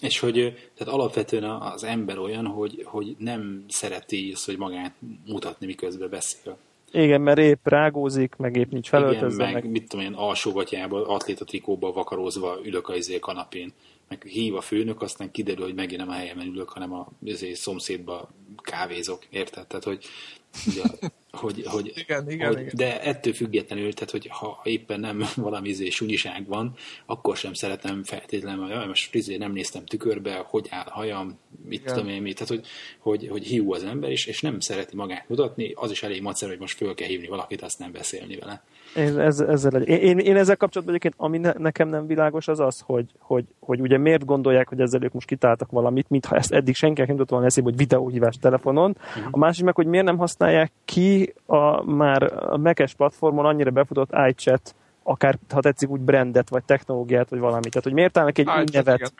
És 0.00 0.18
hogy 0.18 0.54
tehát 0.76 0.94
alapvetően 0.94 1.44
az 1.44 1.84
ember 1.84 2.18
olyan, 2.18 2.46
hogy, 2.46 2.82
hogy 2.84 3.16
nem 3.18 3.64
szereti 3.68 4.30
ezt, 4.34 4.46
hogy 4.46 4.56
magát 4.56 4.92
mutatni, 5.26 5.66
miközben 5.66 6.10
beszél. 6.10 6.56
Igen, 6.92 7.20
mert 7.20 7.38
épp 7.38 7.66
rágózik, 7.66 8.36
meg 8.36 8.56
épp 8.56 8.70
nincs 8.70 8.88
felöltözve. 8.88 9.42
Igen, 9.42 9.52
meg, 9.52 9.62
meg 9.62 9.72
mit 9.72 9.88
tudom 9.88 10.06
én, 10.06 10.12
alsógatyába, 10.12 11.06
atlétatrikóba 11.06 11.92
vakarózva 11.92 12.58
ülök 12.64 12.88
a 12.88 12.94
izé 12.94 13.18
kanapén. 13.18 13.72
Meg 14.08 14.22
hív 14.22 14.54
a 14.54 14.60
főnök, 14.60 15.02
aztán 15.02 15.30
kiderül, 15.30 15.64
hogy 15.64 15.74
megint 15.74 16.00
nem 16.00 16.08
a 16.08 16.12
helyemen 16.12 16.46
ülök, 16.46 16.68
hanem 16.68 16.92
a 16.92 17.08
izé, 17.24 17.52
szomszédba 17.52 18.28
kávézok. 18.62 19.24
Érted? 19.30 19.66
Tehát, 19.66 19.84
hogy 19.84 20.04
ugye, 20.66 20.82
hogy, 21.32 21.62
hogy, 21.66 21.92
igen, 21.94 22.30
igen, 22.30 22.48
hogy, 22.48 22.60
igen. 22.60 22.72
de 22.74 23.02
ettől 23.02 23.32
függetlenül, 23.32 23.92
tehát 23.92 24.10
hogy 24.10 24.26
ha 24.26 24.60
éppen 24.64 25.00
nem 25.00 25.24
valami 25.36 25.68
izé 25.68 25.90
sunyiság 25.90 26.46
van, 26.46 26.74
akkor 27.06 27.36
sem 27.36 27.54
szeretem 27.54 28.04
feltétlenül, 28.04 28.68
hogy 28.68 28.86
most 28.86 29.14
izé 29.14 29.36
nem 29.36 29.52
néztem 29.52 29.84
tükörbe, 29.84 30.34
hogy 30.46 30.66
áll 30.70 30.88
hajam, 30.88 31.38
mit 31.68 31.80
igen. 31.80 31.94
tudom 31.94 32.10
én, 32.10 32.22
mit, 32.22 32.34
tehát 32.34 32.48
hogy, 32.48 32.66
hogy, 32.98 33.28
hogy 33.28 33.46
hiú 33.46 33.72
az 33.72 33.84
ember, 33.84 34.10
és, 34.10 34.26
és 34.26 34.40
nem 34.40 34.60
szereti 34.60 34.96
magát 34.96 35.28
mutatni, 35.28 35.72
az 35.74 35.90
is 35.90 36.02
elég 36.02 36.22
macer, 36.22 36.48
hogy 36.48 36.58
most 36.58 36.76
föl 36.76 36.94
kell 36.94 37.08
hívni 37.08 37.26
valakit, 37.26 37.62
azt 37.62 37.78
nem 37.78 37.92
beszélni 37.92 38.36
vele. 38.36 38.64
Én, 38.96 39.18
ez, 39.18 39.40
ezzel, 39.40 39.82
én, 39.82 39.98
én, 39.98 40.18
én 40.18 40.36
ezzel 40.36 40.56
kapcsolatban 40.56 40.96
egyébként, 40.96 41.22
ami 41.24 41.38
ne, 41.38 41.52
nekem 41.58 41.88
nem 41.88 42.06
világos, 42.06 42.48
az 42.48 42.60
az, 42.60 42.82
hogy, 42.86 43.06
hogy, 43.18 43.44
hogy 43.60 43.80
ugye 43.80 43.98
miért 43.98 44.24
gondolják, 44.24 44.68
hogy 44.68 44.80
ezzel 44.80 45.02
ők 45.02 45.12
most 45.12 45.26
kitáltak 45.26 45.70
valamit, 45.70 46.10
mintha 46.10 46.36
ezt 46.36 46.52
eddig 46.52 46.74
senkinek 46.74 47.06
nem 47.06 47.16
tudott 47.16 47.30
volna 47.30 47.46
eszébe, 47.46 47.68
hogy 47.68 47.78
videóhívás 47.78 48.36
telefonon. 48.36 48.96
Uh-huh. 48.98 49.28
A 49.30 49.38
másik 49.38 49.64
meg, 49.64 49.74
hogy 49.74 49.86
miért 49.86 50.06
nem 50.06 50.18
használják 50.18 50.72
ki 50.84 51.34
a 51.46 51.84
már 51.84 52.22
a 52.52 52.56
Mac-es 52.56 52.94
platformon 52.94 53.44
annyira 53.44 53.70
befutott 53.70 54.10
iChat, 54.28 54.74
akár, 55.02 55.38
ha 55.48 55.60
tetszik, 55.60 55.90
úgy 55.90 56.00
brandet, 56.00 56.48
vagy 56.48 56.64
technológiát, 56.64 57.28
vagy 57.28 57.38
valamit. 57.38 57.70
Tehát, 57.70 57.84
hogy 57.84 57.92
miért 57.92 58.18
állnak 58.18 58.38
egy 58.38 58.46
új 58.46 58.64
nevet, 58.72 58.96
igen 58.96 59.10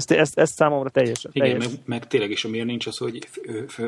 ezt, 0.00 0.10
ezt, 0.10 0.38
ezt 0.38 0.54
számomra 0.54 0.88
teljesen. 0.88 1.30
Igen, 1.34 1.48
teljes. 1.48 1.66
meg, 1.66 1.80
meg 1.84 2.06
tényleg 2.06 2.30
is, 2.30 2.46
miért 2.46 2.66
nincs 2.66 2.86
az, 2.86 2.96
hogy 2.96 3.28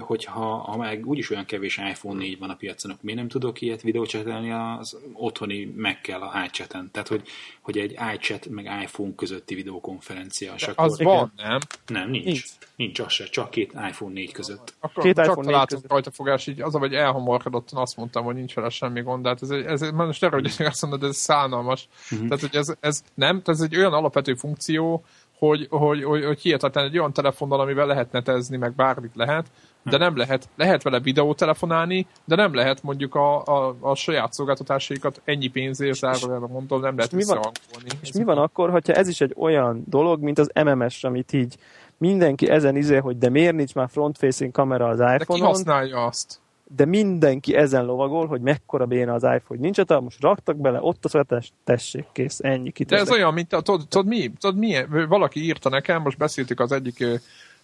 hogyha 0.01 0.57
ha 0.57 0.77
meg 0.77 1.07
úgyis 1.07 1.31
olyan 1.31 1.45
kevés 1.45 1.79
iPhone 1.79 2.19
4 2.19 2.39
van 2.39 2.51
a 2.51 2.55
piacon, 2.55 2.91
akkor 2.91 3.05
miért 3.05 3.19
nem 3.19 3.29
tudok 3.29 3.61
ilyet 3.61 3.83
videócsetelni 3.83 4.53
az 4.53 4.97
otthoni 5.13 5.73
meg 5.77 5.99
a 6.21 6.45
iChat-en? 6.47 6.91
Tehát, 6.93 7.09
hogy, 7.09 7.23
hogy 7.61 7.79
egy 7.79 7.97
iChat 8.15 8.49
meg 8.49 8.65
iPhone 8.83 9.15
közötti 9.17 9.55
videokonferencia. 9.55 10.53
Akkor, 10.53 10.85
az 10.85 11.03
van, 11.03 11.33
nem? 11.37 11.59
Nem, 11.87 12.11
nincs. 12.11 12.25
nincs. 12.25 12.45
Nincs 12.77 12.99
az 12.99 13.13
se, 13.13 13.25
csak 13.25 13.51
két 13.51 13.73
iPhone 13.73 14.13
4 14.13 14.33
között. 14.33 14.75
Akkor 14.81 15.03
két 15.03 15.15
csak 15.15 15.25
iPhone 15.25 15.47
találtam 15.47 15.81
rajta 15.89 16.11
fogás, 16.11 16.47
így 16.47 16.61
az, 16.61 16.75
hogy 16.75 16.95
elhamarkodott, 16.95 17.71
azt 17.73 17.97
mondtam, 17.97 18.25
hogy 18.25 18.35
nincs 18.35 18.55
vele 18.55 18.69
semmi 18.69 19.03
gond, 19.03 19.23
de 19.23 19.29
hát 19.29 19.43
ez, 19.43 19.51
ez, 19.51 19.83
ez 19.83 19.91
most 19.91 20.25
erről, 20.25 20.41
hogy 20.41 20.67
azt 20.67 20.83
mondod, 20.83 21.09
ez 21.09 21.17
szánalmas. 21.17 21.89
Uh-huh. 22.11 22.29
Tehát, 22.29 22.41
hogy 22.41 22.57
ez, 22.57 22.75
ez 22.81 23.05
nem, 23.15 23.43
ez 23.45 23.61
egy 23.61 23.77
olyan 23.77 23.93
alapvető 23.93 24.35
funkció, 24.35 25.05
hogy, 25.47 25.67
hogy, 25.71 26.05
hogy, 26.05 26.25
hogy 26.25 26.41
hihetetlen 26.41 26.85
egy 26.85 26.99
olyan 26.99 27.13
telefonnal, 27.13 27.61
amivel 27.61 27.87
lehet 27.87 28.13
netezni, 28.13 28.57
meg 28.57 28.75
bármit 28.75 29.15
lehet, 29.15 29.47
de 29.83 29.97
nem 29.97 30.17
lehet, 30.17 30.49
lehet 30.57 30.83
vele 30.83 31.01
videótelefonálni, 31.01 32.07
de 32.25 32.35
nem 32.35 32.55
lehet 32.55 32.83
mondjuk 32.83 33.15
a, 33.15 33.45
a, 33.45 33.77
a 33.81 33.95
saját 33.95 34.33
szolgáltatásaikat 34.33 35.21
ennyi 35.25 35.49
pénzért, 35.49 35.99
zárójelben 35.99 36.51
mondom, 36.51 36.81
nem 36.81 36.97
lehet 36.97 37.13
visszahangolni. 37.13 37.89
És 38.01 38.13
mi 38.13 38.25
van 38.25 38.39
akkor, 38.39 38.71
hogyha 38.71 38.93
ez 38.93 39.09
is 39.09 39.21
egy 39.21 39.35
olyan 39.37 39.85
dolog, 39.87 40.21
mint 40.21 40.39
az 40.39 40.51
MMS, 40.65 41.05
amit 41.05 41.33
így 41.33 41.57
mindenki 41.99 42.49
ezen 42.49 42.77
izé, 42.77 42.97
hogy 42.97 43.19
de 43.19 43.29
miért 43.29 43.55
nincs 43.55 43.75
már 43.75 43.89
front-facing 43.89 44.53
kamera 44.53 44.87
az 44.87 44.99
iPhone-on. 44.99 45.19
De 45.19 45.35
ki 45.35 45.41
használja 45.41 46.05
azt? 46.05 46.42
De 46.77 46.85
mindenki 46.85 47.55
ezen 47.55 47.85
lovagol, 47.85 48.27
hogy 48.27 48.41
mekkora 48.41 48.87
béna 48.87 49.15
az 49.15 49.23
iPhone, 49.23 49.61
nincs 49.61 49.79
a 49.79 50.01
most 50.01 50.21
raktak 50.21 50.57
bele, 50.57 50.79
ott 50.81 51.05
a 51.05 51.09
szolgáltatás, 51.09 51.53
tessék, 51.65 52.07
kész, 52.13 52.39
ennyi. 52.43 52.71
De 52.87 52.97
ez 52.97 53.11
olyan, 53.11 53.35
mint, 53.35 53.49
tudod, 53.49 53.89
tudod, 53.89 54.07
mi, 54.07 54.33
tudod, 54.39 54.59
mi, 54.59 54.77
valaki 55.09 55.45
írta 55.45 55.69
nekem, 55.69 56.03
most 56.03 56.19
beszéltük 56.19 56.61
az 56.61 56.73
egyik 56.73 57.07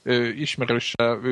ö, 0.03 0.31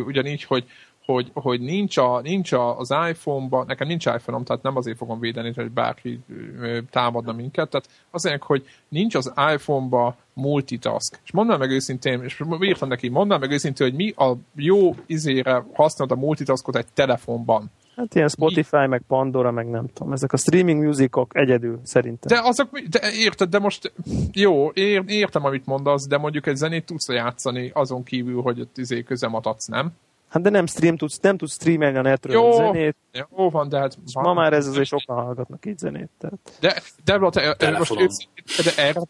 ugyanígy, 0.06 0.44
hogy 0.44 0.64
hogy, 1.06 1.30
hogy 1.34 1.60
nincs, 1.60 1.96
a, 1.96 2.20
nincs 2.20 2.52
a, 2.52 2.78
az 2.78 2.94
iPhone-ban, 3.08 3.66
nekem 3.66 3.88
nincs 3.88 4.06
iPhone-om, 4.06 4.44
tehát 4.44 4.62
nem 4.62 4.76
azért 4.76 4.96
fogom 4.96 5.20
védeni, 5.20 5.52
hogy 5.54 5.70
bárki 5.70 6.20
támadna 6.90 7.32
minket, 7.32 7.68
tehát 7.68 7.88
azért, 8.10 8.42
hogy 8.42 8.66
nincs 8.88 9.14
az 9.14 9.32
iPhone-ba 9.54 10.16
multitask. 10.32 11.20
És 11.24 11.32
mondd 11.32 11.58
meg 11.58 11.70
őszintén, 11.70 12.22
és 12.22 12.42
írtam 12.60 12.88
neki, 12.88 13.08
mondd 13.08 13.38
meg 13.38 13.50
őszintén, 13.50 13.86
hogy 13.86 13.96
mi 13.96 14.10
a 14.16 14.32
jó 14.54 14.94
izére 15.06 15.64
használod 15.72 16.18
a 16.18 16.20
multitaskot 16.20 16.76
egy 16.76 16.86
telefonban. 16.94 17.70
Hát 17.96 18.14
ilyen 18.14 18.28
Spotify, 18.28 18.76
mi? 18.76 18.86
meg 18.86 19.02
Pandora, 19.08 19.50
meg 19.50 19.66
nem 19.66 19.86
tudom. 19.92 20.12
Ezek 20.12 20.32
a 20.32 20.36
streaming 20.36 20.84
musicok 20.84 21.36
egyedül 21.36 21.80
szerintem. 21.82 22.38
De 22.38 22.48
azok, 22.48 22.78
de 22.78 23.00
érted, 23.12 23.48
de 23.48 23.58
most 23.58 23.92
jó, 24.32 24.70
ér, 24.70 25.02
értem, 25.06 25.44
amit 25.44 25.66
mondasz, 25.66 26.06
de 26.06 26.18
mondjuk 26.18 26.46
egy 26.46 26.56
zenét 26.56 26.86
tudsz 26.86 27.08
játszani 27.08 27.70
azon 27.74 28.02
kívül, 28.02 28.42
hogy 28.42 28.60
ott 28.60 28.78
izé 28.78 29.02
közemat 29.02 29.46
adsz, 29.46 29.66
nem? 29.66 29.92
Hát 30.36 30.44
de 30.44 30.50
nem 30.50 30.66
stream 30.66 30.96
tudsz, 30.96 31.18
nem 31.20 31.36
tudsz 31.36 31.52
streamelni 31.52 31.98
a 31.98 32.02
netről 32.02 32.34
jó, 32.34 32.52
a 32.52 32.56
zenét. 32.56 32.96
Jó 33.36 33.50
van, 33.50 33.68
de 33.68 33.78
hát... 33.78 33.98
Ma 34.12 34.34
már 34.34 34.52
ez 34.52 34.66
azért 34.66 34.86
sokan 34.86 35.24
hallgatnak 35.24 35.66
így 35.66 35.78
zenét. 35.78 36.10
Tehát. 36.18 36.38
De, 36.60 36.82
de, 37.04 37.54
de, 37.58 37.78
most 37.78 37.94
de 38.64 38.82
erre 38.82 39.00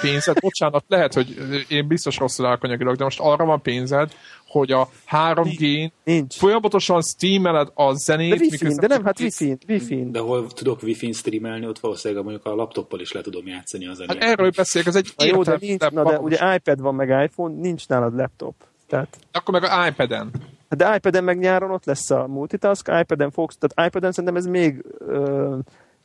pénzed, 0.00 0.40
bocsánat, 0.40 0.84
lehet, 0.88 1.14
hogy 1.14 1.36
én 1.68 1.86
biztos 1.86 2.16
rosszul 2.16 2.46
elkanyagilak, 2.46 2.96
de 2.96 3.04
most 3.04 3.20
arra 3.20 3.44
van 3.44 3.62
pénzed, 3.62 4.12
hogy 4.48 4.72
a 4.72 4.88
3G-n 5.10 5.92
Nincs. 6.04 6.34
folyamatosan 6.34 7.02
streameled 7.02 7.68
a 7.74 7.94
zenét. 7.94 8.30
De 8.30 8.36
wifi 8.40 8.74
de 8.74 8.86
nem, 8.86 9.04
hát 9.04 9.20
wifi 9.20 9.58
wifi 9.68 10.10
De 10.10 10.18
hol 10.18 10.46
tudok 10.46 10.82
wifi-n 10.82 11.12
streamelni, 11.12 11.66
ott 11.66 11.78
valószínűleg 11.78 12.24
mondjuk 12.24 12.46
a 12.46 12.54
laptoppal 12.54 13.00
is 13.00 13.12
le 13.12 13.20
tudom 13.20 13.46
játszani 13.46 13.86
a 13.86 13.94
zenét. 13.94 14.22
Hát 14.22 14.30
erről 14.30 14.50
beszélek, 14.50 14.88
ez 14.88 14.96
egy 14.96 15.12
na 15.16 15.24
jó, 15.24 15.42
de 15.42 15.56
nincs, 15.60 15.90
na 15.90 16.04
de 16.04 16.18
ugye 16.18 16.54
iPad 16.54 16.80
van 16.80 16.94
meg 16.94 17.08
iPhone, 17.08 17.54
nincs 17.60 17.88
nálad 17.88 18.14
laptop. 18.14 18.54
Tehát... 18.86 19.18
Akkor 19.32 19.60
meg 19.60 19.70
a 19.70 19.86
iPad-en. 19.86 20.30
De 20.68 20.94
iPad-en 20.96 21.24
meg 21.24 21.38
nyáron 21.38 21.70
ott 21.70 21.84
lesz 21.84 22.10
a 22.10 22.26
multitask, 22.26 22.90
iPad-en 23.00 23.30
fogsz, 23.30 23.56
tehát 23.58 23.88
iPad-en 23.88 24.12
szerintem 24.12 24.36
ez 24.36 24.46
még 24.46 24.84
ö, 24.98 25.56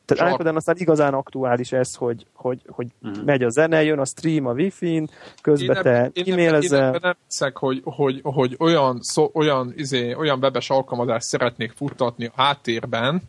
tehát 0.04 0.24
Csak. 0.24 0.32
iPad-en 0.32 0.56
aztán 0.56 0.76
igazán 0.78 1.14
aktuális 1.14 1.72
ez, 1.72 1.94
hogy, 1.94 2.26
hogy, 2.34 2.62
hogy 2.66 2.86
uh-huh. 3.02 3.24
megy 3.24 3.42
a 3.42 3.48
zene, 3.48 3.82
jön 3.82 3.98
a 3.98 4.04
stream 4.04 4.46
a 4.46 4.52
Wi-Fi-n, 4.52 5.08
közben 5.42 5.76
én 5.76 5.82
te 5.82 6.10
e-mailezel. 6.30 6.94
Én 6.94 6.98
nem 7.02 7.16
hiszek, 7.28 7.56
hogy, 7.56 7.80
hogy, 7.84 8.20
hogy 8.22 8.56
olyan, 8.58 8.98
szó, 9.00 9.30
olyan, 9.34 9.72
izé, 9.76 10.14
olyan 10.14 10.38
webes 10.38 10.70
alkalmazást 10.70 11.26
szeretnék 11.26 11.72
futtatni 11.72 12.26
a 12.26 12.42
háttérben, 12.42 13.22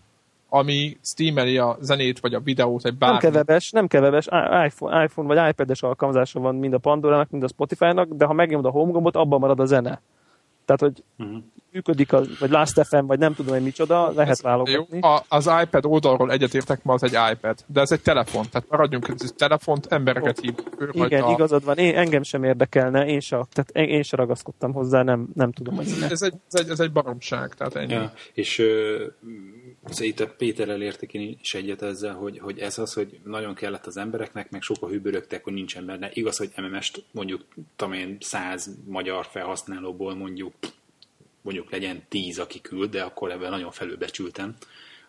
ami 0.50 0.98
streameli 1.04 1.58
a 1.58 1.78
zenét 1.80 2.20
vagy 2.20 2.34
a 2.34 2.40
videót, 2.40 2.86
egy 2.86 2.98
bármi. 2.98 3.18
Nem 3.22 3.32
keveves, 3.32 3.72
nem 3.72 3.88
keveves, 3.88 4.26
iPhone, 4.66 5.04
iPhone 5.04 5.28
vagy 5.28 5.50
iPad-es 5.50 5.82
alkalmazása 5.82 6.40
van 6.40 6.56
mind 6.56 6.74
a 6.74 6.78
Pandora-nak, 6.78 7.30
mind 7.30 7.44
a 7.44 7.48
Spotify-nak, 7.48 8.10
de 8.10 8.26
ha 8.26 8.34
megnyomod 8.34 8.66
a 8.66 8.70
home 8.70 8.92
gombot, 8.92 9.16
abban 9.16 9.40
marad 9.40 9.60
a 9.60 9.66
zene. 9.66 10.02
Tehát, 10.66 10.82
hogy 10.82 11.04
uh-huh. 11.18 11.44
működik, 11.72 12.14
a, 12.14 12.22
vagy 12.40 12.50
Last 12.50 12.88
FM, 12.88 13.06
vagy 13.06 13.20
nem 13.20 13.34
tudom, 13.34 13.54
hogy 13.54 13.64
micsoda, 13.64 14.12
lehet 14.12 14.32
ez 14.32 14.42
válogatni. 14.42 15.00
Jó, 15.02 15.10
a, 15.10 15.24
az 15.28 15.50
iPad 15.64 15.86
oldalról 15.86 16.32
egyetértek, 16.32 16.84
ma 16.84 16.94
az 16.94 17.04
egy 17.04 17.18
iPad, 17.32 17.60
de 17.68 17.82
ez 17.82 17.92
egy 17.92 18.02
telefon, 18.02 18.46
tehát 18.52 18.70
maradjunk, 18.70 19.08
ez 19.08 19.22
egy 19.24 19.36
telefont, 19.36 19.86
embereket 19.86 20.40
hív. 20.40 20.54
Igen, 20.92 21.24
a... 21.24 21.32
igazad 21.32 21.64
van, 21.64 21.78
én, 21.78 21.96
engem 21.96 22.24
sem 22.24 22.44
érdekelne, 22.44 23.06
én 23.06 23.20
se, 23.20 23.46
tehát 23.52 23.70
én, 23.72 23.96
én 23.96 24.04
se 24.04 24.16
ragaszkodtam 24.16 24.74
hozzá, 24.74 25.04
nem, 25.04 25.28
nem 25.34 25.52
tudom, 25.52 25.76
hogy 25.76 25.86
ez, 26.10 26.22
egy, 26.22 26.34
ez, 26.52 26.60
egy, 26.60 26.70
ez 26.70 26.80
egy 26.80 26.92
baromság, 26.92 27.54
tehát 27.54 27.76
ennyi. 27.76 27.94
Ja, 27.94 28.14
és 28.34 28.60
ö, 28.60 29.06
itt 30.00 30.20
a 30.20 30.28
Péterrel 30.38 30.82
értek 30.82 31.14
én 31.14 31.38
is 31.42 31.54
egyet 31.54 31.82
ezzel, 31.82 32.14
hogy, 32.14 32.40
hogy 32.40 32.60
ez 32.60 32.78
az, 32.78 32.94
hogy 32.94 33.20
nagyon 33.24 33.54
kellett 33.54 33.86
az 33.86 33.98
embereknek, 33.98 34.52
meg 34.52 34.62
sokkal 34.62 34.90
hűbörögtek, 34.90 35.44
hogy 35.44 35.54
nincsen 35.54 35.86
benne. 35.86 36.10
Igaz, 36.14 36.38
hogy 36.38 36.52
MMS-t 36.56 37.04
mondjuk, 37.12 37.46
tudom 37.76 37.94
én, 37.94 38.18
száz 38.20 38.70
magyar 38.86 39.26
felhasználóból 39.26 40.16
mondjuk 40.16 40.53
mondjuk 41.44 41.72
legyen 41.72 42.04
tíz, 42.10 42.40
aki 42.40 42.62
küld, 42.62 42.90
de 42.90 43.02
akkor 43.02 43.32
ebben 43.32 43.50
nagyon 43.50 43.72
felülbecsültem 43.72 44.56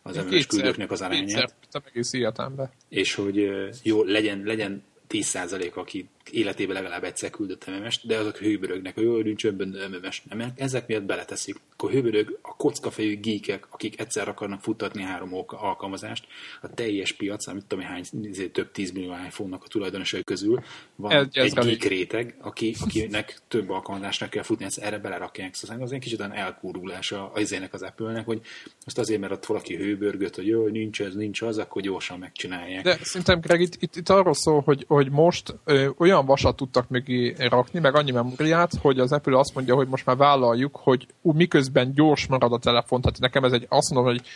az 0.02 0.16
MMS 0.16 0.46
küldőknek 0.46 0.90
az 0.90 1.02
arányát. 1.02 1.54
Kétszer, 1.60 1.82
egész 1.86 2.12
életembe. 2.12 2.70
És 2.88 3.14
hogy 3.14 3.50
jó, 3.82 4.02
legyen, 4.02 4.42
legyen 4.44 4.82
10% 5.08 5.72
aki 5.74 6.08
életében 6.30 6.74
legalább 6.74 7.04
egyszer 7.04 7.30
küldött 7.30 7.66
MMS-t, 7.66 8.06
de 8.06 8.18
azok 8.18 8.36
hőbörögnek, 8.36 8.94
hogy 8.94 9.24
nincs 9.24 9.44
önben 9.44 9.90
MMS. 9.90 10.22
Nem, 10.28 10.52
ezek 10.56 10.86
miatt 10.86 11.02
beleteszik. 11.02 11.56
Akkor 11.72 11.90
hőbörög 11.90 12.38
a 12.42 12.56
kockafejű 12.56 13.20
geekek, 13.20 13.66
akik 13.70 14.00
egyszer 14.00 14.28
akarnak 14.28 14.60
futtatni 14.60 15.02
három 15.02 15.44
alkalmazást, 15.46 16.26
a 16.62 16.74
teljes 16.74 17.12
piac, 17.12 17.46
amit 17.46 17.64
tudom, 17.66 17.84
hány 17.84 18.04
több 18.52 18.70
10 18.70 18.90
millió 18.90 19.12
iPhone-nak 19.26 19.62
a 19.64 19.68
tulajdonosai 19.68 20.22
közül 20.24 20.62
van 20.96 21.12
ez, 21.12 21.26
egy 21.32 21.36
ez 21.36 21.52
geek 21.52 21.82
réteg, 21.82 22.36
aki, 22.40 22.74
akinek 22.80 23.38
több 23.48 23.70
alkalmazásnak 23.70 24.30
kell 24.30 24.42
futni, 24.42 24.64
ezt 24.64 24.78
erre 24.78 24.98
belerakják. 24.98 25.54
Szóval 25.54 25.82
az 25.82 25.92
egy 25.92 26.00
kicsit 26.00 26.20
olyan 26.20 26.32
elkúrulása 26.32 27.30
az 27.32 27.40
izének 27.40 27.74
az 27.74 27.82
Apple-nek, 27.82 28.24
hogy 28.24 28.40
most 28.84 28.98
azért, 28.98 29.20
mert 29.20 29.32
ott 29.32 29.46
valaki 29.46 29.76
hőbörgött, 29.76 30.34
hogy 30.34 30.46
jó, 30.46 30.66
nincs 30.66 31.00
ez, 31.00 31.14
nincs 31.14 31.42
az, 31.42 31.58
akkor 31.58 31.82
gyorsan 31.82 32.18
megcsinálják. 32.18 32.84
De 32.84 32.98
szerintem, 33.02 33.40
Greg, 33.40 33.60
itt, 33.60 33.74
itt, 33.82 33.96
itt 33.96 34.08
arról 34.08 34.34
szól, 34.34 34.60
hogy, 34.60 34.84
hogy 34.88 35.10
most 35.10 35.54
ö, 35.64 35.90
olyan 35.98 36.13
olyan 36.14 36.26
vasat 36.26 36.56
tudtak 36.56 36.88
még 36.88 37.36
rakni, 37.38 37.80
meg 37.80 37.96
annyi 37.96 38.10
memóriát, 38.10 38.72
hogy 38.80 38.98
az 38.98 39.12
Apple 39.12 39.38
azt 39.38 39.54
mondja, 39.54 39.74
hogy 39.74 39.88
most 39.88 40.06
már 40.06 40.16
vállaljuk, 40.16 40.76
hogy 40.82 41.06
miközben 41.22 41.92
gyors 41.92 42.26
marad 42.26 42.52
a 42.52 42.58
telefon, 42.58 43.00
tehát 43.00 43.18
nekem 43.18 43.44
ez 43.44 43.52
egy, 43.52 43.66
azt 43.68 43.90
mondom, 43.90 44.12
hogy, 44.12 44.26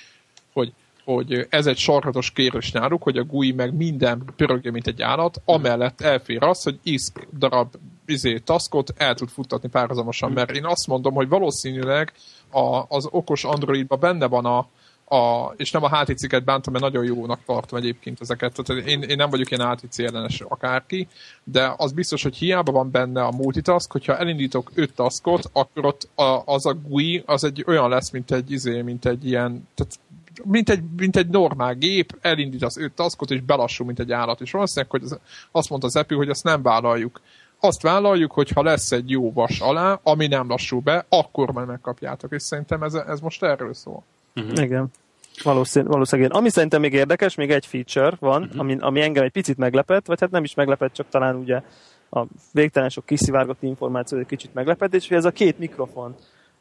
hogy 0.52 0.72
hogy 1.04 1.46
ez 1.50 1.66
egy 1.66 1.76
sarkatos 1.76 2.30
kérés 2.30 2.72
náluk, 2.72 3.02
hogy 3.02 3.16
a 3.16 3.24
GUI 3.24 3.52
meg 3.52 3.74
minden 3.74 4.22
pörögje, 4.36 4.70
mint 4.70 4.86
egy 4.86 5.02
állat, 5.02 5.40
amellett 5.44 6.00
elfér 6.00 6.42
az, 6.42 6.62
hogy 6.62 6.78
isk 6.82 7.28
darab 7.38 7.74
izé, 8.06 8.38
taskot 8.38 8.92
el 8.96 9.14
tud 9.14 9.28
futtatni 9.28 9.68
párhuzamosan, 9.68 10.32
mert 10.32 10.50
én 10.50 10.64
azt 10.64 10.86
mondom, 10.86 11.14
hogy 11.14 11.28
valószínűleg 11.28 12.12
a, 12.50 12.84
az 12.88 13.08
okos 13.10 13.44
Androidban 13.44 14.00
benne 14.00 14.26
van 14.26 14.44
a, 14.44 14.68
a, 15.08 15.54
és 15.56 15.70
nem 15.70 15.82
a 15.82 15.98
HTC-ket 15.98 16.44
bántam, 16.44 16.72
mert 16.72 16.84
nagyon 16.84 17.04
jónak 17.04 17.40
tartom 17.46 17.78
egyébként 17.78 18.20
ezeket. 18.20 18.62
Tehát 18.62 18.86
én, 18.86 19.02
én 19.02 19.16
nem 19.16 19.30
vagyok 19.30 19.50
ilyen 19.50 19.70
HTC 19.70 19.98
ellenes 19.98 20.40
akárki, 20.40 21.08
de 21.44 21.74
az 21.76 21.92
biztos, 21.92 22.22
hogy 22.22 22.36
hiába 22.36 22.72
van 22.72 22.90
benne 22.90 23.24
a 23.24 23.30
multitask, 23.30 23.92
hogyha 23.92 24.18
elindítok 24.18 24.70
öt 24.74 24.94
taskot, 24.94 25.50
akkor 25.52 25.84
ott 25.84 26.08
a, 26.14 26.42
az 26.44 26.66
a 26.66 26.74
GUI 26.74 27.22
az 27.26 27.44
egy 27.44 27.64
olyan 27.66 27.88
lesz, 27.88 28.10
mint 28.10 28.30
egy 28.30 28.50
izé, 28.50 28.82
mint 28.82 29.06
egy 29.06 29.26
ilyen, 29.26 29.68
tehát 29.74 29.98
mint 30.44 30.70
egy, 30.70 30.82
mint 30.96 31.16
egy 31.16 31.28
normál 31.28 31.74
gép, 31.74 32.18
elindít 32.20 32.62
az 32.62 32.78
öt 32.78 32.92
taskot, 32.92 33.30
és 33.30 33.40
belassul, 33.40 33.86
mint 33.86 33.98
egy 33.98 34.12
állat. 34.12 34.40
És 34.40 34.50
valószínűleg, 34.50 34.90
hogy 34.90 35.02
az, 35.02 35.18
azt 35.50 35.68
mondta 35.68 35.86
az 35.86 35.96
Apple, 35.96 36.16
hogy 36.16 36.28
ezt 36.28 36.44
nem 36.44 36.62
vállaljuk. 36.62 37.20
Azt 37.60 37.82
vállaljuk, 37.82 38.32
hogy 38.32 38.50
ha 38.50 38.62
lesz 38.62 38.92
egy 38.92 39.10
jó 39.10 39.32
vas 39.32 39.60
alá, 39.60 40.00
ami 40.02 40.26
nem 40.26 40.48
lassul 40.48 40.80
be, 40.80 41.06
akkor 41.08 41.52
majd 41.52 41.66
megkapjátok. 41.66 42.32
És 42.32 42.42
szerintem 42.42 42.82
ez, 42.82 42.94
ez 42.94 43.20
most 43.20 43.42
erről 43.42 43.74
szól. 43.74 44.04
Uh-huh. 44.38 44.62
Igen. 44.62 44.88
Valószínű, 45.42 45.86
valószínűleg. 45.86 46.32
Ami 46.34 46.50
szerintem 46.50 46.80
még 46.80 46.92
érdekes, 46.92 47.34
még 47.34 47.50
egy 47.50 47.66
feature 47.66 48.16
van, 48.20 48.42
uh-huh. 48.42 48.60
ami, 48.60 48.76
ami 48.80 49.00
engem 49.00 49.24
egy 49.24 49.30
picit 49.30 49.56
meglepett, 49.56 50.06
vagy 50.06 50.20
hát 50.20 50.30
nem 50.30 50.44
is 50.44 50.54
meglepett, 50.54 50.92
csak 50.92 51.08
talán 51.08 51.36
ugye 51.36 51.62
a 52.10 52.24
végtelen 52.52 52.88
sok 52.88 53.06
kiszivárgott 53.06 53.62
információ 53.62 54.18
egy 54.18 54.26
kicsit 54.26 54.54
meglepett, 54.54 54.94
és 54.94 55.08
hogy 55.08 55.16
ez 55.16 55.24
a 55.24 55.30
két 55.30 55.58
mikrofon, 55.58 56.14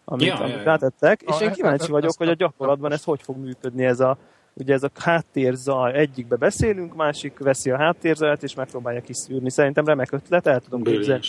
amit, 0.05 0.27
ja, 0.27 0.35
amit 0.35 0.55
ja, 0.55 0.63
rátettek, 0.63 1.23
ja. 1.25 1.35
és 1.35 1.41
én 1.41 1.51
kíváncsi 1.51 1.91
vagyok, 1.91 2.13
hogy 2.17 2.29
a 2.29 2.33
gyakorlatban 2.33 2.91
ez 2.91 3.03
hogy 3.03 3.21
fog 3.21 3.37
működni, 3.37 3.85
ez 3.85 3.99
a 3.99 4.17
ugye 4.53 4.73
ez 4.73 4.83
a 4.83 4.89
háttérzaj, 4.95 5.93
egyikbe 5.93 6.35
beszélünk, 6.35 6.95
másik 6.95 7.37
veszi 7.37 7.69
a 7.69 7.77
háttérzajat, 7.77 8.43
és 8.43 8.55
megpróbálja 8.55 9.01
kiszűrni. 9.01 9.49
Szerintem 9.51 9.85
remek 9.85 10.11
ötlet, 10.11 10.47
el 10.47 10.59
tudom 10.59 10.83
képzelni 10.83 11.21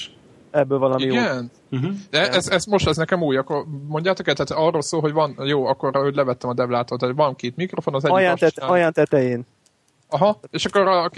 ebből 0.58 0.78
valami 0.78 1.02
Igen? 1.02 1.50
jó. 1.68 1.78
Uh-huh. 1.78 1.96
De 2.10 2.30
ez, 2.30 2.48
ez, 2.48 2.64
most 2.64 2.88
ez 2.88 2.96
nekem 2.96 3.22
új, 3.22 3.36
akkor 3.36 3.64
mondjátok 3.88 4.28
el, 4.28 4.34
tehát 4.34 4.64
arról 4.64 4.82
szól, 4.82 5.00
hogy 5.00 5.12
van, 5.12 5.34
jó, 5.44 5.66
akkor 5.66 5.96
hogy 5.96 6.14
levettem 6.14 6.50
a 6.50 6.54
devlától, 6.54 6.98
tehát 6.98 7.14
van 7.16 7.34
két 7.34 7.56
mikrofon, 7.56 7.94
az 7.94 8.04
egyik 8.04 8.16
Aján, 8.16 8.36
tete, 8.36 8.66
aján 8.66 8.92
tetején. 8.92 9.46
Aha, 10.10 10.40
és 10.50 10.64
akkor 10.64 11.10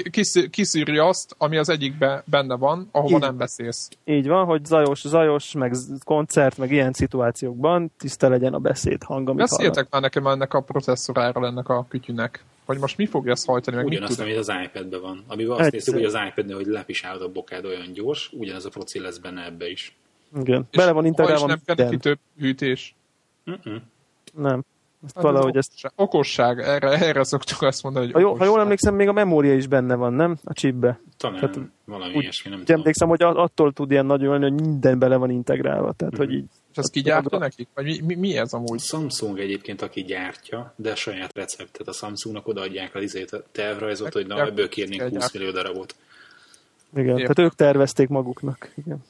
kiszűri 0.51 0.99
azt, 0.99 1.35
ami 1.39 1.57
az 1.57 1.69
egyikben 1.69 2.23
benne 2.25 2.57
van, 2.57 2.89
ahova 2.93 3.15
Így. 3.15 3.21
nem 3.21 3.37
beszélsz. 3.37 3.89
Így 4.05 4.29
van, 4.29 4.45
hogy 4.45 4.65
zajos, 4.65 5.01
zajos, 5.01 5.53
meg 5.53 5.75
koncert, 6.05 6.59
meg 6.59 6.73
ilyen 6.73 6.93
szituációkban 6.93 7.93
tiszta 7.99 8.29
legyen 8.29 8.55
a 8.55 8.59
beszéd 8.59 9.03
hang, 9.03 9.29
amit 9.29 9.41
Beszéltek 9.41 9.87
már 9.91 10.03
nekem 10.03 10.27
ennek 10.27 10.55
a 10.55 10.61
processzoráról 10.61 11.47
ennek 11.47 11.69
a 11.69 11.87
kütyűnek. 11.89 12.45
Hogy 12.71 12.81
most 12.81 12.97
mi 12.97 13.07
fogja 13.07 13.33
ezt 13.33 13.47
hajtani, 13.47 13.77
meg 13.77 13.87
Ugyanazt, 13.87 14.19
mit 14.19 14.27
amit 14.27 14.37
az 14.37 14.53
iPad-ben 14.65 15.01
van. 15.01 15.25
Amivel 15.27 15.57
azt 15.57 15.71
néztük, 15.71 15.95
hogy 15.95 16.05
az 16.05 16.19
iPad-nél, 16.29 16.57
hogy 16.57 16.67
lepisálod 16.67 17.23
a 17.23 17.29
bokád 17.29 17.65
olyan 17.65 17.93
gyors, 17.93 18.31
ugyanez 18.33 18.65
a 18.65 18.69
proci 18.69 19.01
lesz 19.01 19.19
benne 19.19 19.45
ebbe 19.45 19.71
is. 19.71 19.97
Igen. 20.41 20.67
És 20.71 20.77
Bele 20.77 20.93
van 20.93 21.05
integrálva 21.05 21.47
nem 21.47 21.61
kell 21.65 21.75
neki 21.77 21.97
több 21.97 22.19
hűtés. 22.39 22.95
Uh-uh. 23.47 23.75
Nem. 24.33 24.65
Ezt 25.05 25.15
hát 25.15 25.23
valahogy 25.23 25.57
ez 25.57 25.69
ezt... 25.75 25.93
Okosság, 25.97 26.59
erre, 26.59 26.89
erre 26.89 27.25
szoktuk 27.25 27.63
azt 27.63 27.83
mondani, 27.83 28.05
hogy 28.05 28.15
ha, 28.15 28.21
jó, 28.21 28.35
ha 28.35 28.45
jól 28.45 28.61
emlékszem, 28.61 28.95
még 28.95 29.09
a 29.09 29.13
memória 29.13 29.55
is 29.55 29.67
benne 29.67 29.95
van, 29.95 30.13
nem? 30.13 30.39
A 30.45 30.53
chipbe. 30.53 31.01
Talán 31.17 31.41
tehát, 31.41 31.59
valami 31.85 32.15
úgy, 32.15 32.23
ilyesmi, 32.23 32.51
nem 32.51 32.59
tudom. 32.59 32.81
Emlékszem, 32.81 33.09
hogy 33.09 33.23
attól 33.23 33.73
tud 33.73 33.91
ilyen 33.91 34.07
nagyon 34.07 34.41
hogy 34.41 34.53
minden 34.53 34.99
bele 34.99 35.17
van 35.17 35.31
integrálva. 35.31 35.93
Tehát, 35.93 36.15
mm-hmm. 36.15 36.27
hogy 36.27 36.35
így 36.35 36.49
És 36.71 36.77
ezt 36.77 36.91
kigyártja 36.91 37.39
nekik? 37.39 37.69
Vagy 37.75 37.85
mi, 37.85 38.01
mi, 38.01 38.15
mi 38.15 38.37
ez 38.37 38.53
A 38.53 38.57
amúgy? 38.57 38.81
Samsung 38.81 39.39
egyébként, 39.39 39.83
aki 39.83 40.03
gyártja, 40.03 40.75
de 40.77 40.91
a 40.91 40.95
saját 40.95 41.31
receptet 41.35 41.89
a 41.89 41.93
Samsungnak 41.93 42.49
odaadják 42.49 42.95
az 42.95 43.03
izét 43.03 43.33
a 43.33 43.45
tervrajzot, 43.53 44.13
hogy 44.13 44.27
na, 44.27 44.41
ebből 44.47 44.69
kérnénk 44.69 45.01
kell 45.01 45.11
20 45.11 45.33
millió 45.33 45.51
darabot. 45.51 45.95
Igen, 46.93 47.19
Értem. 47.19 47.35
tehát 47.35 47.39
ők 47.39 47.55
tervezték 47.55 48.09
maguknak. 48.09 48.73
Igen. 48.77 49.05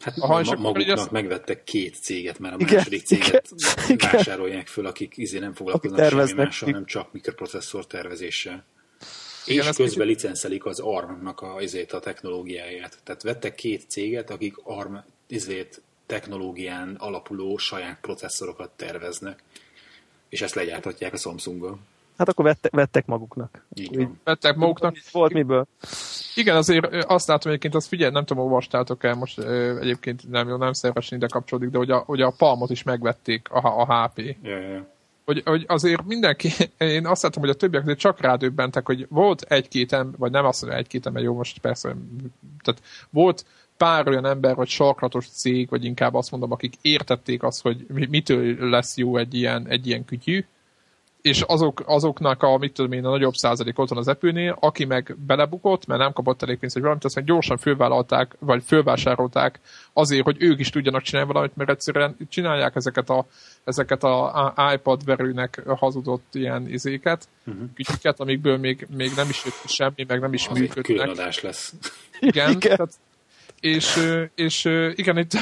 Hát 0.00 0.18
Aha, 0.18 0.42
ma- 0.42 0.56
maguknak 0.56 0.98
azt- 0.98 1.10
megvettek 1.10 1.64
két 1.64 1.96
céget, 2.02 2.38
mert 2.38 2.54
a 2.54 2.58
Igen, 2.60 2.74
második 2.74 3.02
céget 3.04 3.48
igen. 3.88 4.10
vásárolják 4.12 4.66
föl, 4.66 4.86
akik 4.86 5.16
izé 5.16 5.38
nem 5.38 5.52
foglalkoznak 5.52 6.08
semmi 6.08 6.32
mással, 6.32 6.70
nem 6.70 6.84
csak 6.84 7.12
mikroprocesszor 7.12 7.86
tervezéssel. 7.86 8.64
Igen, 9.46 9.66
és 9.66 9.76
közben 9.76 10.06
licenszelik 10.06 10.64
az 10.64 10.78
ARM-nak 10.80 11.40
a, 11.40 11.60
izét, 11.60 11.92
a 11.92 12.00
technológiáját. 12.00 12.98
Tehát 13.04 13.22
vettek 13.22 13.54
két 13.54 13.84
céget, 13.88 14.30
akik 14.30 14.54
ARM 14.62 14.94
izét, 15.26 15.82
technológián 16.06 16.96
alapuló 16.98 17.56
saját 17.56 17.98
processzorokat 18.00 18.70
terveznek. 18.76 19.42
És 20.28 20.42
ezt 20.42 20.54
legyártatják 20.54 21.12
a 21.12 21.16
Samsunggal. 21.16 21.78
Hát 22.18 22.28
akkor 22.28 22.44
vette, 22.44 22.68
vettek 22.72 23.06
maguknak. 23.06 23.64
Így 23.74 23.96
van. 23.96 24.20
Vettek 24.24 24.56
maguknak. 24.56 24.96
Volt 25.12 25.32
miből. 25.32 25.66
Igen, 26.34 26.56
azért 26.56 27.04
azt 27.04 27.28
látom 27.28 27.50
egyébként, 27.50 27.74
azt 27.74 27.88
figyelj, 27.88 28.12
nem 28.12 28.24
tudom, 28.24 28.44
olvastátok 28.44 29.04
el, 29.04 29.14
most 29.14 29.38
egyébként 29.80 30.30
nem 30.30 30.48
jó, 30.48 30.56
nem 30.56 30.72
szervesen 30.72 31.18
ide 31.18 31.26
kapcsolódik, 31.26 31.70
de 31.70 31.78
hogy 31.78 31.90
a, 31.90 31.96
hogy 31.96 32.20
a 32.20 32.34
Palmot 32.36 32.70
is 32.70 32.82
megvették 32.82 33.50
a, 33.50 33.80
a 33.80 34.04
HP. 34.04 34.18
Ja, 34.42 34.58
ja. 34.58 34.86
hogy, 35.24 35.42
hogy 35.44 35.64
azért 35.68 36.04
mindenki, 36.04 36.50
én 36.78 37.06
azt 37.06 37.22
látom, 37.22 37.42
hogy 37.42 37.52
a 37.52 37.56
többiek 37.56 37.82
azért 37.82 37.98
csak 37.98 38.20
rádöbbentek, 38.20 38.86
hogy 38.86 39.06
volt 39.08 39.42
egy-két 39.42 39.92
ember, 39.92 40.18
vagy 40.18 40.30
nem 40.30 40.44
azt 40.44 40.60
mondja 40.62 40.78
egy-két 40.78 41.06
ember, 41.06 41.22
jó, 41.22 41.34
most 41.34 41.58
persze, 41.58 41.96
tehát 42.62 42.82
volt 43.10 43.44
pár 43.82 44.08
olyan 44.08 44.26
ember, 44.26 44.54
vagy 44.54 44.68
sarkatos 44.68 45.28
cég, 45.28 45.68
vagy 45.68 45.84
inkább 45.84 46.14
azt 46.14 46.30
mondom, 46.30 46.52
akik 46.52 46.74
értették 46.80 47.42
azt, 47.42 47.62
hogy 47.62 47.86
mi- 47.88 48.06
mitől 48.10 48.68
lesz 48.68 48.96
jó 48.96 49.16
egy 49.16 49.34
ilyen, 49.34 49.66
egy 49.68 49.86
ilyen 49.86 50.04
kütyű, 50.04 50.44
és 51.22 51.40
azok, 51.40 51.82
azoknak 51.86 52.42
a, 52.42 52.58
mit 52.58 52.72
tudom 52.72 52.92
én, 52.92 53.04
a 53.04 53.10
nagyobb 53.10 53.34
százalék 53.34 53.78
ott 53.78 53.88
van 53.88 53.98
az 53.98 54.08
epőnél, 54.08 54.56
aki 54.60 54.84
meg 54.84 55.16
belebukott, 55.26 55.86
mert 55.86 56.00
nem 56.00 56.12
kapott 56.12 56.42
elég 56.42 56.58
pénzt, 56.58 56.74
vagy 56.74 56.82
valamit, 56.82 57.04
azt 57.04 57.14
meg 57.14 57.24
gyorsan 57.24 57.56
fölvállalták, 57.56 58.36
vagy 58.38 58.62
fölvásárolták 58.66 59.60
azért, 59.92 60.24
hogy 60.24 60.36
ők 60.38 60.58
is 60.58 60.70
tudjanak 60.70 61.02
csinálni 61.02 61.32
valamit, 61.32 61.56
mert 61.56 61.70
egyszerűen 61.70 62.16
csinálják 62.28 62.76
ezeket 62.76 63.10
a, 63.10 63.26
ezeket 63.64 64.02
a 64.02 64.54
iPad 64.74 65.04
verőnek 65.04 65.62
hazudott 65.66 66.34
ilyen 66.34 66.68
izéket, 66.68 67.28
uh-huh. 67.46 67.64
kütyüket, 67.74 68.20
amikből 68.20 68.56
még, 68.56 68.86
még 68.96 69.10
nem 69.16 69.28
is 69.28 69.44
jött 69.44 69.70
semmi, 69.70 70.04
meg 70.08 70.20
nem 70.20 70.32
is 70.32 70.48
Az 70.48 70.60
egy 70.60 70.68
külön 70.68 70.84
működnek. 70.86 71.08
adás 71.08 71.40
lesz. 71.40 71.74
Igen, 72.20 72.50
Igen. 72.50 72.76
Tehát, 72.76 72.94
és, 73.62 73.98
és 74.34 74.64
igen, 74.94 75.18
itt 75.18 75.32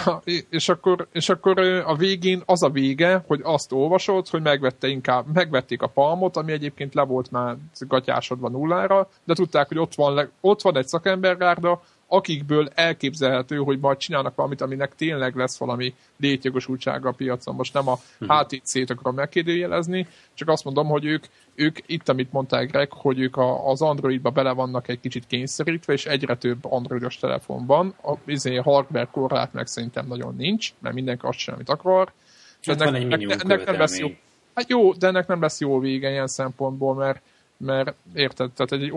és 0.50 0.68
akkor, 0.68 1.06
és 1.12 1.28
akkor 1.28 1.58
a 1.86 1.96
végén 1.96 2.42
az 2.46 2.62
a 2.62 2.70
vége, 2.70 3.24
hogy 3.26 3.40
azt 3.42 3.72
olvasod, 3.72 4.28
hogy 4.28 4.42
megvette 4.42 4.88
inkább, 4.88 5.24
megvették 5.32 5.82
a 5.82 5.86
palmot, 5.86 6.36
ami 6.36 6.52
egyébként 6.52 6.94
le 6.94 7.02
volt 7.02 7.30
már 7.30 7.56
gatyásodva 7.78 8.48
nullára, 8.48 9.08
de 9.24 9.34
tudták, 9.34 9.68
hogy 9.68 9.78
ott 9.78 9.94
van, 9.94 10.30
ott 10.40 10.62
van 10.62 10.76
egy 10.76 10.86
szakembergárda, 10.86 11.82
akikből 12.12 12.68
elképzelhető, 12.74 13.56
hogy 13.56 13.78
majd 13.78 13.96
csinálnak 13.96 14.34
valamit, 14.34 14.60
aminek 14.60 14.94
tényleg 14.94 15.36
lesz 15.36 15.58
valami 15.58 15.94
létjogosultsága 16.16 17.08
a 17.08 17.12
piacon. 17.12 17.54
Most 17.54 17.74
nem 17.74 17.88
a 17.88 17.98
HTC-t 18.18 18.90
akarom 18.90 19.14
megkérdőjelezni, 19.14 20.06
csak 20.34 20.48
azt 20.48 20.64
mondom, 20.64 20.86
hogy 20.86 21.04
ők, 21.04 21.24
ők 21.54 21.78
itt, 21.86 22.08
amit 22.08 22.32
mondták 22.32 22.70
Greg, 22.70 22.92
hogy 22.92 23.20
ők 23.20 23.36
a, 23.36 23.68
az 23.68 23.82
Androidba 23.82 24.30
bele 24.30 24.52
vannak 24.52 24.88
egy 24.88 25.00
kicsit 25.00 25.26
kényszerítve, 25.26 25.92
és 25.92 26.06
egyre 26.06 26.36
több 26.36 26.64
androidos 26.64 27.16
telefon 27.16 27.66
van. 27.66 27.94
A 28.02 28.14
izé, 28.26 28.56
hardware 28.56 29.08
korlát 29.10 29.52
meg 29.52 29.66
szerintem 29.66 30.06
nagyon 30.06 30.34
nincs, 30.36 30.72
mert 30.78 30.94
mindenki 30.94 31.26
azt 31.26 31.38
csinál, 31.38 31.56
amit 31.56 31.68
akar. 31.68 32.12
És 32.60 32.66
Hát 32.66 32.78
van 32.78 32.94
egy 32.94 33.06
minimum 33.06 33.36
nem 33.44 33.78
lesz 33.78 33.98
jó. 33.98 34.08
Hát 34.54 34.68
jó, 34.68 34.92
de 34.92 35.06
ennek 35.06 35.26
nem 35.26 35.40
lesz 35.40 35.60
jó 35.60 35.78
vége 35.78 36.10
ilyen 36.10 36.26
szempontból, 36.26 36.94
mert, 36.94 37.22
mert 37.56 37.94
érted, 38.14 38.50
tehát 38.50 38.84
egy 38.84 38.92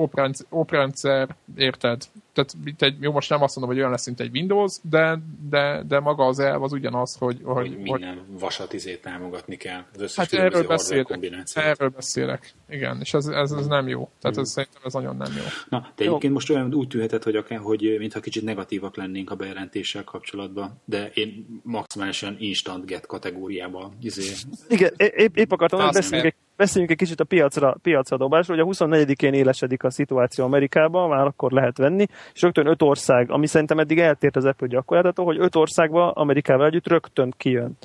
oprendszer 0.50 1.36
érted, 1.56 2.04
tehát 2.34 2.54
mint 2.64 2.82
egy, 2.82 2.96
jó, 3.00 3.12
most 3.12 3.30
nem 3.30 3.42
azt 3.42 3.56
mondom, 3.56 3.74
hogy 3.74 3.82
olyan 3.82 3.92
lesz, 3.94 4.06
mint 4.06 4.20
egy 4.20 4.30
Windows, 4.34 4.78
de, 4.82 5.20
de, 5.50 5.84
de 5.88 6.00
maga 6.00 6.26
az 6.26 6.40
elv 6.40 6.64
az 6.64 6.72
ugyanaz, 6.72 7.16
hogy, 7.16 7.40
Hogy 7.44 7.56
hogy, 7.56 7.68
hogy 7.68 7.78
minden 7.78 8.26
vasat 8.40 8.74
izét 8.74 9.02
támogatni 9.02 9.58
kell. 9.58 9.84
Az 9.94 10.02
összes 10.02 10.18
hát 10.18 10.34
erről 10.34 10.68
beszélek, 10.68 11.20
erről 11.54 11.90
beszélek, 11.90 12.54
igen, 12.70 12.98
és 13.00 13.14
ez, 13.14 13.26
ez, 13.26 13.52
ez 13.52 13.68
nem 13.68 13.88
jó, 13.88 14.10
tehát 14.22 14.38
ez 14.38 14.50
szerintem 14.50 14.82
ez 14.86 14.94
nagyon 14.94 15.16
nem 15.16 15.32
jó. 15.36 15.44
Na, 15.70 15.92
de 15.96 16.04
egyébként 16.06 16.34
most 16.34 16.50
olyan 16.50 16.74
úgy 16.74 16.88
tűhetett, 16.88 17.24
hogy, 17.24 17.36
akár, 17.36 17.60
hogy 17.60 17.96
mintha 18.00 18.20
kicsit 18.20 18.44
negatívak 18.44 18.98
lennénk 18.98 19.32
a 19.32 19.36
bejelentéssel 19.36 20.04
kapcsolatban, 20.04 20.82
de 20.86 21.12
én 21.14 21.62
maximálisan 21.64 22.36
instant 22.40 22.86
get 22.86 23.06
kategóriába 23.06 23.94
izé, 24.02 24.34
Igen, 24.68 24.94
épp, 24.98 25.38
épp 25.38 25.52
akartam, 25.52 25.80
hogy 25.80 25.94
beszéljünk 25.94 26.34
egy, 26.34 26.36
beszéljünk 26.56 26.92
egy 26.92 26.98
kicsit 26.98 27.20
a 27.20 27.24
piacra, 27.24 27.78
piacra 27.82 28.18
dobásról. 28.18 28.58
Ugye 28.58 28.86
a 28.86 28.88
24-én 28.88 29.34
élesedik 29.34 29.84
a 29.84 29.90
szituáció 29.90 30.46
Amerikában, 30.46 31.10
már 31.10 31.26
akkor 31.26 31.52
lehet 31.52 31.78
venni, 31.78 32.06
és 32.34 32.42
rögtön 32.42 32.68
öt 32.68 32.82
ország, 32.82 33.32
ami 33.32 33.48
szerintem 33.48 33.80
eddig 33.80 34.00
eltért 34.00 34.36
az 34.36 34.46
Apple 34.46 34.68
gyakorlatától, 34.68 35.26
hogy 35.26 35.38
öt 35.40 35.56
országba 35.56 36.12
Amerikával 36.12 36.66
együtt 36.66 36.88
rögtön 36.88 37.34
kijön. 37.38 37.78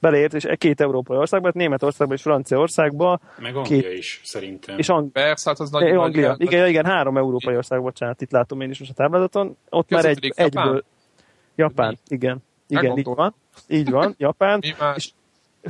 Beleért, 0.00 0.34
és 0.34 0.44
e 0.44 0.56
két 0.56 0.80
európai 0.80 1.16
országban, 1.16 1.50
hát 1.54 1.60
Németországban 1.60 2.16
és 2.16 2.22
Franciaországban, 2.22 3.20
meg 3.38 3.56
Anglia 3.56 3.80
Két- 3.80 3.98
is 3.98 4.20
szerintem. 4.24 4.78
és 4.78 4.88
Ang- 4.88 5.12
Persze, 5.12 5.50
hát 5.50 5.60
az 5.60 5.70
nagy 5.70 5.90
Anglia. 5.90 6.20
jel- 6.26 6.40
Igen, 6.40 6.68
igen, 6.68 6.84
három 6.84 7.16
európai 7.16 7.56
ország, 7.56 7.82
bocsánat, 7.82 8.20
itt 8.20 8.30
látom 8.30 8.60
én 8.60 8.70
is 8.70 8.78
most 8.78 8.90
a 8.90 8.94
táblázaton. 8.94 9.56
Ott 9.70 9.92
az 9.92 10.02
már 10.02 10.04
egy? 10.04 10.24
Japán? 10.24 10.46
egyből... 10.46 10.84
Japán, 11.54 11.88
Mi? 11.90 12.14
igen. 12.14 12.38
Igen, 12.68 12.98
így 12.98 13.04
van. 13.04 13.34
Így 13.68 13.90
van, 13.90 14.14
Japán. 14.18 14.60
És 14.94 15.10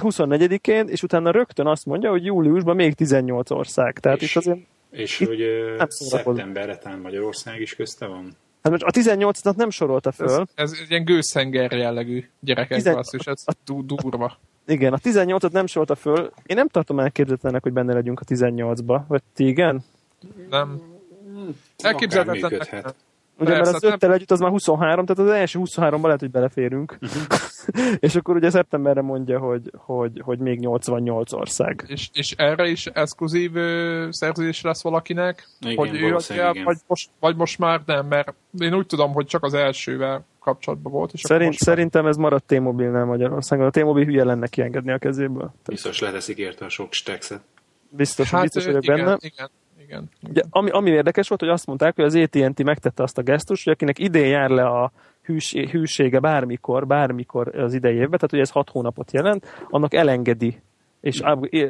24-én, 0.00 0.88
és 0.88 1.02
utána 1.02 1.30
rögtön 1.30 1.66
azt 1.66 1.86
mondja, 1.86 2.10
hogy 2.10 2.24
júliusban 2.24 2.76
még 2.76 2.94
18 2.94 3.50
ország. 3.50 3.98
Tehát 3.98 4.22
És- 4.22 4.30
itt 4.30 4.36
azért, 4.36 4.58
és 4.96 5.20
itt 5.20 5.28
hogy 5.28 5.74
nem 5.78 5.86
szeptemberre 5.88 6.76
talán 6.78 6.98
Magyarország 6.98 7.60
is 7.60 7.74
közte 7.74 8.06
van. 8.06 8.36
hát 8.62 8.72
most 8.72 8.84
a 8.84 8.90
18-at 8.90 9.54
nem 9.56 9.70
sorolta 9.70 10.08
Ez, 10.08 10.16
föl. 10.16 10.46
ez 10.54 10.72
egy 10.82 10.90
ilyen 10.90 11.04
gőzszenger 11.04 11.72
jellegű 11.72 12.24
gyerekek, 12.40 12.76
Tizen- 12.76 12.94
basszus, 12.94 13.26
ez 13.26 13.44
du- 13.64 13.86
durva. 13.86 14.38
Igen, 14.66 14.92
a 14.92 14.98
18-at 14.98 15.50
nem 15.50 15.66
sorolta 15.66 15.94
föl. 15.94 16.32
Én 16.46 16.56
nem 16.56 16.68
tartom 16.68 16.98
elképzelhetőnek, 17.00 17.62
hogy 17.62 17.72
benne 17.72 17.92
legyünk 17.92 18.20
a 18.20 18.24
18-ba. 18.24 19.04
Vagy 19.08 19.22
ti 19.34 19.46
igen? 19.46 19.84
Nem. 20.50 20.80
Akár 21.78 21.92
Elképzelhetetlen. 21.92 22.94
Ugye, 23.38 23.50
mert 23.50 23.62
Persze, 23.62 23.76
az 23.76 23.82
nem- 23.82 23.92
öttel 23.92 24.12
együtt 24.12 24.30
az 24.30 24.40
már 24.40 24.50
23, 24.50 25.04
tehát 25.06 25.30
az 25.32 25.38
első 25.38 25.60
23-ban 25.64 26.02
lehet, 26.02 26.20
hogy 26.20 26.30
beleférünk. 26.30 26.98
és 27.98 28.14
akkor 28.14 28.36
ugye 28.36 28.50
szeptemberre 28.50 29.00
mondja, 29.00 29.38
hogy, 29.38 29.70
hogy, 29.76 30.20
hogy 30.24 30.38
még 30.38 30.58
88 30.58 31.32
ország. 31.32 31.84
És, 31.86 32.08
és 32.12 32.34
erre 32.36 32.68
is 32.68 32.86
exkluzív 32.86 33.56
ö, 33.56 34.06
szerződés 34.10 34.60
lesz 34.62 34.82
valakinek? 34.82 35.48
Igen, 35.60 35.76
hogy 35.76 36.00
ő 36.00 36.14
adja, 36.14 36.50
igen. 36.50 36.64
vagy, 36.64 36.76
most, 36.86 37.10
vagy 37.20 37.36
most 37.36 37.58
már 37.58 37.80
nem, 37.86 38.06
mert 38.06 38.34
én 38.58 38.74
úgy 38.74 38.86
tudom, 38.86 39.12
hogy 39.12 39.26
csak 39.26 39.42
az 39.44 39.54
elsővel 39.54 40.24
kapcsolatban 40.40 40.92
volt. 40.92 41.12
És 41.12 41.20
Szerint, 41.20 41.50
most 41.50 41.64
már- 41.66 41.76
szerintem 41.76 42.06
ez 42.06 42.16
maradt 42.16 42.46
T-Mobilnál 42.46 43.04
Magyarországon. 43.04 43.66
A 43.66 43.70
T-Mobil 43.70 44.04
hülye 44.04 44.24
lenne 44.24 44.46
kiengedni 44.46 44.92
a 44.92 44.98
kezéből. 44.98 45.52
Biztos 45.66 46.00
leteszik 46.00 46.36
érte 46.38 46.64
a 46.64 46.68
sok 46.68 46.92
stexet. 46.92 47.40
biztos, 47.88 48.30
hát, 48.30 48.42
biztos 48.42 48.64
vagyok 48.64 48.82
igen, 48.84 48.96
benne. 48.96 49.16
Igen, 49.20 49.50
igen. 49.86 50.10
Ugye, 50.28 50.42
ami, 50.50 50.70
ami 50.70 50.90
érdekes 50.90 51.28
volt, 51.28 51.40
hogy 51.40 51.50
azt 51.50 51.66
mondták, 51.66 51.94
hogy 51.94 52.04
az 52.04 52.14
AT&T 52.14 52.62
megtette 52.62 53.02
azt 53.02 53.18
a 53.18 53.22
gesztus, 53.22 53.64
hogy 53.64 53.72
akinek 53.72 53.98
idén 53.98 54.26
jár 54.26 54.50
le 54.50 54.64
a 54.64 54.92
hűs, 55.22 55.52
hűsége 55.52 56.18
bármikor, 56.18 56.86
bármikor 56.86 57.56
az 57.58 57.74
idei 57.74 57.94
évben, 57.94 58.10
tehát 58.10 58.30
hogy 58.30 58.40
ez 58.40 58.50
hat 58.50 58.70
hónapot 58.70 59.12
jelent, 59.12 59.46
annak 59.70 59.94
elengedi, 59.94 60.60
és 61.00 61.22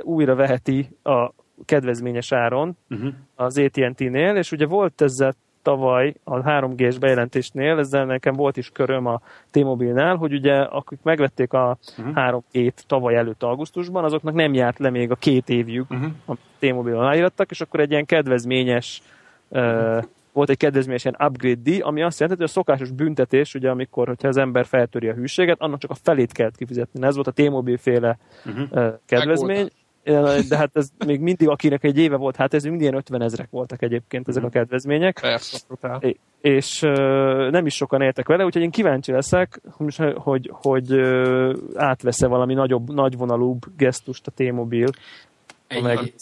újra 0.02 0.34
veheti 0.34 0.88
a 1.02 1.30
kedvezményes 1.64 2.32
áron 2.32 2.76
Uh-huh. 2.90 3.12
az 3.34 3.58
AT&T-nél, 3.58 4.36
és 4.36 4.52
ugye 4.52 4.66
volt 4.66 5.00
ezzel 5.00 5.34
tavaly 5.66 6.14
a 6.24 6.40
3G-s 6.42 6.98
bejelentésnél, 6.98 7.78
ezzel 7.78 8.04
nekem 8.04 8.34
volt 8.34 8.56
is 8.56 8.70
köröm 8.70 9.06
a 9.06 9.20
T-Mobilnál, 9.50 10.16
hogy 10.16 10.32
ugye 10.32 10.54
akik 10.60 10.98
megvették 11.02 11.52
a 11.52 11.76
Mhm. 11.96 12.08
3G-t 12.14 12.74
tavaly 12.86 13.16
előtt 13.16 13.42
augusztusban, 13.42 14.04
azoknak 14.04 14.34
nem 14.34 14.54
járt 14.54 14.78
le 14.78 14.90
még 14.90 15.10
a 15.10 15.14
két 15.14 15.48
évjük, 15.48 15.90
Uh-huh. 15.90 16.10
amit 16.26 16.40
T-Mobilon 16.58 17.00
aláírattak, 17.00 17.50
és 17.50 17.60
akkor 17.60 17.80
egy 17.80 17.90
ilyen 17.90 18.04
kedvezményes 18.06 19.02
uh, 19.48 20.02
volt 20.32 20.50
egy 20.50 20.56
kedvezményes 20.56 21.04
ilyen 21.04 21.16
upgrade 21.28 21.60
díj, 21.62 21.78
ami 21.80 22.02
azt 22.02 22.20
jelenti, 22.20 22.40
hogy 22.42 22.50
a 22.50 22.54
szokásos 22.54 22.90
büntetés, 22.90 23.54
ugye 23.54 23.70
amikor, 23.70 24.06
hogyha 24.06 24.28
az 24.28 24.36
ember 24.36 24.66
feltöri 24.66 25.08
a 25.08 25.12
hűséget, 25.14 25.60
annak 25.60 25.78
csak 25.78 25.90
a 25.90 25.94
felét 26.02 26.32
kellett 26.32 26.56
kifizetni. 26.56 27.06
Ez 27.06 27.14
volt 27.14 27.26
a 27.26 27.30
T-Mobil 27.30 27.76
féle 27.76 28.18
Uh-huh. 28.46 28.68
uh, 28.72 28.94
kedvezmény. 29.06 29.68
De 30.48 30.56
hát 30.56 30.76
ez 30.76 30.88
még 31.06 31.20
mindig, 31.20 31.48
akinek 31.48 31.84
egy 31.84 31.98
éve 31.98 32.16
volt, 32.16 32.36
hát 32.36 32.54
ez 32.54 32.62
mindig 32.62 32.80
ilyen 32.80 32.94
50 32.94 33.22
ezrek 33.22 33.50
voltak 33.50 33.82
egyébként 33.82 34.28
ezek 34.28 34.44
a 34.44 34.48
kedvezmények 34.48 35.20
Persze, 35.20 35.58
totál. 35.68 36.02
És 36.40 36.80
nem 37.50 37.66
is 37.66 37.74
sokan 37.74 38.02
éltek 38.02 38.26
vele, 38.26 38.44
úgyhogy 38.44 38.62
én 38.62 38.70
kíváncsi 38.70 39.12
leszek, 39.12 39.60
hogy, 39.70 39.96
hogy, 40.14 40.50
hogy 40.52 40.92
átvesz-e 41.74 42.26
valami 42.26 42.54
nagyobb, 42.54 42.92
nagyvonalúbb 42.92 43.62
gesztust 43.76 44.26
a 44.26 44.30
T-Mobil. 44.30 44.88
egy, 45.68 46.14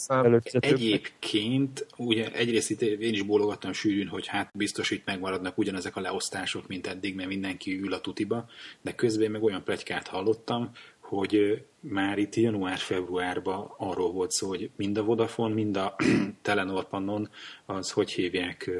egyébként, 0.59 1.87
ugye 1.97 2.31
egyrészt 2.31 2.69
itt 2.69 2.81
én 2.81 3.13
is 3.13 3.21
bólogattam 3.21 3.73
sűrűn, 3.73 4.07
hogy 4.07 4.27
hát 4.27 4.49
biztos 4.53 4.91
itt 4.91 5.05
megmaradnak 5.05 5.57
ugyanezek 5.57 5.95
a 5.95 6.01
leosztások, 6.01 6.67
mint 6.67 6.87
eddig, 6.87 7.15
mert 7.15 7.29
mindenki 7.29 7.79
ül 7.79 7.93
a 7.93 8.01
tutiba, 8.01 8.45
de 8.81 8.95
közben 8.95 9.31
meg 9.31 9.43
olyan 9.43 9.63
plegykát 9.63 10.07
hallottam, 10.07 10.71
hogy 10.99 11.63
már 11.89 12.17
itt 12.17 12.35
január-februárban 12.35 13.73
arról 13.77 14.11
volt 14.11 14.31
szó, 14.31 14.47
hogy 14.47 14.69
mind 14.75 14.97
a 14.97 15.03
Vodafone, 15.03 15.53
mind 15.53 15.77
a 15.77 15.95
Telenor 16.41 16.87
Pannon 16.87 17.29
az, 17.65 17.91
hogy 17.91 18.11
hívják, 18.11 18.71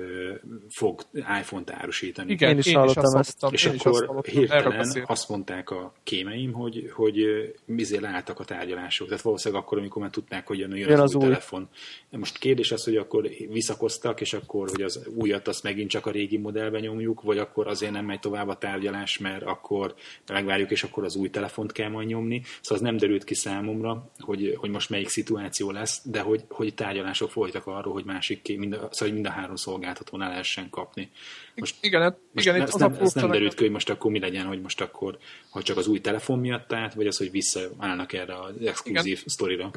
fog 0.69 1.01
iPhone-t 1.13 1.71
árusítani. 1.71 2.31
Igen, 2.31 2.49
én 2.49 2.57
is 2.57 2.73
hallottam 2.73 3.15
ezt. 3.15 3.45
És 3.49 3.65
akkor 3.65 4.09
azt 4.15 4.27
hirtelen 4.27 5.03
azt 5.05 5.29
mondták 5.29 5.69
a 5.69 5.93
kémeim, 6.03 6.51
hogy, 6.53 6.91
hogy 6.93 7.25
mizé 7.65 7.97
leálltak 7.97 8.39
a 8.39 8.43
tárgyalások. 8.43 9.07
Tehát 9.07 9.23
valószínűleg 9.23 9.63
akkor, 9.63 9.77
amikor 9.77 10.01
már 10.01 10.11
tudták, 10.11 10.47
hogy 10.47 10.59
jön, 10.59 10.75
jön 10.75 10.91
az, 10.91 10.99
az 10.99 11.15
új, 11.15 11.23
új 11.23 11.29
telefon. 11.29 11.69
Most 12.09 12.37
kérdés 12.37 12.71
az, 12.71 12.83
hogy 12.83 12.97
akkor 12.97 13.29
visszakoztak, 13.49 14.21
és 14.21 14.33
akkor, 14.33 14.69
hogy 14.69 14.81
az 14.81 15.07
újat 15.15 15.47
azt 15.47 15.63
megint 15.63 15.89
csak 15.89 16.05
a 16.05 16.11
régi 16.11 16.37
modellben 16.37 16.81
nyomjuk, 16.81 17.21
vagy 17.21 17.37
akkor 17.37 17.67
azért 17.67 17.91
nem 17.91 18.05
megy 18.05 18.19
tovább 18.19 18.47
a 18.47 18.57
tárgyalás, 18.57 19.17
mert 19.17 19.43
akkor 19.43 19.95
megvárjuk, 20.27 20.71
és 20.71 20.83
akkor 20.83 21.03
az 21.03 21.15
új 21.15 21.29
telefont 21.29 21.71
kell 21.71 21.89
majd 21.89 22.07
nyomni. 22.07 22.41
Szóval 22.61 22.77
az 22.77 22.81
nem 22.81 22.94
nem 22.95 23.07
derült 23.07 23.23
ki 23.23 23.33
számomra, 23.33 24.09
hogy, 24.19 24.55
hogy 24.57 24.69
most 24.69 24.89
melyik 24.89 25.09
szituáció 25.09 25.71
lesz, 25.71 26.01
de 26.03 26.19
hogy, 26.19 26.43
hogy 26.49 26.73
tárgyalások 26.73 27.31
folytak 27.31 27.67
arról, 27.67 27.93
hogy 27.93 28.05
másik, 28.05 28.57
mind 28.57 28.73
a, 28.73 28.89
szóval 28.91 29.13
mind 29.13 29.25
a 29.25 29.29
három 29.29 29.55
szolgáltatónál 29.55 30.29
lehessen 30.29 30.69
kapni. 30.69 31.11
Most, 31.55 31.75
igen, 31.81 32.01
hát, 32.01 32.17
most 32.31 32.45
igen, 32.45 32.61
ez, 32.61 32.73
az 32.73 32.79
nem, 32.79 32.97
ez 32.99 33.13
nem 33.13 33.31
derült 33.31 33.53
ki, 33.53 33.63
hogy 33.63 33.71
most 33.71 33.89
akkor 33.89 34.11
mi 34.11 34.19
legyen, 34.19 34.45
hogy 34.45 34.61
most 34.61 34.81
akkor, 34.81 35.17
hogy 35.49 35.63
csak 35.63 35.77
az 35.77 35.87
új 35.87 36.01
telefon 36.01 36.39
miatt 36.39 36.73
állt, 36.73 36.93
vagy 36.93 37.07
az, 37.07 37.17
hogy 37.17 37.31
visszaállnak 37.31 38.13
erre 38.13 38.39
az 38.39 38.53
exkluzív 38.65 39.17
igen. 39.17 39.23
sztorira. 39.25 39.71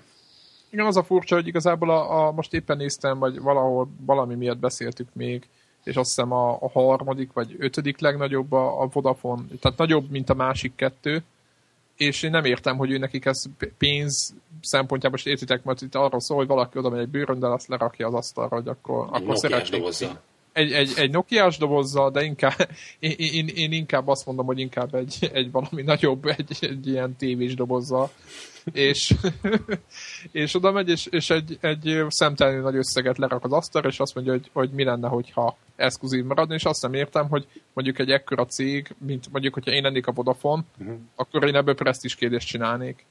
Igen, 0.70 0.86
az 0.86 0.96
a 0.96 1.02
furcsa, 1.02 1.34
hogy 1.34 1.46
igazából 1.46 1.90
a, 1.90 2.26
a, 2.26 2.32
most 2.32 2.54
éppen 2.54 2.76
néztem, 2.76 3.18
vagy 3.18 3.40
valahol 3.40 3.88
valami 4.06 4.34
miatt 4.34 4.58
beszéltük 4.58 5.08
még, 5.12 5.48
és 5.84 5.96
azt 5.96 6.08
hiszem 6.08 6.32
a, 6.32 6.58
a 6.60 6.70
harmadik 6.70 7.32
vagy 7.32 7.56
ötödik 7.58 7.98
legnagyobb 7.98 8.52
a, 8.52 8.82
a 8.82 8.88
Vodafone, 8.92 9.42
tehát 9.60 9.78
nagyobb, 9.78 10.10
mint 10.10 10.30
a 10.30 10.34
másik 10.34 10.74
kettő, 10.74 11.22
és 11.98 12.22
én 12.22 12.30
nem 12.30 12.44
értem, 12.44 12.76
hogy 12.76 12.90
ő 12.90 12.98
nekik 12.98 13.24
ez 13.24 13.42
pénz 13.78 14.34
szempontjából, 14.60 15.18
és 15.18 15.24
értitek, 15.24 15.64
mert 15.64 15.82
itt 15.82 15.94
arról 15.94 16.20
szól, 16.20 16.36
hogy 16.36 16.46
valaki 16.46 16.78
oda 16.78 16.88
megy 16.88 17.00
egy 17.00 17.08
bőröndel, 17.08 17.52
azt 17.52 17.68
lerakja 17.68 18.06
az 18.06 18.14
asztalra, 18.14 18.56
hogy 18.56 18.68
akkor, 18.68 19.08
akkor 19.10 19.36
szeretnék. 19.38 19.82
Egy, 20.52 20.72
egy, 20.72 20.92
egy 20.96 21.10
Nokia-s 21.10 21.58
dobozzal, 21.58 22.10
de 22.10 22.22
inkább, 22.22 22.68
én, 22.98 23.14
én, 23.16 23.46
én, 23.46 23.72
inkább 23.72 24.08
azt 24.08 24.26
mondom, 24.26 24.46
hogy 24.46 24.58
inkább 24.58 24.94
egy, 24.94 25.30
egy 25.32 25.50
valami 25.50 25.82
nagyobb, 25.92 26.26
egy, 26.26 26.56
egy 26.60 26.86
ilyen 26.86 27.16
tévés 27.16 27.54
dobozzal 27.54 28.10
és, 28.72 29.14
és 30.32 30.54
oda 30.54 30.70
megy, 30.70 30.88
és, 30.88 31.06
és 31.06 31.30
egy, 31.30 31.58
egy 31.60 32.04
szemtelenül 32.08 32.62
nagy 32.62 32.76
összeget 32.76 33.18
lerak 33.18 33.44
az 33.44 33.52
asztalra, 33.52 33.88
és 33.88 34.00
azt 34.00 34.14
mondja, 34.14 34.32
hogy, 34.32 34.50
hogy 34.52 34.70
mi 34.70 34.84
lenne, 34.84 35.08
hogyha 35.08 35.56
exkluzív 35.76 36.24
maradna, 36.24 36.54
és 36.54 36.64
azt 36.64 36.82
nem 36.82 36.94
értem, 36.94 37.28
hogy 37.28 37.46
mondjuk 37.72 37.98
egy 37.98 38.10
ekkora 38.10 38.46
cég, 38.46 38.94
mint 38.98 39.32
mondjuk, 39.32 39.54
hogyha 39.54 39.70
én 39.70 39.82
lennék 39.82 40.06
a 40.06 40.12
Vodafone, 40.12 40.62
uh-huh. 40.78 40.96
akkor 41.14 41.46
én 41.46 41.54
ebből 41.56 41.74
presztis 41.74 42.14
kérdést 42.14 42.48
csinálnék. 42.48 43.04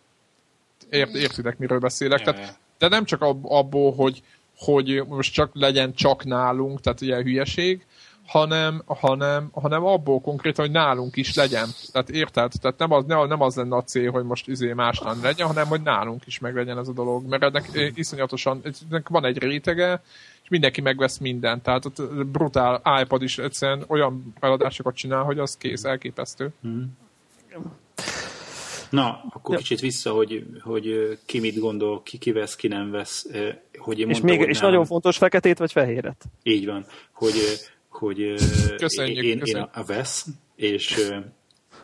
Ért, 0.90 1.14
értitek, 1.14 1.58
miről 1.58 1.80
beszélek? 1.80 2.20
Yeah. 2.20 2.36
Tehát, 2.36 2.60
de 2.78 2.88
nem 2.88 3.06
csak 3.06 3.22
abból, 3.42 3.94
hogy, 3.94 4.22
hogy 4.58 5.04
most 5.08 5.34
csak 5.34 5.50
legyen 5.54 5.94
csak 5.94 6.24
nálunk, 6.24 6.82
tehát 6.82 7.02
ilyen 7.02 7.24
hülyeség, 7.24 7.86
hanem, 8.28 8.82
hanem, 8.86 9.50
hanem 9.54 9.86
abból 9.86 10.22
konkrétan, 10.22 10.66
hogy 10.66 10.74
nálunk 10.74 11.16
is 11.16 11.36
legyen. 11.36 11.68
Tehát 11.92 12.10
érted? 12.10 12.52
Tehát 12.62 12.78
nem 12.78 12.92
az, 12.92 13.04
nem 13.06 13.42
az 13.42 13.56
lenne 13.56 13.76
a 13.76 13.84
cél, 13.84 14.12
hogy 14.12 14.24
most 14.24 14.48
izé 14.48 14.74
másnál 14.74 15.16
legyen, 15.22 15.48
hanem 15.48 15.68
hogy 15.68 15.82
nálunk 15.82 16.26
is 16.26 16.40
meg 16.40 16.56
legyen 16.56 16.78
ez 16.78 16.88
a 16.88 16.94
dolog. 16.94 17.26
Mert 17.26 17.44
ennek 17.44 17.70
iszonyatosan, 17.96 18.62
ennek 18.90 19.10
van 19.10 19.26
egy 19.26 19.38
rétege, 19.38 20.02
és 20.44 20.50
mindenki 20.50 20.82
megvesz 20.82 21.18
mindent. 21.18 21.64
Tehát 21.64 21.86
ott 21.86 22.26
brutál 22.26 22.82
iPad 23.02 23.22
is 23.22 23.38
egyszerűen 23.38 23.84
olyan 23.88 24.34
eladásokat 24.40 24.96
csinál, 24.96 25.24
hogy 25.24 25.40
az 25.40 25.58
kész, 25.58 25.84
elképesztő. 25.84 26.50
Hmm. 26.62 26.98
Na, 28.90 29.24
akkor 29.30 29.56
ja. 29.56 29.62
kicsit 29.62 29.80
vissza, 29.80 30.12
hogy, 30.12 30.46
hogy 30.62 31.18
ki 31.26 31.40
mit 31.40 31.60
gondol, 31.60 32.02
ki 32.04 32.18
kivesz, 32.18 32.56
ki 32.56 32.68
nem 32.68 32.92
vesz. 32.92 33.26
Hogy 33.78 34.00
én 34.00 34.10
és 34.10 34.14
mondta, 34.14 34.26
még, 34.26 34.38
hogy 34.38 34.48
és 34.48 34.60
nagyon 34.60 34.86
fontos, 34.86 35.18
feketét 35.18 35.58
vagy 35.58 35.72
fehéret? 35.72 36.26
Így 36.44 36.66
van. 36.66 36.86
Hogy 37.12 37.34
hogy 37.90 38.34
köszönjük, 38.78 39.24
én, 39.24 39.40
köszönjük. 39.40 39.48
én 39.48 39.82
a 39.82 39.84
vesz, 39.84 40.26
és, 40.56 41.12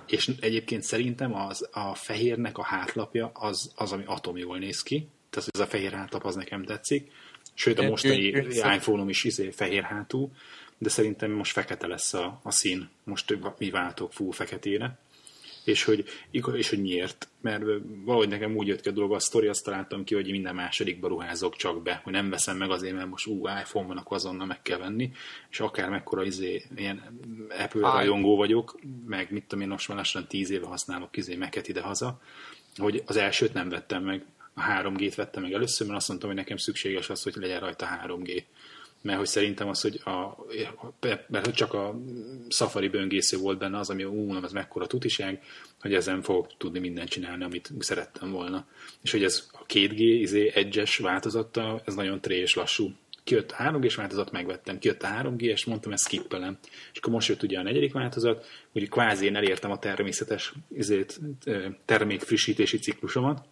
és 0.08 0.32
egyébként 0.40 0.84
szerintem 0.84 1.36
az, 1.36 1.70
a 1.72 1.96
fehérnek 1.96 2.58
a 2.58 2.64
hátlapja 2.64 3.32
az, 3.34 3.72
az, 3.76 3.92
ami 3.92 4.04
atom 4.06 4.38
jól 4.38 4.58
néz 4.58 4.84
ki, 4.84 5.08
tehát 5.30 5.50
ez 5.54 5.60
a 5.60 5.66
fehér 5.66 5.92
hátlap 5.92 6.26
az 6.26 6.36
nekem 6.36 6.64
tetszik, 6.64 7.12
sőt 7.54 7.80
a 7.80 7.84
mostani 7.84 8.28
iPhone-om 8.76 9.10
is 9.10 9.24
izé 9.24 9.52
fehér 9.52 9.84
hátú, 9.84 10.32
de 10.78 10.90
szerintem 10.90 11.32
most 11.32 11.52
fekete 11.52 11.88
lesz 11.88 12.14
a, 12.14 12.40
a 12.44 12.52
szín, 12.52 12.90
most 13.04 13.38
mi 13.58 13.70
váltok 13.70 14.14
full 14.14 14.32
feketére 14.32 14.98
és 15.64 15.84
hogy, 15.84 16.06
és 16.32 16.70
hogy 16.70 16.82
miért. 16.82 17.28
Mert 17.42 17.64
valahogy 18.06 18.28
nekem 18.28 18.56
úgy 18.56 18.68
jött 18.68 18.82
ki 18.82 18.90
a 18.90 18.92
dolog, 18.92 19.14
a 19.14 19.20
sztori 19.20 19.48
azt 19.48 19.64
találtam 19.64 20.04
ki, 20.04 20.16
hogy 20.16 20.32
minden 20.32 20.56
másodikba 20.56 21.08
ruházok 21.08 21.56
csak 21.56 21.82
be, 21.82 22.02
hogy 22.04 22.14
nem 22.14 22.30
veszem 22.30 22.58
meg 22.58 22.72
azért, 22.72 22.96
mert 22.96 23.10
most 23.10 23.28
ú, 23.28 23.48
iPhone 23.48 23.88
van, 23.88 23.98
akkor 23.98 24.18
azonnal 24.18 24.46
meg 24.46 24.62
kell 24.62 24.78
venni, 24.78 25.12
és 25.50 25.60
akár 25.60 25.90
mekkora 25.90 26.24
izé, 26.24 26.64
ilyen 26.76 27.20
Apple 27.60 27.92
rajongó 27.92 28.36
vagyok, 28.36 28.80
meg 29.06 29.32
mit 29.32 29.44
tudom 29.44 29.64
én, 29.64 29.70
most 29.70 29.88
már 29.88 29.98
lassan 29.98 30.28
tíz 30.28 30.50
éve 30.50 30.66
használok 30.66 31.18
izé 31.18 31.36
meket 31.36 31.68
ide-haza, 31.68 32.22
hogy 32.78 33.04
az 33.06 33.16
elsőt 33.16 33.54
nem 33.54 33.70
vettem 33.70 34.04
meg, 34.04 34.26
a 34.56 34.62
3G-t 34.62 35.14
vettem 35.16 35.42
meg 35.42 35.54
először, 35.54 35.88
mert 35.88 36.00
azt 36.00 36.08
mondtam, 36.08 36.30
hogy 36.30 36.38
nekem 36.38 36.58
szükséges 36.58 37.10
az, 37.10 37.24
hogy 37.24 37.36
legyen 37.36 37.60
rajta 37.60 37.88
3G 38.06 38.44
mert 39.04 39.18
hogy 39.18 39.28
szerintem 39.28 39.68
az, 39.68 39.82
hogy 39.82 40.02
a, 40.06 40.46
mert 41.28 41.46
hogy 41.46 41.54
csak 41.54 41.74
a 41.74 42.00
Safari 42.50 42.88
böngésző 42.88 43.38
volt 43.38 43.58
benne 43.58 43.78
az, 43.78 43.90
ami 43.90 44.04
ú, 44.04 44.44
ez 44.44 44.52
mekkora 44.52 44.88
tutiság, 44.88 45.42
hogy 45.82 45.94
ezen 45.94 46.22
fogok 46.22 46.58
tudni 46.58 46.80
mindent 46.80 47.10
csinálni, 47.10 47.44
amit 47.44 47.72
szerettem 47.80 48.32
volna. 48.32 48.68
És 49.02 49.12
hogy 49.12 49.24
ez 49.24 49.50
a 49.52 49.66
2G, 49.66 49.98
izé, 49.98 50.52
egyes 50.54 50.98
változata, 50.98 51.82
ez 51.86 51.96
nagyon 51.96 52.22
tré 52.22 52.38
és 52.38 52.56
lassú. 52.56 52.92
Kijött 53.24 53.52
a 53.52 53.64
3G-s 53.64 53.96
változat, 53.96 54.32
megvettem. 54.32 54.80
Kijött 54.80 55.04
a 55.04 55.08
3G, 55.08 55.42
és 55.42 55.66
mondtam, 55.66 55.92
ezt 55.92 56.04
skippelem. 56.04 56.58
És 56.92 56.98
akkor 56.98 57.14
most 57.14 57.28
jött 57.28 57.44
ugye 57.44 57.60
a 57.60 57.64
negyedik 57.64 57.94
változat, 57.94 58.46
hogy 58.72 58.90
kvázi 58.90 59.26
én 59.26 59.36
elértem 59.36 59.72
a 59.72 59.80
természetes 59.80 60.54
izét, 60.76 61.20
termék 61.86 62.22
frissítési 62.22 62.78
ciklusomat, 62.78 63.46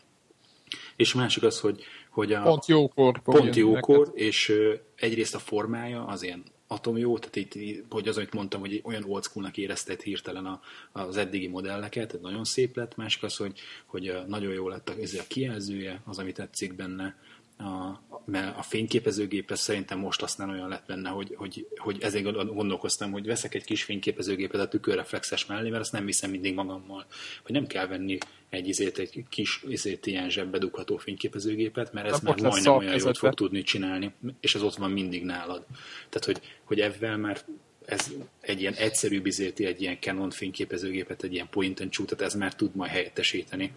és 1.01 1.13
másik 1.13 1.43
az, 1.43 1.59
hogy 1.59 1.83
hogy 2.09 2.33
a 2.33 2.41
pont 2.41 2.65
jókor, 2.65 3.21
pont 3.21 3.55
jókor 3.55 4.11
és 4.13 4.53
egyrészt 4.95 5.35
a 5.35 5.39
formája 5.39 6.05
az 6.05 6.23
ilyen 6.23 6.43
atom 6.67 6.97
jó, 6.97 7.17
tehát 7.17 7.35
itt, 7.35 7.83
hogy 7.89 8.07
az, 8.07 8.17
amit 8.17 8.33
mondtam, 8.33 8.59
hogy 8.59 8.81
olyan 8.83 9.03
old 9.07 9.23
schoolnak 9.23 9.57
érezted 9.57 10.01
hirtelen 10.01 10.45
a, 10.45 10.61
az 10.91 11.17
eddigi 11.17 11.47
modelleket, 11.47 12.13
ez 12.13 12.19
nagyon 12.21 12.43
szép 12.43 12.75
lett, 12.75 12.95
másik 12.95 13.23
az, 13.23 13.35
hogy, 13.35 13.59
hogy 13.85 14.13
nagyon 14.27 14.53
jó 14.53 14.67
lett 14.67 14.89
a, 14.89 14.93
ez 15.01 15.13
a 15.13 15.23
kijelzője, 15.27 16.01
az, 16.05 16.17
ami 16.17 16.31
tetszik 16.31 16.75
benne, 16.75 17.15
a, 17.61 18.01
mert 18.25 18.57
a 18.57 18.61
fényképezőgép 18.61 19.51
szerintem 19.53 19.99
most 19.99 20.21
aztán 20.21 20.49
olyan 20.49 20.69
lett 20.69 20.85
benne, 20.87 21.09
hogy, 21.09 21.35
hogy, 21.35 21.67
hogy 21.77 21.97
ezért 22.01 22.53
gondolkoztam, 22.53 23.11
hogy 23.11 23.25
veszek 23.25 23.55
egy 23.55 23.63
kis 23.63 23.83
fényképezőgépet 23.83 24.61
a 24.61 24.67
tükörreflexes 24.67 25.45
mellé, 25.45 25.69
mert 25.69 25.81
azt 25.81 25.91
nem 25.91 26.05
viszem 26.05 26.29
mindig 26.29 26.53
magammal. 26.53 27.05
Hogy 27.43 27.51
nem 27.51 27.67
kell 27.67 27.87
venni 27.87 28.17
egy, 28.49 28.67
izét, 28.67 28.97
egy 28.97 29.23
kis 29.29 29.63
izét, 29.67 30.05
ilyen 30.05 30.29
zsebbe 30.29 30.57
dugható 30.57 30.97
fényképezőgépet, 30.97 31.93
mert 31.93 32.07
ez 32.07 32.19
már 32.19 32.41
majdnem 32.41 32.75
olyan 32.75 32.97
jót 32.97 33.17
fog 33.17 33.33
tudni 33.33 33.61
csinálni, 33.61 34.13
és 34.39 34.55
ez 34.55 34.61
ott 34.61 34.75
van 34.75 34.91
mindig 34.91 35.23
nálad. 35.23 35.65
Tehát, 36.09 36.25
hogy, 36.25 36.41
hogy 36.63 36.79
ebben 36.79 37.19
már 37.19 37.41
ez 37.85 38.11
egy 38.41 38.61
ilyen 38.61 38.73
egyszerű 38.73 39.21
bizéti, 39.21 39.65
egy 39.65 39.81
ilyen 39.81 39.97
Canon 39.99 40.29
fényképezőgépet, 40.29 41.23
egy 41.23 41.33
ilyen 41.33 41.49
point 41.49 41.79
and 41.79 41.93
shoot 41.93 42.21
ez 42.21 42.33
már 42.33 42.55
tud 42.55 42.75
majd 42.75 42.91
helyettesíteni. 42.91 43.71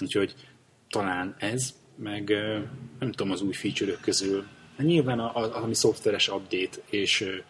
Úgyhogy 0.00 0.34
talán 0.90 1.34
ez, 1.38 1.74
meg 2.02 2.28
nem 2.98 3.10
tudom 3.10 3.30
az 3.32 3.42
új 3.42 3.52
feature 3.52 3.96
közül. 4.00 4.46
Nyilván 4.78 5.18
a, 5.18 5.36
a, 5.36 5.62
ami 5.62 5.74
szoftveres 5.74 6.28
update, 6.28 6.78
és 6.90 7.42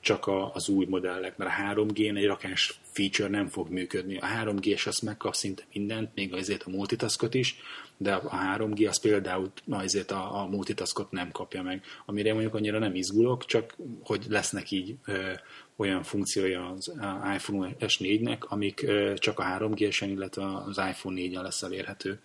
csak 0.00 0.26
a, 0.26 0.54
az 0.54 0.68
új 0.68 0.86
modellek, 0.88 1.36
mert 1.36 1.50
a 1.50 1.72
3G-n 1.74 2.16
egy 2.16 2.26
rakás 2.26 2.80
feature 2.92 3.28
nem 3.28 3.48
fog 3.48 3.70
működni. 3.70 4.16
A 4.16 4.26
3G-s 4.44 4.86
azt 4.86 5.02
megkap 5.02 5.34
szinte 5.34 5.62
mindent, 5.72 6.10
még 6.14 6.34
azért 6.34 6.62
a 6.62 6.70
multitaskot 6.70 7.34
is, 7.34 7.56
de 7.96 8.14
a 8.14 8.56
3G 8.56 8.88
az 8.88 9.00
például 9.00 9.52
azért 9.70 10.10
a, 10.10 10.40
a 10.40 10.46
multitaskot 10.46 11.10
nem 11.10 11.30
kapja 11.30 11.62
meg. 11.62 11.84
Amire 12.06 12.32
mondjuk 12.32 12.54
annyira 12.54 12.78
nem 12.78 12.94
izgulok, 12.94 13.44
csak 13.44 13.76
hogy 14.02 14.24
lesznek 14.28 14.70
így 14.70 14.94
ö, 15.04 15.32
olyan 15.76 16.02
funkciója 16.02 16.68
az 16.68 16.92
iPhone 17.34 17.76
S4-nek, 17.80 18.38
amik 18.40 18.82
ö, 18.82 19.14
csak 19.16 19.38
a 19.38 19.44
3G-sen, 19.44 20.08
illetve 20.08 20.56
az 20.56 20.78
iPhone 20.78 21.20
4-en 21.20 21.42
lesz 21.42 21.62
elérhető. 21.62 22.20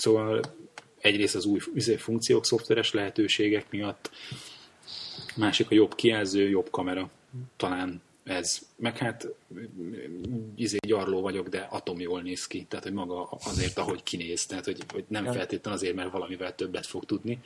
Szóval 0.00 0.40
egyrészt 1.00 1.34
az 1.34 1.44
új 1.44 1.60
izé, 1.74 1.96
funkciók, 1.96 2.44
szoftveres 2.44 2.92
lehetőségek 2.92 3.70
miatt, 3.70 4.10
másik 5.36 5.70
a 5.70 5.74
jobb 5.74 5.94
kijelző, 5.94 6.48
jobb 6.48 6.70
kamera. 6.70 7.10
Talán 7.56 8.02
ez. 8.24 8.58
Meg 8.76 8.96
hát 8.96 9.28
izé 10.54 10.76
gyarló 10.86 11.20
vagyok, 11.20 11.48
de 11.48 11.66
atom 11.70 12.00
jól 12.00 12.22
néz 12.22 12.46
ki. 12.46 12.64
Tehát, 12.68 12.84
hogy 12.84 12.94
maga 12.94 13.28
azért, 13.30 13.78
ahogy 13.78 14.02
kinéz. 14.02 14.46
Tehát, 14.46 14.64
hogy, 14.64 14.78
hogy 14.92 15.04
nem 15.08 15.24
feltétlenül 15.24 15.78
azért, 15.78 15.94
mert 15.94 16.12
valamivel 16.12 16.54
többet 16.54 16.86
fog 16.86 17.04
tudni. 17.04 17.40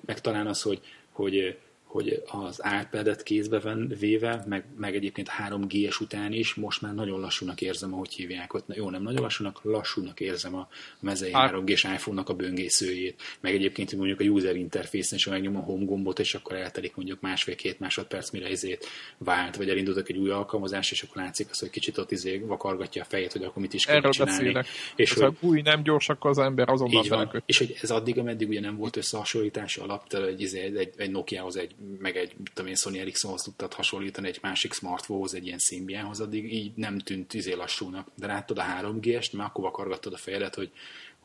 Meg 0.00 0.20
talán 0.20 0.46
az, 0.46 0.62
hogy, 0.62 0.80
hogy 1.12 1.58
hogy 1.86 2.22
az 2.26 2.62
iPad-et 2.82 3.22
kézbe 3.22 3.58
van 3.58 3.92
véve, 3.98 4.44
meg, 4.48 4.64
meg 4.76 4.94
egyébként 4.94 5.30
3G-es 5.48 6.00
után 6.00 6.32
is 6.32 6.54
most 6.54 6.82
már 6.82 6.94
nagyon 6.94 7.20
lassúnak 7.20 7.60
érzem, 7.60 7.94
ahogy 7.94 8.14
hívják 8.14 8.54
ott. 8.54 8.74
Jó, 8.74 8.90
nem 8.90 9.02
nagyon 9.02 9.22
lassúnak, 9.22 9.60
lassúnak 9.62 10.20
érzem 10.20 10.54
a 10.54 10.68
mezei 11.00 11.30
3G-s 11.34 11.84
iPhone-nak 11.84 12.28
a 12.28 12.34
böngészőjét. 12.34 13.22
Meg 13.40 13.54
egyébként 13.54 13.96
mondjuk 13.96 14.20
a 14.20 14.24
user 14.24 14.56
interface-en 14.56 15.18
is, 15.18 15.24
ha 15.24 15.30
megnyom 15.30 15.56
a 15.56 15.60
home 15.60 15.84
gombot, 15.84 16.18
és 16.18 16.34
akkor 16.34 16.56
eltelik 16.56 16.96
mondjuk 16.96 17.20
másfél-két 17.20 17.80
másodperc, 17.80 18.30
mire 18.30 18.48
izét 18.48 18.86
vált, 19.18 19.56
vagy 19.56 19.68
elindultak 19.68 20.08
egy 20.08 20.16
új 20.16 20.30
alkalmazás, 20.30 20.90
és 20.90 21.02
akkor 21.02 21.22
látszik 21.22 21.50
az, 21.50 21.58
hogy 21.58 21.70
kicsit 21.70 21.98
ott 21.98 22.10
izé 22.10 22.38
vakargatja 22.38 23.02
a 23.02 23.04
fejét, 23.04 23.32
hogy 23.32 23.42
akkor 23.42 23.62
mit 23.62 23.74
is 23.74 23.84
kell 23.84 24.10
csinálni. 24.10 24.32
Beszélek. 24.32 24.66
És 24.96 25.10
ez 25.10 25.20
hogy, 25.20 25.36
a 25.40 25.46
új 25.46 25.60
nem 25.60 25.82
gyors, 25.82 26.08
akkor 26.08 26.30
az 26.30 26.38
ember 26.38 26.68
azonnal 26.68 27.04
így 27.04 27.08
van. 27.08 27.42
És 27.46 27.58
hogy 27.58 27.76
ez 27.82 27.90
addig, 27.90 28.18
ameddig 28.18 28.48
ugye 28.48 28.60
nem 28.60 28.76
volt 28.76 28.96
összehasonlítás 28.96 29.76
alap, 29.76 30.12
egy, 30.12 30.40
izé, 30.40 30.60
egy, 30.60 30.76
egy, 30.76 30.92
egy 30.96 31.10
Nokia-hoz, 31.10 31.56
egy, 31.56 31.74
meg 31.98 32.16
egy 32.16 32.34
tudom 32.54 32.70
én, 32.70 32.76
Sony 32.76 32.96
Ericssonhoz 32.96 33.42
tudtad 33.42 33.72
hasonlítani 33.72 34.28
egy 34.28 34.38
másik 34.42 34.72
smartphone-hoz, 34.72 35.34
egy 35.34 35.46
ilyen 35.46 35.58
Symbianhoz, 35.58 36.20
addig 36.20 36.52
így 36.52 36.72
nem 36.74 36.98
tűnt 36.98 37.34
izé 37.34 37.52
lassúnak. 37.52 38.08
De 38.14 38.26
láttad 38.26 38.58
a 38.58 38.62
3G-est, 38.62 39.32
mert 39.32 39.48
akkor 39.48 39.64
vakargattad 39.64 40.12
a 40.12 40.16
fejedet, 40.16 40.54
hogy 40.54 40.70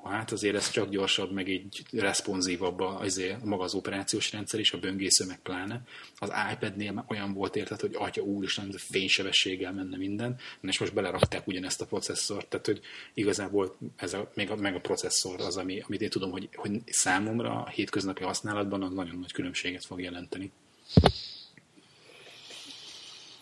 hát 0.04 0.32
azért 0.32 0.56
ez 0.56 0.70
csak 0.70 0.90
gyorsabb, 0.90 1.32
meg 1.32 1.48
így 1.48 1.86
responsívabb 1.92 2.80
azért 2.80 3.44
maga 3.44 3.64
az 3.64 3.74
operációs 3.74 4.32
rendszer 4.32 4.60
is, 4.60 4.72
a 4.72 4.80
böngésző 4.80 5.26
meg 5.26 5.40
pláne. 5.40 5.82
Az 6.18 6.32
iPad-nél 6.54 7.06
olyan 7.08 7.34
volt 7.34 7.56
érted, 7.56 7.80
hogy 7.80 7.96
atya 7.98 8.22
úristen, 8.22 8.72
fénysebességgel 8.78 9.74
menne 9.74 9.98
minden, 9.98 10.40
és 10.62 10.80
most 10.80 10.94
belerakták 10.94 11.48
ugyanezt 11.48 11.82
a 11.82 11.86
processzort, 11.86 12.48
tehát 12.48 12.66
hogy 12.66 12.82
igazából 13.14 13.76
ez 13.96 14.14
a, 14.14 14.32
még 14.34 14.52
a, 14.52 14.56
meg 14.56 14.76
a 14.76 14.80
processzor 14.80 15.40
az, 15.40 15.58
ami, 15.58 15.84
amit 15.88 16.02
én 16.02 16.10
tudom, 16.10 16.32
hogy, 16.32 16.50
hogy 16.54 16.82
számomra 16.86 17.64
a 17.64 17.70
hétköznapi 17.70 18.24
használatban 18.24 18.84
az 18.84 18.94
nagyon 18.94 19.20
nagy 19.20 19.32
különbséget 19.32 19.86
fog 19.86 20.02
jelenteni. 20.02 20.52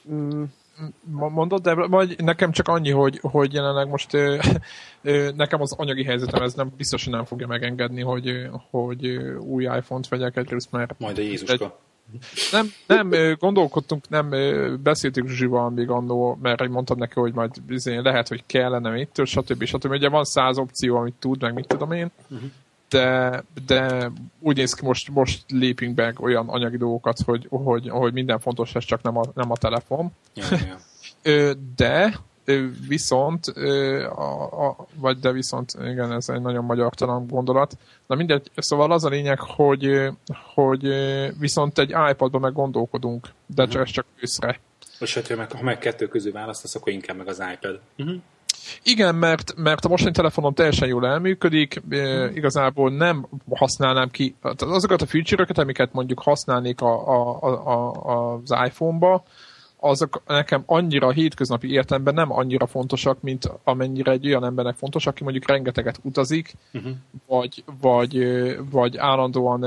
Mm, 0.09 0.43
mondod, 1.11 1.61
de 1.61 1.73
vagy 1.73 2.15
nekem 2.17 2.51
csak 2.51 2.67
annyi, 2.67 2.91
hogy, 2.91 3.19
hogy 3.21 3.53
jelenleg 3.53 3.87
most 3.87 4.13
ö, 4.13 4.37
ö, 5.01 5.29
nekem 5.35 5.61
az 5.61 5.73
anyagi 5.77 6.03
helyzetem 6.03 6.43
ez 6.43 6.53
nem, 6.53 6.71
biztos, 6.77 7.03
hogy 7.03 7.13
nem 7.13 7.25
fogja 7.25 7.47
megengedni, 7.47 8.01
hogy, 8.01 8.49
hogy 8.69 9.07
új 9.39 9.63
iPhone-t 9.63 10.07
vegyek 10.07 10.37
egyrészt, 10.37 10.71
mert... 10.71 10.99
Majd 10.99 11.17
a 11.17 11.21
Jézuska. 11.21 11.53
Egy, 11.53 11.71
nem, 12.51 12.71
nem, 12.87 13.35
gondolkodtunk, 13.39 14.09
nem 14.09 14.29
beszéltük 14.83 15.27
Zsival 15.27 15.69
még 15.69 15.89
annó, 15.89 16.37
mert 16.41 16.67
mondtam 16.67 16.97
neki, 16.97 17.19
hogy 17.19 17.33
majd 17.33 17.61
bizony 17.61 18.01
lehet, 18.01 18.27
hogy 18.27 18.43
kellene 18.45 18.89
mit, 18.89 19.21
stb. 19.25 19.63
stb. 19.63 19.91
Ugye 19.91 20.09
van 20.09 20.23
száz 20.23 20.57
opció, 20.57 20.95
amit 20.95 21.15
tud, 21.19 21.41
meg 21.41 21.53
mit 21.53 21.67
tudom 21.67 21.91
én, 21.91 22.11
uh-huh 22.29 22.49
de, 22.89 23.43
de 23.65 24.11
úgy 24.39 24.55
néz 24.57 24.73
ki, 24.73 24.85
most, 24.85 25.09
most 25.09 25.43
lépünk 25.47 25.95
be 25.95 26.13
olyan 26.19 26.49
anyagi 26.49 26.77
dolgokat, 26.77 27.19
hogy, 27.25 27.47
hogy, 27.49 27.89
hogy 27.89 28.13
minden 28.13 28.39
fontos, 28.39 28.75
ez 28.75 28.83
csak 28.83 29.01
nem 29.01 29.17
a, 29.17 29.23
nem 29.33 29.51
a 29.51 29.57
telefon. 29.57 30.11
Yeah, 30.33 30.61
yeah. 31.23 31.55
de 31.75 32.19
viszont, 32.87 33.45
a, 34.15 34.67
a, 34.67 34.87
vagy 34.95 35.19
de 35.19 35.31
viszont, 35.31 35.73
igen, 35.81 36.11
ez 36.11 36.29
egy 36.29 36.41
nagyon 36.41 36.65
magyar 36.65 36.93
talán 36.93 37.27
gondolat. 37.27 37.77
Na 38.07 38.15
mindegy, 38.15 38.51
szóval 38.55 38.91
az 38.91 39.03
a 39.03 39.09
lényeg, 39.09 39.39
hogy, 39.39 40.09
hogy 40.53 40.81
viszont 41.39 41.79
egy 41.79 41.89
iPad-ban 42.11 42.41
meg 42.41 42.53
gondolkodunk, 42.53 43.27
de 43.45 43.63
uh-huh. 43.63 43.73
csak, 43.73 43.87
ez 43.87 43.91
csak 43.91 44.05
őszre. 44.19 44.59
Most, 44.99 45.13
hát, 45.13 45.27
ha 45.27 45.35
meg, 45.35 45.51
ha 45.51 45.63
meg 45.63 45.77
kettő 45.77 46.07
közül 46.07 46.31
választasz, 46.31 46.75
akkor 46.75 46.91
inkább 46.91 47.17
meg 47.17 47.27
az 47.27 47.43
iPad. 47.53 47.79
Uh-huh. 47.97 48.21
Igen, 48.83 49.15
mert, 49.15 49.53
mert 49.55 49.85
a 49.85 49.87
mostani 49.87 50.13
telefonom 50.13 50.53
teljesen 50.53 50.87
jól 50.87 51.07
elműködik, 51.07 51.81
e, 51.89 52.29
igazából 52.33 52.91
nem 52.91 53.27
használnám 53.49 54.09
ki 54.09 54.35
azokat 54.57 55.01
a 55.01 55.05
feature-öket, 55.05 55.57
amiket 55.57 55.93
mondjuk 55.93 56.19
használnék 56.19 56.81
a, 56.81 57.07
a, 57.07 57.43
a, 57.67 58.33
az 58.33 58.55
iPhone-ba, 58.65 59.23
azok 59.79 60.21
nekem 60.27 60.63
annyira 60.65 61.07
a 61.07 61.11
hétköznapi 61.11 61.71
értelemben 61.71 62.13
nem 62.13 62.31
annyira 62.31 62.67
fontosak, 62.67 63.21
mint 63.21 63.51
amennyire 63.63 64.11
egy 64.11 64.27
olyan 64.27 64.45
embernek 64.45 64.75
fontos, 64.75 65.07
aki 65.07 65.23
mondjuk 65.23 65.47
rengeteget 65.47 65.99
utazik, 66.01 66.53
uh-huh. 66.73 66.91
vagy, 67.27 67.63
vagy, 67.81 68.17
vagy 68.69 68.97
állandóan 68.97 69.65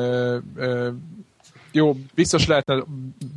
jó, 1.73 1.97
biztos 2.15 2.47
lehetne 2.47 2.83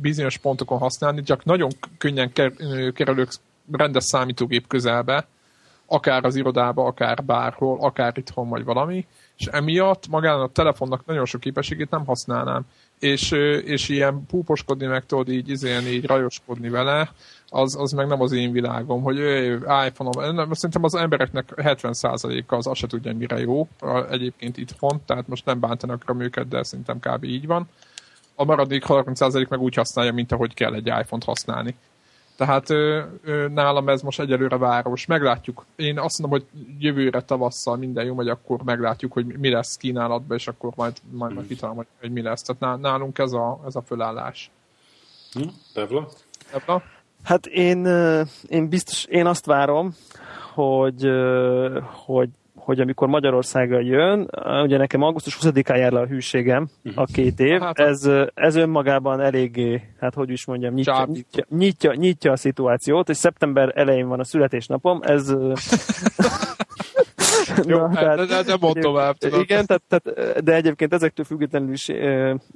bizonyos 0.00 0.38
pontokon 0.38 0.78
használni, 0.78 1.22
csak 1.22 1.44
nagyon 1.44 1.70
könnyen 1.98 2.32
kerülök 2.92 3.30
rendes 3.72 4.04
számítógép 4.04 4.66
közelbe, 4.66 5.26
akár 5.86 6.24
az 6.24 6.36
irodába, 6.36 6.84
akár 6.84 7.24
bárhol, 7.24 7.78
akár 7.80 8.12
itthon, 8.18 8.48
vagy 8.48 8.64
valami, 8.64 9.06
és 9.36 9.46
emiatt 9.46 10.08
magának 10.08 10.42
a 10.42 10.52
telefonnak 10.52 11.06
nagyon 11.06 11.24
sok 11.24 11.40
képességét 11.40 11.90
nem 11.90 12.06
használnám. 12.06 12.62
És, 12.98 13.30
és 13.64 13.88
ilyen 13.88 14.26
púposkodni 14.26 14.86
meg 14.86 15.06
tudod 15.06 15.28
így, 15.28 15.48
izén, 15.48 15.86
így 15.86 16.06
rajoskodni 16.06 16.68
vele, 16.68 17.10
az, 17.48 17.76
az 17.76 17.92
meg 17.92 18.06
nem 18.06 18.20
az 18.20 18.32
én 18.32 18.52
világom, 18.52 19.02
hogy 19.02 19.18
iPhone-om, 19.86 20.52
szerintem 20.52 20.84
az 20.84 20.94
embereknek 20.94 21.52
70%-a 21.56 22.54
az 22.54 22.66
azt 22.66 22.80
se 22.80 22.86
tudja, 22.86 23.14
mire 23.14 23.38
jó 23.38 23.68
egyébként 24.10 24.56
itthon, 24.56 25.00
tehát 25.06 25.28
most 25.28 25.44
nem 25.44 25.60
bántanak 25.60 26.14
őket, 26.18 26.48
de 26.48 26.62
szerintem 26.62 26.98
kb. 26.98 27.24
így 27.24 27.46
van. 27.46 27.68
A 28.34 28.44
maradék 28.44 28.84
30% 28.88 29.48
meg 29.48 29.60
úgy 29.60 29.74
használja, 29.74 30.12
mint 30.12 30.32
ahogy 30.32 30.54
kell 30.54 30.74
egy 30.74 30.86
iPhone-t 30.86 31.24
használni. 31.24 31.74
Tehát 32.36 32.70
ö, 32.70 33.02
ö, 33.24 33.48
nálam 33.48 33.88
ez 33.88 34.02
most 34.02 34.20
egyelőre 34.20 34.56
város. 34.56 35.06
Meglátjuk. 35.06 35.64
Én 35.76 35.98
azt 35.98 36.18
mondom, 36.18 36.38
hogy 36.38 36.64
jövőre 36.78 37.20
tavasszal 37.20 37.76
minden 37.76 38.04
jó, 38.04 38.14
vagy 38.14 38.28
akkor 38.28 38.62
meglátjuk, 38.62 39.12
hogy 39.12 39.26
mi 39.26 39.50
lesz 39.50 39.76
kínálatban, 39.76 40.36
és 40.36 40.48
akkor 40.48 40.72
majd, 40.76 40.96
majd, 41.10 41.34
majd 41.34 41.46
kitalálom, 41.46 41.76
hogy, 41.76 41.86
hogy 42.00 42.10
mi 42.10 42.22
lesz. 42.22 42.42
Tehát 42.42 42.80
nálunk 42.80 43.18
ez 43.18 43.32
a, 43.32 43.60
ez 43.66 43.76
a 43.76 43.82
fölállás. 43.82 44.50
Hm? 45.32 45.48
Devla? 45.74 46.08
Devla? 46.52 46.82
Hát 47.22 47.46
én, 47.46 47.86
én 48.48 48.68
biztos, 48.68 49.04
én 49.04 49.26
azt 49.26 49.46
várom, 49.46 49.94
hogy, 50.54 51.10
hogy 52.04 52.28
hogy 52.66 52.80
amikor 52.80 53.08
Magyarországra 53.08 53.80
jön, 53.80 54.30
ugye 54.62 54.76
nekem 54.76 55.02
augusztus 55.02 55.38
20-án 55.40 55.78
jár 55.78 55.92
le 55.92 56.00
a 56.00 56.06
hűségem, 56.06 56.68
a 56.84 56.88
mhm. 57.00 57.12
két 57.12 57.40
év, 57.40 57.60
hát, 57.60 57.78
ez, 57.78 58.10
ez 58.34 58.56
önmagában 58.56 59.20
eléggé, 59.20 59.82
hát 60.00 60.14
hogy 60.14 60.30
is 60.30 60.46
mondjam, 60.46 60.74
nyitja, 60.74 61.06
nyitja, 61.12 61.44
nyitja, 61.48 61.94
nyitja 61.94 62.32
a 62.32 62.36
szituációt, 62.36 63.08
és 63.08 63.16
szeptember 63.16 63.72
elején 63.74 64.08
van 64.08 64.20
a 64.20 64.24
születésnapom, 64.24 65.00
ez 65.02 65.34
Jó, 67.66 67.78
Na, 67.78 67.96
hát, 67.96 68.26
de, 68.26 68.42
de 68.42 68.56
mond 68.60 68.78
tovább. 68.78 69.16
Tudod. 69.16 69.40
Igen, 69.40 69.66
tehát, 69.66 69.82
tehát, 69.88 70.42
de 70.44 70.54
egyébként 70.54 70.92
ezektől 70.92 71.24
függetlenül 71.24 71.72
is 71.72 71.88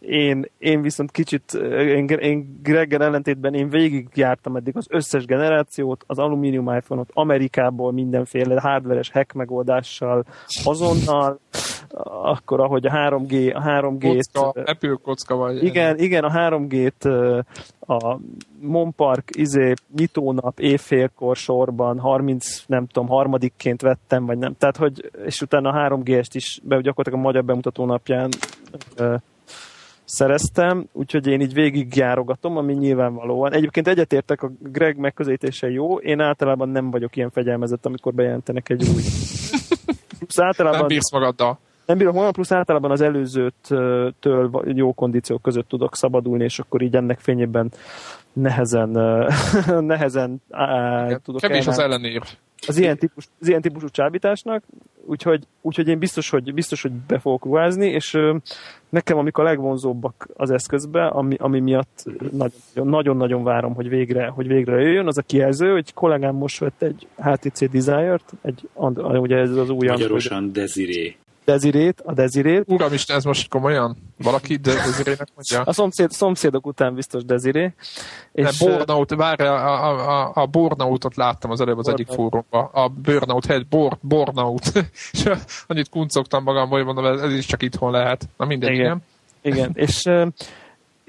én, 0.01 0.47
én 0.59 0.83
viszont 0.83 1.11
kicsit, 1.11 1.55
én, 1.55 2.07
én 2.07 2.61
Greggel 2.63 3.03
ellentétben 3.03 3.55
én 3.55 3.69
végigjártam 3.69 4.57
eddig 4.57 4.77
az 4.77 4.87
összes 4.91 5.25
generációt, 5.25 6.05
az 6.07 6.19
alumínium 6.19 6.75
iPhone-ot 6.75 7.11
Amerikából 7.13 7.93
mindenféle 7.93 8.61
hardveres 8.61 9.11
hack 9.11 9.33
megoldással 9.33 10.25
azonnal, 10.65 11.41
akkor 12.23 12.61
ahogy 12.61 12.87
a 12.87 12.91
3G, 12.91 13.55
a 13.55 13.61
3G-t... 13.61 14.25
Kocka, 14.33 14.63
Apple 14.65 14.99
kocka 15.03 15.37
vagy. 15.37 15.65
Igen, 15.65 15.99
igen, 15.99 16.25
a 16.25 16.31
3G-t 16.31 17.05
a 17.81 18.19
Monpark 18.61 19.29
izé, 19.37 19.73
nyitónap 19.97 20.59
évfélkor 20.59 21.37
sorban 21.37 21.99
30, 21.99 22.65
nem 22.67 22.87
tudom, 22.87 23.09
harmadikként 23.09 23.83
vettem, 23.83 24.27
vagy 24.27 24.39
nem. 24.39 24.55
Tehát, 24.59 24.77
hogy, 24.77 25.11
és 25.25 25.41
utána 25.41 25.71
a 25.71 25.89
3G-est 25.89 26.31
is 26.33 26.61
be, 26.63 26.81
gyakorlatilag 26.81 27.19
a 27.19 27.23
magyar 27.23 27.45
bemutató 27.45 27.85
napján 27.85 28.29
szereztem, 30.05 30.87
úgyhogy 30.93 31.27
én 31.27 31.41
így 31.41 31.55
végig 31.55 31.97
járogatom, 31.97 32.57
ami 32.57 32.73
nyilvánvalóan. 32.73 33.53
Egyébként 33.53 33.89
egyetértek, 33.89 34.43
a 34.43 34.51
Greg 34.59 34.97
megközelítése 34.97 35.71
jó, 35.71 35.99
én 35.99 36.21
általában 36.21 36.69
nem 36.69 36.91
vagyok 36.91 37.17
ilyen 37.17 37.31
fegyelmezett, 37.31 37.87
amikor 37.87 38.15
bejelentenek 38.15 38.69
egy 38.69 38.89
új. 38.95 39.03
Plusz 40.19 40.39
általában... 40.39 40.79
Nem 40.79 40.89
bírsz 40.89 41.13
magaddal 41.13 41.59
nem 41.87 41.99
bírok 41.99 42.13
mondani, 42.13 42.35
plusz 42.35 42.53
általában 42.53 42.91
az 42.91 43.01
előzőtől 43.01 44.51
jó 44.65 44.93
kondíciók 44.93 45.43
között 45.43 45.69
tudok 45.69 45.97
szabadulni, 45.97 46.45
és 46.45 46.59
akkor 46.59 46.83
így 46.83 46.97
ennek 46.97 47.19
fényében 47.19 47.73
nehezen, 48.33 48.89
nehezen 49.93 50.43
Igen, 51.07 51.21
tudok 51.25 51.41
Kevés 51.41 51.67
az 51.67 51.79
ellenér. 51.79 52.23
Az 52.67 52.79
ilyen, 52.79 52.99
típus, 52.99 53.25
az 53.41 53.49
ilyen 53.49 53.61
típusú 53.61 53.89
csábításnak, 53.89 54.65
úgyhogy, 55.05 55.45
úgyhogy 55.61 55.89
én 55.89 55.99
biztos 55.99 56.31
hogy, 56.31 56.55
biztos, 56.55 56.83
hogy 56.83 56.93
be 56.93 57.19
fogok 57.19 57.45
ruházni, 57.45 57.87
és 57.87 58.19
nekem 58.89 59.19
amik 59.19 59.37
a 59.37 59.43
legvonzóbbak 59.43 60.29
az 60.37 60.51
eszközbe, 60.51 61.07
ami, 61.07 61.37
ami 61.39 61.61
miatt 61.61 62.05
nagyon-nagyon 62.75 63.45
várom, 63.45 63.75
hogy 63.75 63.89
végre, 63.89 64.27
hogy 64.27 64.47
végre 64.47 64.81
jöjjön, 64.81 65.07
az 65.07 65.19
a 65.19 65.23
kijelző, 65.23 65.73
hogy 65.73 65.93
kollégám 65.95 66.35
most 66.35 66.59
vett 66.59 66.83
egy 66.83 67.07
HTC 67.17 67.71
Desire-t, 67.71 68.33
egy, 68.43 68.69
ugye 68.99 69.37
ez 69.37 69.57
az 69.57 69.71
új 69.71 69.87
Magyarosan 69.87 70.53
Desiree. 70.53 71.15
Dezirét, 71.51 72.01
a 72.05 72.13
Dezirét. 72.13 72.65
Uram 72.67 72.93
is, 72.93 73.05
ez 73.05 73.25
most 73.25 73.49
komolyan? 73.49 73.97
Valaki 74.19 74.57
de 74.57 74.75
Dezirének 74.75 75.29
mondja? 75.35 75.63
A 75.63 75.73
szomszéd, 75.73 76.11
szomszédok 76.11 76.67
után 76.67 76.95
biztos 76.95 77.25
Deziré. 77.25 77.73
És 78.33 78.59
Bornaut, 78.59 79.15
várj, 79.15 79.43
a, 79.43 79.55
a, 79.55 80.21
a, 80.21 80.33
a 80.35 80.47
Bornautot 80.47 81.17
láttam 81.17 81.51
az 81.51 81.61
előbb 81.61 81.79
az 81.79 81.89
egyik 81.89 82.09
fórumban. 82.09 82.69
A 82.73 82.89
Burnout 82.89 83.47
Head, 83.47 83.67
Bor, 83.67 83.99
Bornaut. 84.01 84.73
és 85.13 85.29
annyit 85.67 85.89
kuncogtam 85.89 86.43
magam, 86.43 86.69
hogy 86.69 86.85
mondom, 86.85 87.05
ez, 87.05 87.21
ez 87.21 87.33
is 87.33 87.47
csak 87.47 87.63
itthon 87.63 87.91
lehet. 87.91 88.29
Na 88.37 88.45
mindegy, 88.45 88.73
igen. 88.73 89.03
igen. 89.43 89.59
Igen, 89.59 89.71
és 89.75 90.09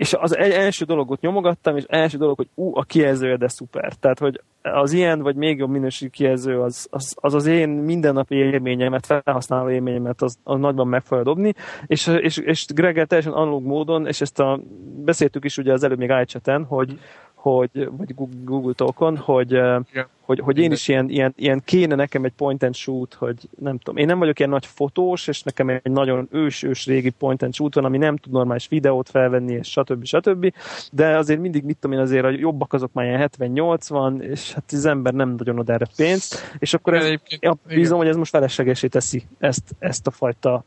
és 0.02 0.14
az 0.14 0.38
első 0.38 0.86
dologot 0.86 1.22
nyomogattam, 1.22 1.78
és 1.78 1.84
első 1.88 2.18
dolog, 2.18 2.38
hogy 2.38 2.50
ú, 2.56 2.78
a 2.78 2.84
kijelzője, 2.84 3.38
de 3.38 3.48
szuper. 3.48 3.94
Tehát, 3.94 4.20
hogy 4.20 4.42
az 4.62 4.92
ilyen, 4.92 5.22
vagy 5.22 5.36
még 5.36 5.58
jobb 5.58 5.70
minőségű 5.70 6.10
kijelző, 6.10 6.62
az 6.62 6.88
az, 6.92 7.16
az, 7.20 7.34
az 7.34 7.46
én 7.46 7.70
mindennapi 7.70 8.36
élményemet, 8.36 9.06
felhasználó 9.06 9.70
élményemet 9.70 10.22
az, 10.22 10.38
az 10.44 10.60
nagyban 10.60 10.88
meg 10.88 11.04
fogja 11.04 11.24
dobni, 11.24 11.54
és, 11.86 12.08
és, 12.08 12.38
és 12.38 12.66
Greggel 12.66 13.06
teljesen 13.06 13.34
analóg 13.34 13.64
módon, 13.64 14.08
és 14.08 14.22
ezt 14.22 14.40
a, 14.40 14.60
beszéltük 15.06 15.46
is 15.46 15.58
ugye 15.58 15.74
az 15.74 15.84
előbb 15.84 15.98
még 15.98 16.14
iChat-en, 16.22 16.64
hogy, 16.64 17.00
hogy, 17.42 17.90
vagy 17.98 18.16
Google 18.44 18.74
Talkon, 18.74 19.18
hogy, 19.18 19.52
Igen. 19.52 20.08
hogy, 20.22 20.40
hogy 20.40 20.58
én 20.58 20.72
is 20.72 20.88
ilyen, 20.88 21.10
ilyen, 21.10 21.34
ilyen 21.38 21.62
kéne 21.66 21.96
nekem 21.96 22.24
egy 22.24 22.32
point 22.32 22.64
and 22.64 22.76
shoot, 22.76 23.14
hogy 23.14 23.36
nem 23.60 23.78
tudom, 23.78 23.98
én 23.98 24.06
nem 24.06 24.20
vagyok 24.20 24.40
ilyen 24.40 24.52
nagy 24.52 24.66
fotós, 24.66 25.28
és 25.28 25.44
nekem 25.44 25.70
egy 25.70 25.92
nagyon 25.92 26.28
ős-ős 26.32 26.86
régi 26.86 27.10
point 27.10 27.44
and 27.44 27.54
shoot 27.54 27.76
van, 27.76 27.86
ami 27.86 27.98
nem 27.98 28.18
tud 28.18 28.32
normális 28.32 28.68
videót 28.68 29.10
felvenni, 29.10 29.54
és 29.54 29.70
stb. 29.70 30.06
stb. 30.06 30.54
De 30.92 31.18
azért 31.18 31.40
mindig, 31.40 31.64
mit 31.64 31.78
tudom 31.80 31.98
én, 31.98 32.04
azért 32.04 32.26
a 32.26 32.30
jobbak 32.30 32.74
azok 32.74 32.94
már 32.94 33.06
ilyen 33.06 33.30
70-80, 33.40 34.22
és 34.22 34.54
hát 34.54 34.64
az 34.72 34.86
ember 34.86 35.14
nem 35.14 35.36
nagyon 35.38 35.58
ad 35.58 35.70
erre 35.70 35.88
pénzt, 35.96 36.56
és 36.60 36.74
akkor 36.74 36.94
ez, 36.94 37.14
ja, 37.40 37.56
bízom, 37.68 37.98
hogy 37.98 38.08
ez 38.08 38.16
most 38.16 38.32
feleslegesé 38.32 38.88
teszi 38.88 39.24
ezt, 39.40 39.76
ezt 39.80 40.08
a 40.08 40.12
fajta 40.12 40.64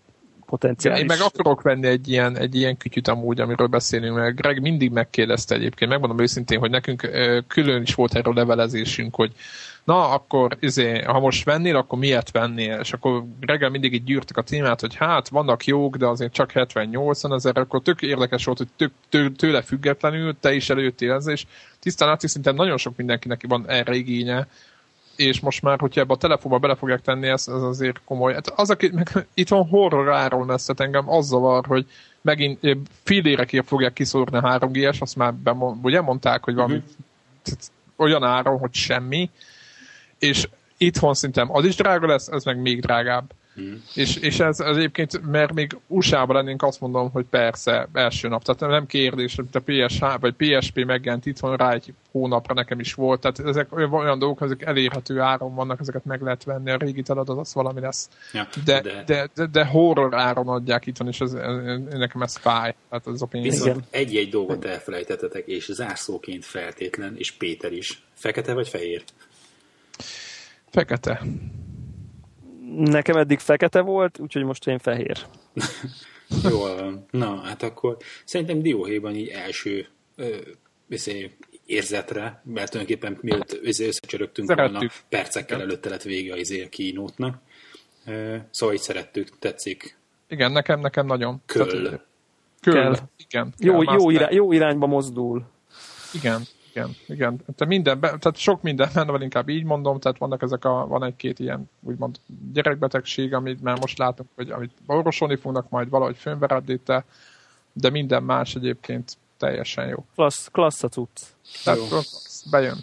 potenciális. 0.47 1.01
Én 1.01 1.07
meg 1.07 1.21
akarok 1.21 1.63
venni 1.63 1.87
egy 1.87 2.09
ilyen, 2.09 2.39
egy 2.39 2.55
ilyen 2.55 2.77
kütyüt 2.77 3.09
amúgy, 3.09 3.41
amiről 3.41 3.67
beszélünk, 3.67 4.17
mert 4.17 4.37
Greg 4.37 4.61
mindig 4.61 4.91
megkérdezte 4.91 5.55
egyébként, 5.55 5.91
megmondom 5.91 6.21
őszintén, 6.21 6.59
hogy 6.59 6.71
nekünk 6.71 7.11
külön 7.47 7.83
is 7.83 7.95
volt 7.95 8.15
erről 8.15 8.35
levelezésünk, 8.35 9.15
hogy 9.15 9.33
na, 9.85 10.09
akkor 10.09 10.57
izé, 10.61 11.03
ha 11.03 11.21
most 11.21 11.45
vennél, 11.45 11.77
akkor 11.77 11.99
miért 11.99 12.31
vennél? 12.31 12.79
És 12.79 12.93
akkor 12.93 13.25
reggel 13.41 13.71
mindig 13.71 13.93
így 13.93 14.05
gyűrtek 14.05 14.37
a 14.37 14.43
témát, 14.43 14.81
hogy 14.81 14.95
hát 14.95 15.29
vannak 15.29 15.65
jók, 15.65 15.97
de 15.97 16.07
azért 16.07 16.33
csak 16.33 16.51
70-80 16.55 17.35
ezer, 17.35 17.59
akkor 17.59 17.83
tök 17.83 18.03
érdekes 18.03 18.45
volt, 18.45 18.59
hogy 18.59 18.69
tök, 18.77 18.93
tő, 19.09 19.31
tőle 19.31 19.63
függetlenül 19.63 20.37
te 20.41 20.55
is 20.55 20.71
előttél 20.71 21.13
ez, 21.13 21.27
és 21.27 21.45
tisztán 21.81 22.09
látszik, 22.09 22.29
szinte 22.29 22.53
nagyon 22.53 22.77
sok 22.77 22.97
mindenkinek 22.97 23.41
van 23.49 23.69
erre 23.69 23.95
igénye, 23.95 24.47
és 25.17 25.41
most 25.41 25.63
már, 25.63 25.81
hogyha 25.81 26.01
ebbe 26.01 26.13
a 26.13 26.17
telefonba 26.17 26.59
bele 26.59 26.75
fogják 26.75 27.01
tenni, 27.01 27.29
ez, 27.29 27.49
ez 27.49 27.63
azért 27.63 28.01
komoly. 28.05 28.33
Hát 28.33 28.49
az, 28.49 28.71
aki, 28.71 28.91
meg, 28.93 29.27
itt 29.35 29.49
van 29.49 29.69
horror 29.69 30.13
áron 30.13 30.47
lesz, 30.47 30.65
tehát 30.65 30.81
engem 30.81 31.11
az 31.11 31.27
zavar, 31.27 31.67
hogy 31.67 31.87
megint 32.21 32.61
fillérekért 33.03 33.67
fogják 33.67 33.93
kiszórni 33.93 34.37
a 34.37 34.47
3 34.47 34.73
g 34.73 34.91
azt 34.99 35.17
már 35.17 35.35
bemond, 35.35 35.85
ugye 35.85 36.01
mondták, 36.01 36.45
hogy 36.45 36.55
valami 36.55 36.75
uh-huh. 36.75 37.55
olyan 37.97 38.23
áron, 38.23 38.59
hogy 38.59 38.75
semmi, 38.75 39.31
és 40.19 40.49
itthon 40.77 41.15
szintem 41.15 41.55
az 41.55 41.65
is 41.65 41.77
drága 41.77 42.07
lesz, 42.07 42.29
ez 42.29 42.45
meg 42.45 42.61
még 42.61 42.81
drágább. 42.81 43.33
Mm. 43.61 43.75
És, 43.95 44.17
és 44.17 44.41
ez, 44.41 44.61
ez 44.61 44.77
egyébként, 44.77 45.31
mert 45.31 45.53
még 45.53 45.77
USA-ban 45.87 46.37
lennénk, 46.37 46.63
azt 46.63 46.81
mondom, 46.81 47.11
hogy 47.11 47.25
persze, 47.31 47.89
első 47.93 48.29
nap. 48.29 48.43
Tehát 48.43 48.73
nem 48.73 48.87
kérdés, 48.87 49.35
hogy 49.35 49.47
a 49.53 49.59
PSH 49.59 50.05
vagy 50.21 50.35
PSP 50.35 50.85
megjelent 50.85 51.27
itthon 51.27 51.57
rá 51.57 51.73
egy 51.73 51.95
hónapra 52.11 52.55
nekem 52.55 52.81
is 52.81 52.95
volt. 52.95 53.21
Tehát 53.21 53.39
ezek 53.39 53.77
olyan, 53.77 54.19
dolgok, 54.19 54.41
ezek 54.41 54.63
elérhető 54.63 55.21
áron 55.21 55.55
vannak, 55.55 55.81
ezeket 55.81 56.05
meg 56.05 56.23
lehet 56.23 56.45
venni. 56.45 56.71
A 56.71 56.77
régi 56.77 57.03
teladat 57.03 57.39
az 57.39 57.55
valami 57.55 57.81
lesz. 57.81 58.09
Ja, 58.33 58.49
de, 58.65 58.81
de, 58.81 59.03
de, 59.07 59.29
de, 59.35 59.47
de, 59.47 59.65
horror 59.65 60.15
áron 60.15 60.49
adják 60.49 60.87
itthon, 60.87 61.09
és 61.09 61.21
ez, 61.21 61.33
nekem 61.91 62.23
ez 62.23 62.37
fáj. 62.37 62.75
Tehát 62.89 63.07
az 63.07 63.25
Viszont 63.31 63.85
egy-egy 63.91 64.29
dolgot 64.29 64.65
elfelejtettetek, 64.65 65.47
és 65.47 65.65
zárszóként 65.73 66.45
feltétlen, 66.45 67.15
és 67.17 67.33
Péter 67.33 67.73
is. 67.73 68.03
Fekete 68.15 68.55
vagy 68.55 68.69
fehér? 68.69 69.05
Fekete. 70.71 71.23
Nekem 72.73 73.17
eddig 73.17 73.39
fekete 73.39 73.81
volt, 73.81 74.19
úgyhogy 74.19 74.45
most 74.45 74.67
én 74.67 74.79
fehér. 74.79 75.19
Jól 76.51 76.75
van. 76.75 77.07
Na, 77.11 77.41
hát 77.41 77.63
akkor 77.63 77.97
szerintem 78.25 78.63
dióhéjban 78.63 79.15
így 79.15 79.29
első 79.29 79.87
ö, 80.17 80.37
érzetre, 81.67 82.43
mert 82.45 82.71
tulajdonképpen 82.71 83.19
mielőtt 83.21 83.59
összecsörögtünk 83.63 84.49
Szerettük. 84.49 84.77
volna, 84.77 84.93
percekkel 85.09 85.61
előtte 85.61 85.89
lett 85.89 86.03
vége 86.03 86.33
a 86.33 86.37
izé 86.37 86.69
kínótnak. 86.69 87.39
Szóval 88.51 88.75
így 88.75 88.81
szerettük, 88.81 89.39
tetszik. 89.39 89.99
Igen, 90.29 90.53
nekem, 90.53 90.81
nekem 90.81 91.07
nagyon. 91.07 91.43
Köl. 91.47 92.01
Köl. 92.61 92.97
Igen. 93.29 93.55
Jó, 93.59 93.83
jó, 93.83 94.11
irány, 94.11 94.35
jó 94.35 94.53
irányba 94.53 94.87
mozdul. 94.87 95.45
Igen 96.13 96.43
igen, 96.75 96.97
igen. 97.07 97.37
Tehát, 97.37 97.67
minden, 97.67 98.01
tehát 98.01 98.37
sok 98.37 98.63
minden 98.63 98.91
benne 98.95 99.11
van, 99.11 99.23
inkább 99.23 99.49
így 99.49 99.65
mondom, 99.65 100.01
tehát 100.01 100.19
vannak 100.19 100.43
ezek 100.43 100.65
a, 100.65 100.87
van 100.87 101.05
egy-két 101.05 101.39
ilyen 101.39 101.71
úgymond 101.81 102.17
gyerekbetegség, 102.53 103.35
amit 103.35 103.63
már 103.63 103.81
most 103.81 103.99
látunk, 103.99 104.29
hogy 104.35 104.51
amit 104.51 104.73
orvosolni 104.87 105.37
fognak 105.37 105.69
majd 105.69 105.89
valahogy 105.89 106.17
fönveredéte, 106.17 107.05
de 107.73 107.91
minden 107.91 108.23
más 108.23 108.55
egyébként 108.55 109.17
teljesen 109.37 109.89
jó. 109.89 110.05
Klassz, 110.15 110.49
klassz 110.49 110.83
a 110.83 110.89
cucc. 110.89 111.21
Tehát 111.65 111.81
jó. 111.81 111.87
Klassz, 111.87 112.43
bejön. 112.51 112.77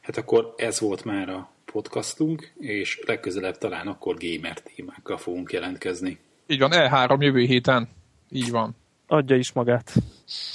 Hát 0.00 0.16
akkor 0.16 0.54
ez 0.56 0.80
volt 0.80 1.04
már 1.04 1.28
a 1.28 1.50
podcastunk, 1.64 2.52
és 2.58 3.00
legközelebb 3.06 3.58
talán 3.58 3.86
akkor 3.86 4.16
gamer 4.18 4.60
témákkal 4.60 5.18
fogunk 5.18 5.52
jelentkezni. 5.52 6.18
Így 6.46 6.58
van, 6.58 6.70
E3 6.72 7.20
jövő 7.20 7.40
héten. 7.40 7.88
Így 8.30 8.50
van. 8.50 8.76
Adja 9.06 9.36
is 9.36 9.52
magát. 9.52 9.92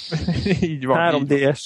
így 0.60 0.86
van. 0.86 1.26
3DS. 1.26 1.60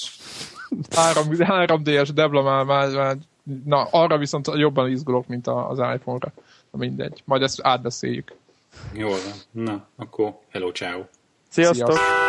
3, 0.89 1.27
3DS 1.29 2.09
Debla 2.13 2.41
már, 2.41 2.65
már, 2.65 2.89
már, 2.95 3.17
na 3.65 3.87
arra 3.91 4.17
viszont 4.17 4.51
jobban 4.53 4.89
izgulok, 4.89 5.27
mint 5.27 5.47
az 5.47 5.77
iPhone-ra. 5.77 6.31
Na 6.71 6.79
mindegy, 6.79 7.21
majd 7.25 7.41
ezt 7.41 7.59
átbeszéljük. 7.63 8.35
Jól 8.93 9.09
van. 9.09 9.63
Na, 9.63 9.85
akkor 9.95 10.33
hello, 10.49 10.71
ciao. 10.71 11.01
Sziasztok! 11.49 11.85
Sziasztok. 11.87 12.26